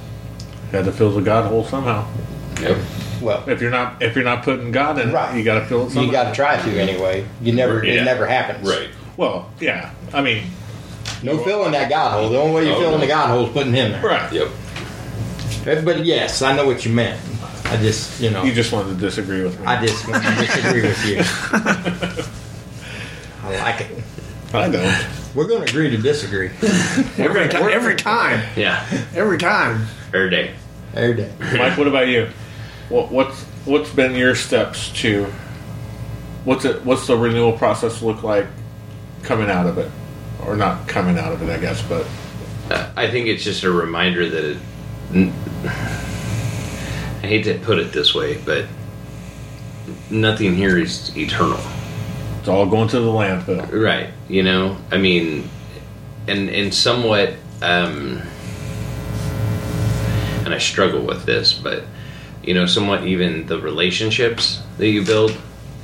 You 0.72 0.78
had 0.80 0.86
to 0.86 0.92
fill 0.92 1.12
the 1.12 1.22
God 1.22 1.46
hole 1.48 1.64
somehow. 1.64 2.08
Yep. 2.60 2.78
Well, 3.22 3.48
If 3.48 3.62
you're 3.62 3.70
not 3.70 4.02
if 4.02 4.16
you're 4.16 4.26
not 4.26 4.42
putting 4.42 4.72
God 4.72 4.98
in 4.98 5.12
Right. 5.12 5.38
you 5.38 5.44
got 5.44 5.60
to 5.60 5.66
fill 5.68 5.86
it 5.86 5.92
somehow. 5.92 6.08
you 6.08 6.12
got 6.12 6.30
to 6.30 6.36
try 6.36 6.60
to 6.60 6.82
anyway. 6.82 7.24
You 7.40 7.54
never 7.54 7.86
Yeah. 7.86 8.02
it 8.02 8.04
never 8.04 8.26
happens. 8.26 8.68
Right. 8.68 8.90
Well, 9.16 9.52
yeah. 9.60 9.92
I 10.12 10.22
mean, 10.24 10.42
No 11.24 11.38
filling 11.44 11.72
that 11.72 11.90
God 11.90 12.12
hole. 12.20 12.30
The 12.30 12.38
only 12.40 12.54
way 12.56 12.66
you 12.68 12.74
Oh, 12.74 12.80
fill 12.80 12.90
in 12.94 12.96
no. 12.96 13.02
the 13.02 13.08
God 13.08 13.28
hole 13.30 13.46
is 13.48 13.54
putting 13.54 13.74
him 13.74 13.92
there. 13.94 14.04
Right. 14.04 14.32
Yep. 14.34 14.50
But 15.84 16.06
yes, 16.06 16.42
I 16.42 16.56
know 16.56 16.66
what 16.68 16.86
you 16.86 16.92
meant. 16.94 17.20
I 17.66 17.78
just, 17.78 18.22
you 18.22 18.30
know, 18.30 18.44
You 18.44 18.54
just 18.54 18.72
wanted 18.72 18.90
to 18.90 18.96
disagree 19.00 19.44
with 19.44 19.60
me. 19.60 19.66
I 19.66 19.84
just 19.86 20.08
want 20.08 20.24
to 20.24 20.36
disagree 20.36 20.82
with 20.84 21.06
you. 21.06 21.18
I 23.44 23.58
like 23.58 23.82
it. 23.82 24.04
I 24.54 24.70
don't. 24.70 25.06
We're 25.36 25.48
going 25.48 25.66
to 25.66 25.70
agree 25.72 25.90
to 25.90 25.98
disagree 25.98 26.50
Every, 27.18 27.50
ti- 27.50 27.58
every 27.58 27.96
time. 27.96 28.42
Yeah. 28.56 28.86
Every 29.14 29.38
time. 29.38 29.88
Every 30.14 30.30
day. 30.30 30.54
every 30.94 31.16
day. 31.16 31.32
Mike, 31.58 31.78
what 31.78 31.88
about 31.88 32.08
you? 32.08 32.30
What, 32.90 33.12
what's 33.12 33.42
what's 33.66 33.90
been 33.92 34.14
your 34.16 34.36
steps 34.36 34.92
to 35.02 35.26
what's 36.46 36.64
it 36.66 36.86
what's 36.86 37.08
the 37.08 37.18
renewal 37.18 37.52
process 37.52 38.02
look 38.04 38.22
like 38.22 38.46
coming 39.24 39.50
out 39.50 39.66
of 39.66 39.80
it, 39.80 39.90
or 40.44 40.56
not 40.56 40.88
coming 40.88 41.18
out 41.18 41.32
of 41.32 41.42
it, 41.42 41.50
I 41.50 41.60
guess, 41.60 41.82
but 41.82 42.06
Uh, 42.70 42.90
I 42.96 43.08
think 43.08 43.28
it's 43.28 43.44
just 43.44 43.64
a 43.64 43.72
reminder 43.72 44.28
that 44.28 44.44
it. 44.44 44.58
I 47.24 47.28
hate 47.28 47.44
to 47.44 47.60
put 47.60 47.78
it 47.80 47.92
this 47.92 48.14
way, 48.16 48.38
but 48.44 48.66
nothing 50.10 50.56
here 50.56 50.78
is 50.78 51.16
eternal. 51.16 51.60
it's 52.40 52.48
all 52.48 52.66
going 52.66 52.88
to 52.90 53.00
the 53.00 53.12
landfill. 53.12 53.72
Right. 53.72 54.10
You 54.30 54.42
know, 54.44 54.78
I 54.92 54.98
mean, 54.98 55.48
and 56.28 56.50
and 56.50 56.74
somewhat, 56.74 57.34
um, 57.62 58.22
and 60.44 60.54
I 60.54 60.58
struggle 60.58 61.02
with 61.02 61.26
this, 61.26 61.54
but 61.54 61.84
you 62.44 62.54
know, 62.54 62.66
somewhat 62.66 63.04
even 63.06 63.46
the 63.48 63.60
relationships 63.60 64.62
that 64.78 64.88
you 64.88 65.04
build 65.06 65.36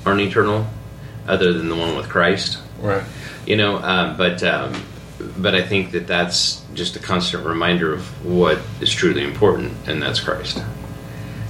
aren't 0.05 0.21
eternal, 0.21 0.65
other 1.27 1.53
than 1.53 1.69
the 1.69 1.75
one 1.75 1.95
with 1.95 2.09
Christ. 2.09 2.57
Right. 2.79 3.03
You 3.51 3.57
know, 3.57 3.79
um, 3.79 4.15
but 4.15 4.41
um, 4.43 4.81
but 5.37 5.55
I 5.55 5.61
think 5.61 5.91
that 5.91 6.07
that's 6.07 6.63
just 6.73 6.95
a 6.95 6.99
constant 6.99 7.45
reminder 7.45 7.93
of 7.93 8.25
what 8.25 8.59
is 8.79 8.89
truly 8.89 9.25
important, 9.25 9.73
and 9.89 10.01
that's 10.01 10.21
Christ. 10.21 10.63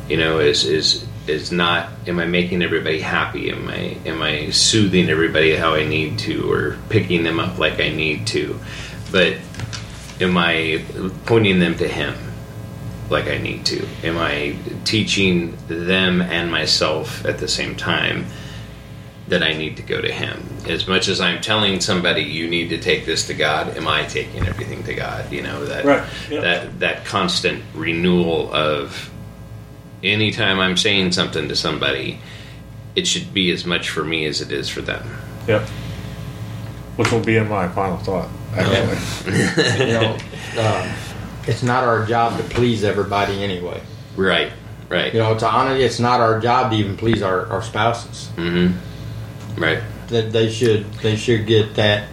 You 0.09 0.17
know, 0.17 0.39
is 0.39 0.65
is 0.65 1.05
is 1.27 1.51
not 1.51 1.89
am 2.07 2.17
I 2.17 2.25
making 2.25 2.63
everybody 2.63 3.01
happy? 3.01 3.51
Am 3.51 3.69
I 3.69 3.99
am 4.03 4.23
I 4.23 4.49
soothing 4.49 5.11
everybody 5.11 5.55
how 5.55 5.75
I 5.75 5.85
need 5.85 6.17
to, 6.25 6.51
or 6.51 6.79
picking 6.89 7.21
them 7.21 7.39
up 7.39 7.59
like 7.59 7.79
I 7.79 7.89
need 7.89 8.25
to? 8.33 8.59
But 9.11 9.37
am 10.19 10.35
I 10.39 10.83
pointing 11.27 11.59
them 11.59 11.77
to 11.77 11.87
Him 11.87 12.15
like 13.11 13.27
I 13.27 13.37
need 13.37 13.63
to? 13.67 13.87
Am 14.03 14.17
I 14.17 14.55
teaching 14.85 15.55
them 15.67 16.23
and 16.23 16.49
myself 16.49 17.23
at 17.25 17.37
the 17.37 17.47
same 17.47 17.75
time? 17.75 18.25
That 19.31 19.41
I 19.43 19.53
need 19.53 19.77
to 19.77 19.81
go 19.81 20.01
to 20.01 20.11
Him. 20.11 20.43
As 20.67 20.87
much 20.87 21.07
as 21.07 21.21
I'm 21.21 21.39
telling 21.39 21.79
somebody 21.79 22.21
you 22.21 22.49
need 22.49 22.67
to 22.69 22.77
take 22.77 23.05
this 23.05 23.27
to 23.27 23.33
God, 23.33 23.77
am 23.77 23.87
I 23.87 24.03
taking 24.03 24.45
everything 24.45 24.83
to 24.83 24.93
God? 24.93 25.31
You 25.31 25.41
know 25.41 25.63
that 25.65 25.85
Right, 25.85 26.03
yeah. 26.29 26.41
that 26.41 26.79
that 26.81 27.05
constant 27.05 27.63
renewal 27.73 28.53
of 28.53 29.09
anytime 30.03 30.59
I'm 30.59 30.75
saying 30.75 31.13
something 31.13 31.47
to 31.47 31.55
somebody, 31.55 32.19
it 32.93 33.07
should 33.07 33.33
be 33.33 33.51
as 33.51 33.65
much 33.65 33.87
for 33.89 34.03
me 34.03 34.25
as 34.25 34.41
it 34.41 34.51
is 34.51 34.67
for 34.67 34.81
them. 34.81 35.09
Yep. 35.47 35.61
Which 36.97 37.09
will 37.09 37.23
be 37.23 37.37
in 37.37 37.47
my 37.47 37.69
final 37.69 37.97
thought. 37.99 38.29
Actually. 38.53 38.97
You 39.87 39.93
know, 39.93 40.17
um, 40.59 40.91
it's 41.47 41.63
not 41.63 41.85
our 41.85 42.05
job 42.05 42.37
to 42.37 42.43
please 42.43 42.83
everybody 42.83 43.41
anyway. 43.41 43.81
Right, 44.17 44.51
right, 44.89 45.13
You 45.13 45.19
know, 45.19 45.37
to 45.37 45.47
honor, 45.47 45.73
it's 45.77 46.01
not 46.01 46.19
our 46.19 46.41
job 46.41 46.71
to 46.71 46.77
even 46.77 46.97
please 46.97 47.21
our, 47.21 47.45
our 47.47 47.61
spouses. 47.61 48.29
Right. 49.57 49.81
That 50.07 50.31
they 50.31 50.49
should 50.49 50.91
they 50.95 51.15
should 51.15 51.45
get 51.45 51.75
that 51.75 52.07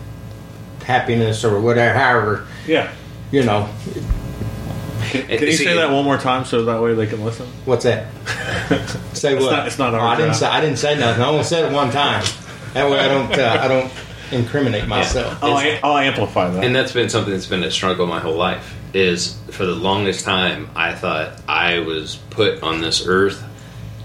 happiness 0.84 1.45
or 1.45 1.61
whatever. 1.61 1.99
However, 1.99 2.47
Yeah. 2.66 2.91
you 3.30 3.43
know, 3.45 3.68
Can, 5.11 5.26
can 5.26 5.43
you 5.43 5.53
say 5.53 5.74
that 5.74 5.91
one 5.91 6.05
more 6.05 6.18
time 6.18 6.45
so 6.45 6.64
that 6.64 6.80
way 6.82 6.95
they 6.95 7.07
can 7.07 7.24
listen? 7.24 7.47
what's 7.64 7.84
that? 7.84 8.07
Say 9.14 9.34
It's 9.34 9.43
what? 9.45 9.51
not- 9.53 9.66
it's 9.66 9.78
not 9.78 9.95
our 9.95 10.01
Oh, 10.01 10.05
I 10.05 10.16
didn't 10.16 10.34
say 10.34 10.47
I 10.47 10.61
didn't 10.61 10.78
say 10.78 10.99
nothing. 10.99 11.22
I 11.22 11.26
only 11.28 11.45
said 11.45 11.64
it 11.70 11.74
one 11.74 11.91
time. 11.91 12.24
That 12.74 12.91
way 12.91 12.99
I 12.99 13.09
don't 13.09 13.32
uh, 13.39 13.59
I 13.61 13.68
don't 13.68 13.93
incriminate 14.30 14.86
myself. 14.86 15.43
I'll, 15.43 15.59
a- 15.59 15.80
I'll 15.82 15.97
amplify 15.97 16.51
that. 16.51 16.62
And 16.62 16.74
that's 16.74 16.93
been 16.93 17.09
something 17.09 17.32
that's 17.32 17.47
been 17.47 17.64
a 17.64 17.70
struggle 17.70 18.07
my 18.07 18.20
whole 18.20 18.36
life. 18.36 18.74
Is 18.95 19.36
for 19.51 19.66
the 19.66 19.74
longest 19.74 20.24
time 20.24 20.70
I 20.76 20.95
thought 20.95 21.43
I 21.49 21.80
was 21.80 22.16
put 22.30 22.62
on 22.62 22.80
this 22.80 23.07
earth 23.07 23.43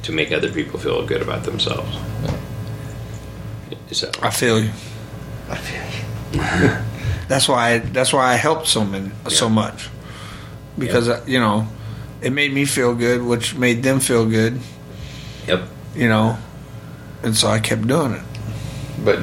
to 0.03 0.11
make 0.11 0.31
other 0.34 0.51
people 0.51 0.79
feel 0.79 1.05
good 1.05 1.21
about 1.21 1.43
themselves. 1.43 1.97
So 3.94 4.12
I 4.22 4.30
feel 4.30 4.60
you. 4.60 4.72
I 5.50 5.58
feel 5.58 5.84
you. 5.84 6.78
that's 7.28 7.48
why. 7.48 7.74
I, 7.74 7.78
that's 7.80 8.12
why 8.12 8.34
I 8.34 8.36
helped 8.36 8.68
so 8.68 8.84
many, 8.84 9.12
so 9.30 9.50
much, 9.50 9.89
because 10.78 11.10
uh, 11.10 11.24
you 11.28 11.39
know, 11.39 11.68
it 12.22 12.32
made 12.32 12.52
me 12.52 12.66
feel 12.66 12.96
good, 12.96 13.22
which 13.22 13.56
made 13.56 13.84
them 13.84 14.00
feel 14.00 14.26
good. 14.28 14.60
Yep. 15.48 15.68
You 15.96 16.10
know, 16.10 16.38
and 17.22 17.36
so 17.36 17.48
I 17.48 17.60
kept 17.60 17.86
doing 17.88 18.14
it. 18.14 18.24
But 19.04 19.20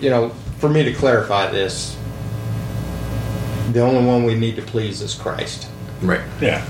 you 0.00 0.10
know, 0.10 0.30
for 0.58 0.68
me 0.68 0.82
to 0.84 0.94
clarify 0.94 1.50
this, 1.50 1.96
the 3.72 3.80
only 3.80 4.04
one 4.04 4.24
we 4.24 4.34
need 4.34 4.56
to 4.56 4.62
please 4.62 5.02
is 5.02 5.14
Christ. 5.14 5.68
Right. 6.02 6.22
yeah. 6.40 6.66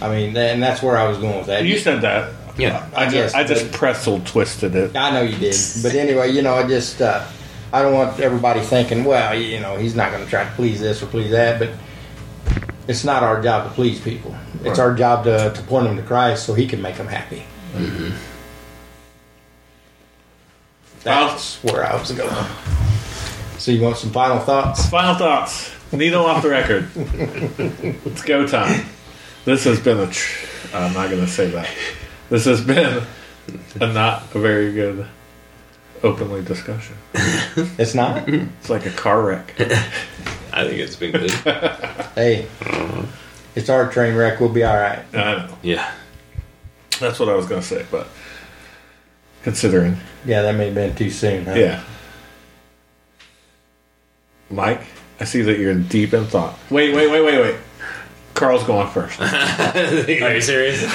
I 0.00 0.08
mean, 0.08 0.34
and 0.36 0.62
that's 0.62 0.82
where 0.82 0.96
I 0.96 1.06
was 1.06 1.18
going 1.18 1.36
with 1.36 1.46
that. 1.48 1.64
You 1.64 1.78
said 1.78 2.00
that. 2.02 2.32
Yeah. 2.58 2.88
I 2.94 3.04
just, 3.04 3.14
Yes, 3.14 3.34
I 3.34 3.44
just 3.44 3.70
but- 3.70 3.74
pretzel 3.78 4.20
twisted 4.20 4.74
it. 4.74 4.96
I 4.96 5.10
know 5.10 5.22
you 5.22 5.36
did, 5.38 5.56
but 5.82 5.94
anyway, 5.94 6.30
you 6.32 6.42
know, 6.42 6.54
I 6.54 6.66
just 6.66 7.00
uh, 7.00 7.24
I 7.72 7.82
don't 7.82 7.94
want 7.94 8.18
everybody 8.20 8.60
thinking, 8.60 9.04
well, 9.04 9.34
you 9.38 9.60
know, 9.60 9.76
he's 9.76 9.94
not 9.94 10.10
going 10.12 10.24
to 10.24 10.30
try 10.30 10.44
to 10.44 10.50
please 10.52 10.80
this 10.80 11.02
or 11.02 11.06
please 11.06 11.30
that, 11.30 11.58
but 11.58 11.70
it's 12.88 13.04
not 13.04 13.22
our 13.22 13.40
job 13.42 13.68
to 13.68 13.74
please 13.74 14.00
people. 14.00 14.34
It's 14.64 14.64
Right. 14.70 14.78
our 14.80 14.94
job 14.94 15.24
to, 15.24 15.52
to 15.54 15.62
point 15.62 15.84
them 15.86 15.96
to 15.96 16.02
Christ 16.02 16.44
so 16.44 16.54
He 16.54 16.66
can 16.66 16.82
make 16.82 16.96
them 16.96 17.06
happy. 17.06 17.44
That's 21.02 21.62
where 21.64 21.84
I 21.84 21.96
was 21.98 22.12
going. 22.12 22.46
So 23.58 23.70
you 23.72 23.82
want 23.82 23.96
some 23.96 24.10
final 24.10 24.38
thoughts? 24.38 24.88
Final 24.88 25.14
thoughts. 25.14 25.70
Needle 25.92 26.24
off 26.26 26.42
the 26.42 26.50
record. 26.50 26.88
it's 26.94 28.22
go 28.22 28.46
time. 28.46 28.84
This 29.44 29.64
has 29.64 29.80
been 29.80 29.98
a. 29.98 30.06
Tr- 30.10 30.46
I'm 30.74 30.92
not 30.92 31.10
going 31.10 31.24
to 31.24 31.30
say 31.30 31.48
that. 31.50 31.68
This 32.30 32.44
has 32.46 32.60
been 32.64 33.02
a 33.80 33.86
not 33.92 34.34
a 34.34 34.38
very 34.38 34.72
good 34.72 35.06
openly 36.02 36.42
discussion. 36.42 36.96
It's 37.78 37.94
not. 37.94 38.28
It's 38.28 38.70
like 38.70 38.86
a 38.86 38.90
car 38.90 39.20
wreck. 39.22 39.54
I 40.52 40.64
think 40.64 40.78
it's 40.78 40.94
been 40.96 41.10
good. 41.12 41.30
hey, 42.14 42.46
uh-huh. 42.60 43.06
it's 43.56 43.68
our 43.68 43.90
train 43.90 44.14
wreck. 44.14 44.38
We'll 44.38 44.50
be 44.50 44.62
all 44.62 44.76
right. 44.76 45.02
I 45.12 45.16
know. 45.46 45.58
yeah. 45.62 45.92
That's 47.00 47.18
what 47.18 47.28
I 47.28 47.34
was 47.34 47.46
going 47.46 47.60
to 47.60 47.66
say, 47.66 47.84
but 47.90 48.06
considering, 49.42 49.96
Yeah, 50.24 50.42
that 50.42 50.54
may 50.54 50.66
have 50.66 50.74
been 50.74 50.94
too 50.94 51.10
soon. 51.10 51.44
Huh? 51.46 51.54
yeah. 51.54 51.82
Mike, 54.48 54.82
I 55.18 55.24
see 55.24 55.42
that 55.42 55.58
you're 55.58 55.74
deep 55.74 56.14
in 56.14 56.24
thought. 56.26 56.56
Wait, 56.70 56.94
wait, 56.94 57.10
wait, 57.10 57.22
wait, 57.22 57.40
wait. 57.40 57.56
Carl's 58.40 58.64
going 58.64 58.88
first. 58.88 59.20
Are 59.20 60.34
you 60.34 60.40
serious? 60.40 60.80
He 60.80 60.86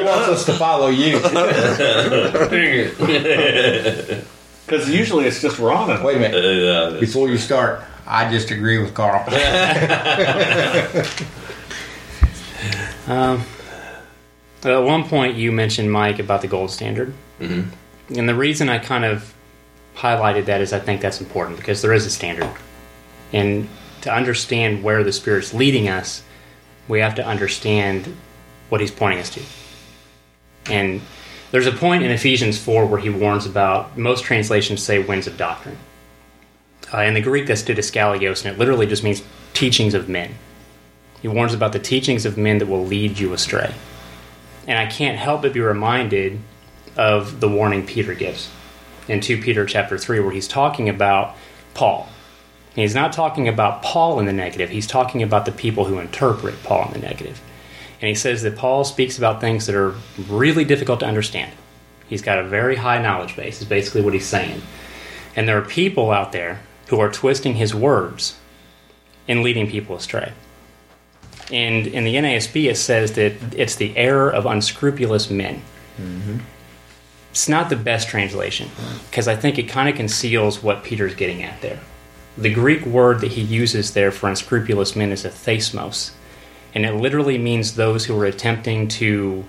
wants 0.00 0.28
us 0.28 0.44
to 0.46 0.52
follow 0.54 0.88
you. 0.88 1.18
Because 4.66 4.90
usually 4.90 5.26
it's 5.26 5.40
just 5.40 5.60
Ron. 5.60 5.90
and- 5.90 6.02
Wait 6.04 6.16
a 6.16 6.20
minute. 6.20 6.44
Uh, 6.44 6.98
Before 6.98 7.28
you 7.28 7.38
start, 7.38 7.84
I 8.04 8.28
just 8.32 8.50
agree 8.50 8.78
with 8.78 8.94
Carl. 8.94 9.24
Um, 13.06 13.42
at 14.64 14.82
one 14.82 15.04
point, 15.08 15.36
you 15.36 15.50
mentioned 15.50 15.90
Mike 15.90 16.18
about 16.18 16.42
the 16.42 16.48
gold 16.48 16.70
standard, 16.70 17.14
mm-hmm. 17.40 17.70
and 18.18 18.28
the 18.28 18.34
reason 18.34 18.68
I 18.68 18.78
kind 18.78 19.04
of 19.06 19.32
highlighted 19.96 20.44
that 20.46 20.60
is 20.60 20.74
I 20.74 20.78
think 20.78 21.00
that's 21.00 21.18
important 21.20 21.56
because 21.56 21.80
there 21.80 21.94
is 21.94 22.04
a 22.04 22.10
standard, 22.10 22.50
and 23.32 23.66
to 24.02 24.12
understand 24.12 24.82
where 24.82 25.02
the 25.02 25.12
Spirit's 25.12 25.54
leading 25.54 25.88
us, 25.88 26.22
we 26.86 27.00
have 27.00 27.14
to 27.16 27.26
understand 27.26 28.14
what 28.68 28.80
He's 28.80 28.90
pointing 28.90 29.20
us 29.20 29.30
to. 29.30 29.42
And 30.70 31.00
there's 31.50 31.66
a 31.66 31.72
point 31.72 32.02
in 32.02 32.10
Ephesians 32.10 32.58
four 32.58 32.84
where 32.84 33.00
he 33.00 33.08
warns 33.08 33.46
about 33.46 33.96
most 33.96 34.24
translations 34.24 34.82
say 34.82 34.98
winds 34.98 35.26
of 35.26 35.36
doctrine. 35.36 35.78
Uh, 36.92 37.02
in 37.02 37.14
the 37.14 37.20
Greek, 37.20 37.46
that's 37.46 37.62
didaskalias, 37.62 38.44
and 38.44 38.54
it 38.54 38.58
literally 38.58 38.86
just 38.86 39.02
means 39.02 39.22
teachings 39.54 39.94
of 39.94 40.08
men. 40.08 40.34
He 41.20 41.28
warns 41.28 41.54
about 41.54 41.72
the 41.72 41.78
teachings 41.78 42.24
of 42.24 42.38
men 42.38 42.58
that 42.58 42.66
will 42.66 42.84
lead 42.84 43.18
you 43.18 43.32
astray. 43.32 43.74
And 44.66 44.78
I 44.78 44.86
can't 44.86 45.18
help 45.18 45.42
but 45.42 45.52
be 45.52 45.60
reminded 45.60 46.38
of 46.96 47.40
the 47.40 47.48
warning 47.48 47.86
Peter 47.86 48.14
gives 48.14 48.50
in 49.08 49.20
2 49.20 49.40
Peter 49.40 49.64
chapter 49.64 49.96
3 49.96 50.20
where 50.20 50.32
he's 50.32 50.48
talking 50.48 50.88
about 50.88 51.36
Paul. 51.74 52.08
And 52.78 52.82
he's 52.82 52.94
not 52.94 53.12
talking 53.12 53.48
about 53.48 53.82
Paul 53.82 54.20
in 54.20 54.26
the 54.26 54.32
negative, 54.32 54.70
he's 54.70 54.86
talking 54.86 55.20
about 55.24 55.46
the 55.46 55.50
people 55.50 55.86
who 55.86 55.98
interpret 55.98 56.62
Paul 56.62 56.86
in 56.86 56.92
the 56.92 57.08
negative. 57.08 57.42
And 58.00 58.06
he 58.06 58.14
says 58.14 58.42
that 58.42 58.56
Paul 58.56 58.84
speaks 58.84 59.18
about 59.18 59.40
things 59.40 59.66
that 59.66 59.74
are 59.74 59.96
really 60.28 60.64
difficult 60.64 61.00
to 61.00 61.06
understand. 61.06 61.50
He's 62.06 62.22
got 62.22 62.38
a 62.38 62.44
very 62.44 62.76
high 62.76 63.02
knowledge 63.02 63.34
base, 63.34 63.60
is 63.60 63.66
basically 63.66 64.02
what 64.02 64.14
he's 64.14 64.28
saying. 64.28 64.62
And 65.34 65.48
there 65.48 65.58
are 65.58 65.64
people 65.64 66.12
out 66.12 66.30
there 66.30 66.60
who 66.86 67.00
are 67.00 67.10
twisting 67.10 67.54
his 67.54 67.74
words 67.74 68.38
and 69.26 69.42
leading 69.42 69.68
people 69.68 69.96
astray. 69.96 70.32
And 71.50 71.84
in 71.84 72.04
the 72.04 72.14
NASB, 72.14 72.70
it 72.70 72.76
says 72.76 73.10
that 73.14 73.32
it's 73.56 73.74
the 73.74 73.96
error 73.96 74.30
of 74.30 74.46
unscrupulous 74.46 75.30
men. 75.30 75.62
Mm-hmm. 76.00 76.36
It's 77.32 77.48
not 77.48 77.70
the 77.70 77.76
best 77.76 78.06
translation 78.06 78.70
because 79.10 79.26
I 79.26 79.34
think 79.34 79.58
it 79.58 79.64
kind 79.64 79.88
of 79.88 79.96
conceals 79.96 80.62
what 80.62 80.84
Peter's 80.84 81.16
getting 81.16 81.42
at 81.42 81.60
there. 81.60 81.80
The 82.38 82.54
Greek 82.54 82.86
word 82.86 83.20
that 83.22 83.32
he 83.32 83.40
uses 83.40 83.94
there 83.94 84.12
for 84.12 84.28
unscrupulous 84.28 84.94
men 84.94 85.10
is 85.10 85.24
athesmos, 85.24 86.12
and 86.72 86.86
it 86.86 86.92
literally 86.92 87.36
means 87.36 87.74
those 87.74 88.04
who 88.04 88.16
are 88.16 88.26
attempting 88.26 88.86
to. 88.88 89.44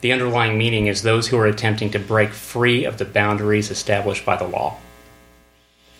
The 0.00 0.14
underlying 0.14 0.56
meaning 0.56 0.86
is 0.86 1.02
those 1.02 1.28
who 1.28 1.36
are 1.36 1.44
attempting 1.44 1.90
to 1.90 1.98
break 1.98 2.30
free 2.30 2.86
of 2.86 2.96
the 2.96 3.04
boundaries 3.04 3.70
established 3.70 4.24
by 4.24 4.36
the 4.36 4.48
law. 4.48 4.78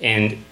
And 0.00 0.42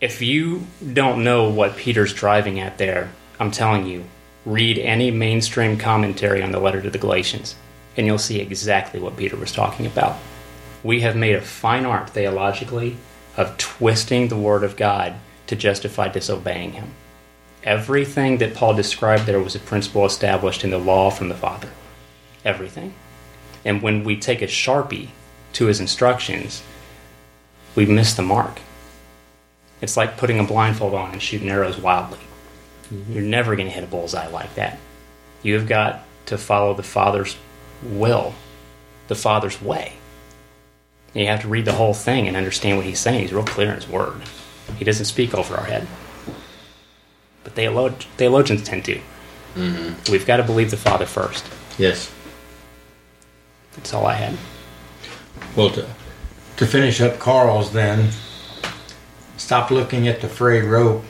if 0.00 0.22
you 0.22 0.68
don't 0.92 1.24
know 1.24 1.50
what 1.50 1.76
Peter's 1.76 2.14
driving 2.14 2.60
at 2.60 2.78
there, 2.78 3.10
I'm 3.40 3.50
telling 3.50 3.86
you, 3.86 4.04
read 4.46 4.78
any 4.78 5.10
mainstream 5.10 5.78
commentary 5.78 6.44
on 6.44 6.52
the 6.52 6.60
letter 6.60 6.80
to 6.80 6.90
the 6.90 6.98
Galatians, 6.98 7.56
and 7.96 8.06
you'll 8.06 8.18
see 8.18 8.38
exactly 8.38 9.00
what 9.00 9.16
Peter 9.16 9.36
was 9.36 9.50
talking 9.50 9.86
about. 9.86 10.16
We 10.84 11.00
have 11.00 11.16
made 11.16 11.34
a 11.34 11.40
fine 11.40 11.84
art 11.84 12.10
theologically 12.10 12.96
of 13.36 13.56
twisting 13.58 14.28
the 14.28 14.36
Word 14.36 14.64
of 14.64 14.76
God 14.76 15.14
to 15.46 15.56
justify 15.56 16.08
disobeying 16.08 16.72
Him. 16.72 16.94
Everything 17.62 18.38
that 18.38 18.54
Paul 18.54 18.74
described 18.74 19.26
there 19.26 19.40
was 19.40 19.54
a 19.54 19.60
principle 19.60 20.06
established 20.06 20.64
in 20.64 20.70
the 20.70 20.78
law 20.78 21.10
from 21.10 21.28
the 21.28 21.34
Father. 21.34 21.68
Everything. 22.44 22.94
And 23.64 23.82
when 23.82 24.04
we 24.04 24.16
take 24.16 24.40
a 24.40 24.46
sharpie 24.46 25.08
to 25.54 25.66
his 25.66 25.80
instructions, 25.80 26.62
we 27.74 27.84
miss 27.84 28.14
the 28.14 28.22
mark. 28.22 28.60
It's 29.80 29.96
like 29.96 30.16
putting 30.16 30.38
a 30.38 30.44
blindfold 30.44 30.94
on 30.94 31.12
and 31.12 31.22
shooting 31.22 31.50
arrows 31.50 31.78
wildly. 31.78 32.18
Mm-hmm. 32.92 33.12
You're 33.12 33.22
never 33.22 33.56
going 33.56 33.68
to 33.68 33.74
hit 33.74 33.84
a 33.84 33.86
bullseye 33.86 34.28
like 34.28 34.54
that. 34.54 34.78
You've 35.42 35.68
got 35.68 36.04
to 36.26 36.38
follow 36.38 36.74
the 36.74 36.82
Father's 36.82 37.36
will, 37.82 38.34
the 39.08 39.14
Father's 39.14 39.60
way. 39.60 39.94
You 41.14 41.26
have 41.26 41.42
to 41.42 41.48
read 41.48 41.64
the 41.64 41.72
whole 41.72 41.94
thing 41.94 42.28
and 42.28 42.36
understand 42.36 42.76
what 42.76 42.86
he's 42.86 43.00
saying. 43.00 43.20
He's 43.20 43.32
real 43.32 43.44
clear 43.44 43.70
in 43.70 43.74
his 43.74 43.88
word. 43.88 44.20
He 44.76 44.84
doesn't 44.84 45.06
speak 45.06 45.34
over 45.34 45.56
our 45.56 45.64
head. 45.64 45.86
But 47.42 47.54
theolog- 47.54 48.04
theologians 48.16 48.62
tend 48.62 48.84
to. 48.84 49.00
Mm-hmm. 49.56 50.12
We've 50.12 50.26
got 50.26 50.36
to 50.36 50.44
believe 50.44 50.70
the 50.70 50.76
Father 50.76 51.06
first. 51.06 51.44
Yes. 51.78 52.12
That's 53.74 53.92
all 53.92 54.06
I 54.06 54.14
had. 54.14 54.36
Well, 55.56 55.70
to, 55.70 55.86
to 56.58 56.66
finish 56.66 57.00
up 57.00 57.18
Carl's, 57.18 57.72
then 57.72 58.10
stop 59.36 59.70
looking 59.70 60.06
at 60.06 60.20
the 60.20 60.28
frayed 60.28 60.64
rope 60.64 61.02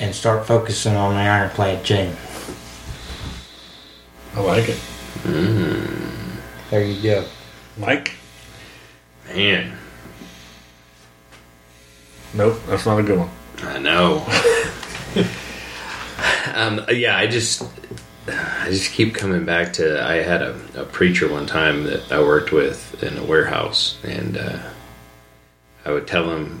and 0.00 0.14
start 0.14 0.46
focusing 0.46 0.94
on 0.94 1.14
the 1.14 1.20
ironclad 1.20 1.84
chain. 1.84 2.16
I 4.34 4.40
like 4.40 4.68
it. 4.68 4.78
Mm-hmm. 5.24 6.38
There 6.70 6.82
you 6.82 7.02
go. 7.02 7.24
Mike? 7.76 8.12
Man, 9.34 9.78
Nope, 12.34 12.60
that's 12.66 12.84
not 12.84 13.00
a 13.00 13.02
good 13.02 13.18
one. 13.18 13.30
I 13.62 13.78
know. 13.78 14.18
um, 16.54 16.84
yeah, 16.90 17.16
I 17.16 17.26
just, 17.26 17.62
I 18.26 18.66
just 18.68 18.92
keep 18.92 19.14
coming 19.14 19.44
back 19.44 19.72
to. 19.74 20.04
I 20.04 20.16
had 20.16 20.42
a, 20.42 20.54
a 20.76 20.84
preacher 20.84 21.30
one 21.30 21.46
time 21.46 21.84
that 21.84 22.12
I 22.12 22.20
worked 22.20 22.52
with 22.52 23.02
in 23.02 23.16
a 23.16 23.24
warehouse, 23.24 23.98
and 24.04 24.36
uh, 24.36 24.58
I 25.86 25.92
would 25.92 26.06
tell 26.06 26.30
him 26.30 26.60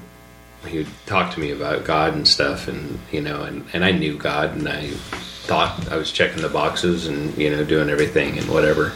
he 0.66 0.78
would 0.78 0.88
talk 1.06 1.34
to 1.34 1.40
me 1.40 1.50
about 1.50 1.84
God 1.84 2.14
and 2.14 2.26
stuff, 2.26 2.66
and 2.66 2.98
you 3.12 3.20
know, 3.20 3.42
and, 3.42 3.66
and 3.74 3.84
I 3.84 3.92
knew 3.92 4.16
God, 4.16 4.56
and 4.56 4.66
I 4.68 4.88
thought 4.90 5.92
I 5.92 5.96
was 5.96 6.10
checking 6.10 6.40
the 6.40 6.48
boxes 6.48 7.06
and 7.06 7.36
you 7.36 7.50
know 7.50 7.62
doing 7.62 7.90
everything 7.90 8.38
and 8.38 8.48
whatever. 8.48 8.92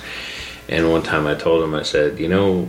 And 0.69 0.91
one 0.91 1.03
time 1.03 1.27
I 1.27 1.35
told 1.35 1.63
him, 1.63 1.75
I 1.75 1.83
said, 1.83 2.19
you 2.19 2.29
know, 2.29 2.69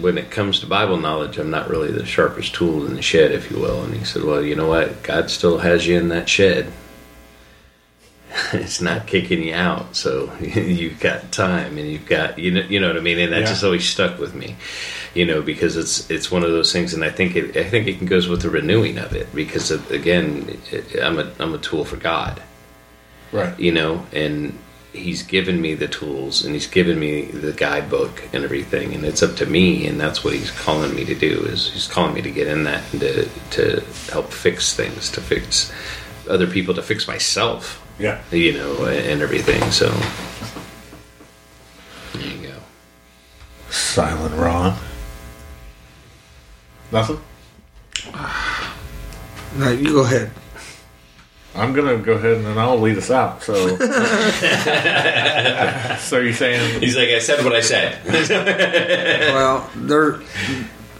when 0.00 0.18
it 0.18 0.30
comes 0.30 0.60
to 0.60 0.66
Bible 0.66 0.96
knowledge, 0.96 1.38
I'm 1.38 1.50
not 1.50 1.68
really 1.68 1.90
the 1.90 2.06
sharpest 2.06 2.54
tool 2.54 2.86
in 2.86 2.94
the 2.94 3.02
shed, 3.02 3.32
if 3.32 3.50
you 3.50 3.58
will. 3.58 3.82
And 3.82 3.94
he 3.94 4.04
said, 4.04 4.22
Well, 4.24 4.42
you 4.42 4.54
know 4.56 4.68
what? 4.68 5.02
God 5.02 5.30
still 5.30 5.58
has 5.58 5.86
you 5.86 5.96
in 5.98 6.08
that 6.08 6.28
shed. 6.28 6.72
it's 8.52 8.80
not 8.80 9.06
kicking 9.06 9.42
you 9.42 9.54
out, 9.54 9.96
so 9.96 10.30
you've 10.40 11.00
got 11.00 11.32
time, 11.32 11.78
and 11.78 11.90
you've 11.90 12.06
got 12.06 12.38
you 12.38 12.50
know 12.50 12.60
you 12.60 12.78
know 12.78 12.88
what 12.88 12.96
I 12.96 13.00
mean. 13.00 13.18
And 13.18 13.32
that 13.32 13.40
Yeah. 13.40 13.46
just 13.46 13.64
always 13.64 13.88
stuck 13.88 14.18
with 14.18 14.34
me, 14.34 14.56
you 15.14 15.24
know, 15.24 15.40
because 15.40 15.76
it's 15.76 16.08
it's 16.10 16.30
one 16.30 16.42
of 16.44 16.50
those 16.50 16.70
things, 16.72 16.92
and 16.92 17.02
I 17.04 17.10
think 17.10 17.36
it 17.36 17.56
I 17.56 17.64
think 17.68 17.88
it 17.88 18.04
goes 18.04 18.28
with 18.28 18.42
the 18.42 18.50
renewing 18.50 18.98
of 18.98 19.14
it, 19.14 19.34
because 19.34 19.70
of, 19.70 19.90
again, 19.90 20.58
it, 20.70 20.96
I'm 21.02 21.18
a 21.18 21.32
I'm 21.38 21.54
a 21.54 21.58
tool 21.58 21.84
for 21.84 21.96
God 21.96 22.42
Right. 23.32 23.58
you 23.58 23.72
know, 23.72 24.06
and 24.12 24.58
he's 24.98 25.22
given 25.22 25.60
me 25.60 25.74
the 25.74 25.88
tools 25.88 26.44
and 26.44 26.54
he's 26.54 26.66
given 26.66 26.98
me 26.98 27.22
the 27.26 27.52
guidebook 27.52 28.22
and 28.32 28.44
everything, 28.44 28.94
and 28.94 29.04
it's 29.04 29.22
up 29.22 29.36
to 29.36 29.46
me, 29.46 29.86
and 29.86 30.00
that's 30.00 30.22
what 30.24 30.34
he's 30.34 30.50
calling 30.50 30.94
me 30.94 31.04
to 31.06 31.14
do. 31.14 31.44
Is 31.46 31.70
he's 31.72 31.86
calling 31.86 32.14
me 32.14 32.22
to 32.22 32.30
get 32.30 32.46
in 32.46 32.64
that 32.64 32.82
and 32.92 33.00
to 33.00 33.28
to 33.52 33.84
help 34.12 34.32
fix 34.32 34.74
things, 34.74 35.10
to 35.12 35.20
fix 35.20 35.72
other 36.28 36.46
people, 36.46 36.74
to 36.74 36.82
fix 36.82 37.06
myself, 37.08 37.82
Yeah. 37.98 38.20
you 38.30 38.52
know, 38.52 38.84
and 38.84 39.22
everything. 39.22 39.62
So 39.70 39.88
there 42.12 42.26
you 42.30 42.48
go. 42.48 42.54
Silent 43.70 44.34
Ron. 44.34 44.76
Nothing? 46.92 47.20
No, 49.56 49.70
you 49.72 49.92
go 49.92 50.00
ahead. 50.04 50.30
I'm 51.54 51.72
gonna 51.72 51.96
go 51.98 52.12
ahead 52.12 52.36
and 52.36 52.46
then 52.46 52.58
I'll 52.58 52.78
lead 52.78 52.98
us 52.98 53.10
out. 53.10 53.42
So, 53.42 53.54
so 55.98 56.18
you're 56.18 56.32
saying 56.32 56.80
He's 56.80 56.96
like, 56.96 57.08
I 57.08 57.18
said 57.18 57.44
what 57.44 57.54
I 57.54 57.60
said. 57.60 57.98
Well, 59.34 59.68
there, 59.74 60.20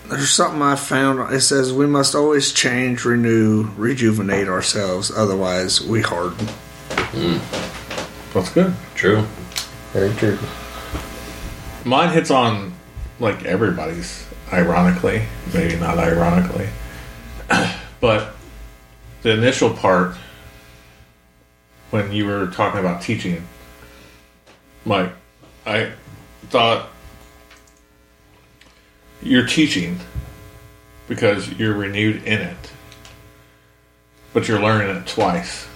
there's 0.09 0.31
something 0.31 0.63
I 0.63 0.77
found. 0.77 1.33
It 1.33 1.41
says 1.43 1.73
we 1.73 1.87
must 1.87 2.15
always 2.15 2.53
change, 2.53 3.05
renew, 3.05 3.71
rejuvenate 3.77 4.49
ourselves. 4.49 5.11
Otherwise, 5.11 5.81
we 5.81 6.03
harden. 6.03 6.47
Hmm. 6.91 7.39
that's 8.33 8.51
good? 8.51 8.75
True. 8.95 9.25
Very 9.93 10.13
true. 10.15 10.39
Mine 11.85 12.13
hits 12.13 12.31
on 12.31 12.73
like 13.21 13.45
everybody's, 13.45 14.27
ironically, 14.53 15.23
maybe 15.53 15.77
not 15.77 15.99
ironically, 15.99 16.69
but 18.01 18.35
the 19.23 19.31
initial 19.31 19.71
part 19.71 20.17
when 21.91 22.13
you 22.13 22.27
were 22.27 22.49
talking 22.49 22.81
about 22.81 23.03
teaching, 23.03 23.47
Mike, 24.85 25.13
I 25.67 25.93
thought 26.49 26.91
you're 29.23 29.47
teaching 29.47 29.99
because 31.09 31.51
you're 31.53 31.75
renewed 31.75 32.23
in 32.25 32.41
it, 32.41 32.73
but 34.33 34.47
you're 34.49 34.61
learning 34.61 34.95
it 34.95 35.07
twice, 35.07 35.67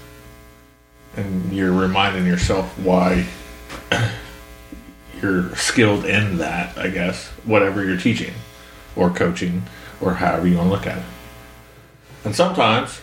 and 1.16 1.52
you're 1.52 1.72
reminding 1.72 2.26
yourself 2.26 2.78
why 2.78 3.26
you're 5.20 5.54
skilled 5.56 6.04
in 6.04 6.38
that, 6.38 6.76
I 6.76 6.88
guess, 6.88 7.28
whatever 7.44 7.84
you're 7.84 7.96
teaching 7.96 8.34
or 8.96 9.10
coaching 9.10 9.62
or 10.00 10.14
however 10.14 10.46
you 10.46 10.56
want 10.56 10.68
to 10.68 10.72
look 10.72 10.86
at 10.86 10.98
it. 10.98 11.04
And 12.24 12.34
sometimes 12.34 13.00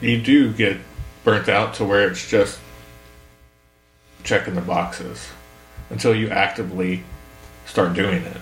you 0.00 0.20
do 0.20 0.52
get 0.52 0.78
burnt 1.26 1.48
out 1.48 1.74
to 1.74 1.84
where 1.84 2.08
it's 2.08 2.30
just 2.30 2.56
checking 4.22 4.54
the 4.54 4.60
boxes 4.60 5.28
until 5.90 6.14
you 6.14 6.28
actively 6.28 7.02
start 7.66 7.94
doing 7.94 8.22
it. 8.22 8.36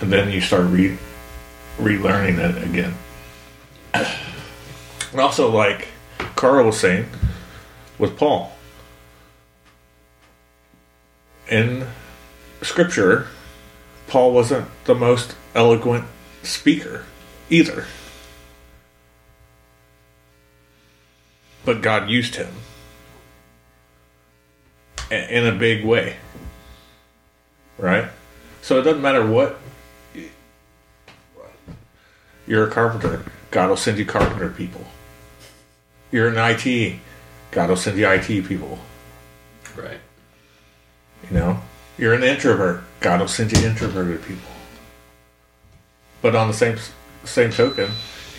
And 0.00 0.12
then 0.12 0.30
you 0.30 0.40
start 0.40 0.70
re 0.70 0.96
relearning 1.76 2.38
it 2.38 2.64
again. 2.64 2.94
And 5.12 5.20
also 5.20 5.50
like 5.50 5.88
Carl 6.36 6.66
was 6.66 6.78
saying 6.78 7.06
with 7.98 8.16
Paul 8.16 8.52
in 11.48 11.84
scripture, 12.62 13.26
Paul 14.06 14.32
wasn't 14.32 14.68
the 14.84 14.94
most 14.94 15.34
eloquent 15.56 16.04
speaker 16.44 17.06
either. 17.50 17.86
But 21.64 21.82
God 21.82 22.08
used 22.08 22.36
him 22.36 22.52
in 25.10 25.46
a 25.46 25.52
big 25.52 25.84
way. 25.84 26.16
Right? 27.78 28.08
So 28.62 28.78
it 28.78 28.82
doesn't 28.82 29.02
matter 29.02 29.26
what. 29.26 29.58
You're 32.46 32.66
a 32.66 32.70
carpenter, 32.70 33.24
God 33.50 33.68
will 33.68 33.76
send 33.76 33.98
you 33.98 34.04
carpenter 34.04 34.50
people. 34.50 34.84
You're 36.10 36.28
in 36.28 36.36
IT, 36.36 36.98
God 37.52 37.68
will 37.68 37.76
send 37.76 37.96
you 37.96 38.08
IT 38.08 38.26
people. 38.48 38.78
Right. 39.76 40.00
You 41.28 41.36
know, 41.36 41.60
you're 41.96 42.14
an 42.14 42.24
introvert. 42.24 42.82
God 43.00 43.20
will 43.20 43.28
send 43.28 43.52
you 43.52 43.64
introverted 43.64 44.22
people. 44.24 44.50
But 46.22 46.34
on 46.34 46.48
the 46.48 46.54
same 46.54 46.76
same 47.24 47.50
token, 47.50 47.90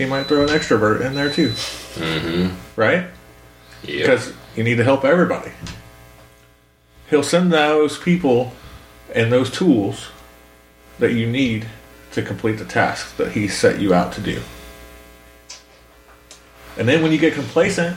he 0.01 0.07
might 0.09 0.25
throw 0.25 0.41
an 0.41 0.49
extrovert 0.49 1.01
in 1.01 1.13
there 1.13 1.31
too, 1.31 1.49
Mm-hmm. 1.49 2.55
right? 2.75 3.05
Yep. 3.83 3.99
Because 3.99 4.33
you 4.55 4.63
need 4.63 4.75
to 4.77 4.83
help 4.83 5.05
everybody. 5.05 5.51
He'll 7.09 7.23
send 7.23 7.51
those 7.53 7.97
people 7.99 8.53
and 9.13 9.31
those 9.31 9.51
tools 9.51 10.09
that 10.99 11.13
you 11.13 11.27
need 11.29 11.67
to 12.13 12.21
complete 12.21 12.53
the 12.53 12.65
task 12.65 13.15
that 13.17 13.33
he 13.33 13.47
set 13.47 13.79
you 13.79 13.93
out 13.93 14.11
to 14.13 14.21
do. 14.21 14.41
And 16.77 16.87
then 16.87 17.03
when 17.03 17.11
you 17.11 17.17
get 17.17 17.33
complacent, 17.33 17.95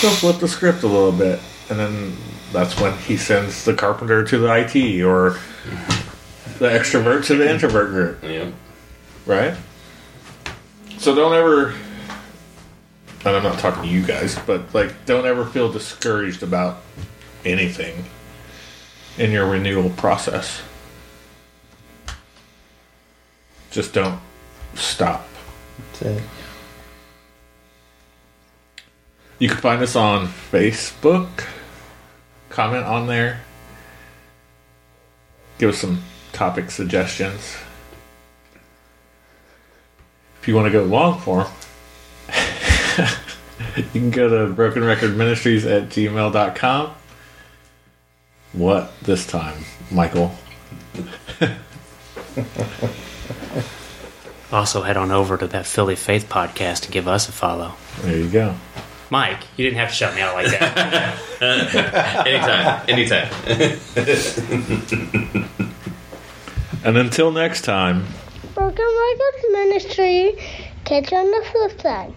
he'll 0.00 0.10
flip 0.10 0.38
the 0.38 0.48
script 0.48 0.82
a 0.82 0.86
little 0.86 1.12
bit. 1.12 1.40
And 1.70 1.78
then 1.78 2.16
that's 2.52 2.78
when 2.78 2.96
he 2.98 3.16
sends 3.16 3.64
the 3.64 3.74
carpenter 3.74 4.22
to 4.24 4.38
the 4.38 4.52
IT 4.54 5.02
or 5.02 5.38
the 6.58 6.68
extrovert 6.68 7.24
to 7.26 7.34
the 7.36 7.50
introvert 7.50 7.88
group, 7.90 8.22
Yep. 8.22 8.52
right? 9.26 9.54
So 11.04 11.14
don't 11.14 11.34
ever, 11.34 11.74
and 13.26 13.36
I'm 13.36 13.42
not 13.42 13.58
talking 13.58 13.82
to 13.82 13.88
you 13.90 14.02
guys, 14.02 14.38
but 14.46 14.72
like, 14.72 15.04
don't 15.04 15.26
ever 15.26 15.44
feel 15.44 15.70
discouraged 15.70 16.42
about 16.42 16.80
anything 17.44 18.06
in 19.18 19.30
your 19.30 19.44
renewal 19.44 19.90
process. 19.90 20.62
Just 23.70 23.92
don't 23.92 24.18
stop. 24.76 25.28
That's 25.76 26.02
it. 26.16 26.22
You 29.38 29.50
can 29.50 29.58
find 29.58 29.82
us 29.82 29.96
on 29.96 30.26
Facebook. 30.26 31.46
Comment 32.48 32.86
on 32.86 33.08
there. 33.08 33.42
Give 35.58 35.68
us 35.68 35.76
some 35.76 36.02
topic 36.32 36.70
suggestions. 36.70 37.58
If 40.44 40.48
you 40.48 40.56
want 40.56 40.66
to 40.66 40.72
go 40.72 40.84
long 40.84 41.18
form, 41.20 41.46
you 43.78 43.84
can 43.94 44.10
go 44.10 44.28
to 44.28 44.52
broken 44.52 44.84
record 44.84 45.16
ministries 45.16 45.64
at 45.64 45.84
gmail.com. 45.84 46.94
What 48.52 48.92
this 49.00 49.26
time, 49.26 49.64
Michael? 49.90 50.34
Also, 54.52 54.82
head 54.82 54.98
on 54.98 55.10
over 55.10 55.36
to 55.38 55.46
that 55.48 55.64
Philly 55.66 55.96
Faith 55.96 56.28
podcast 56.28 56.84
and 56.84 56.92
give 56.92 57.08
us 57.08 57.26
a 57.28 57.32
follow. 57.32 57.74
There 58.02 58.18
you 58.18 58.28
go. 58.28 58.54
Mike, 59.10 59.40
you 59.56 59.64
didn't 59.64 59.78
have 59.78 59.88
to 59.88 59.94
shut 59.94 60.14
me 60.14 60.20
out 60.20 60.34
like 60.34 60.50
that. 60.50 61.18
anytime. 62.86 63.28
Anytime. 63.48 63.80
And 66.84 66.98
until 66.98 67.32
next 67.32 67.62
time. 67.62 68.04
Broken 68.64 68.86
Records 68.86 69.44
Ministry. 69.52 70.32
Catch 70.84 71.12
you 71.12 71.18
on 71.18 71.30
the 71.30 71.44
flip 71.50 71.82
side. 71.82 72.14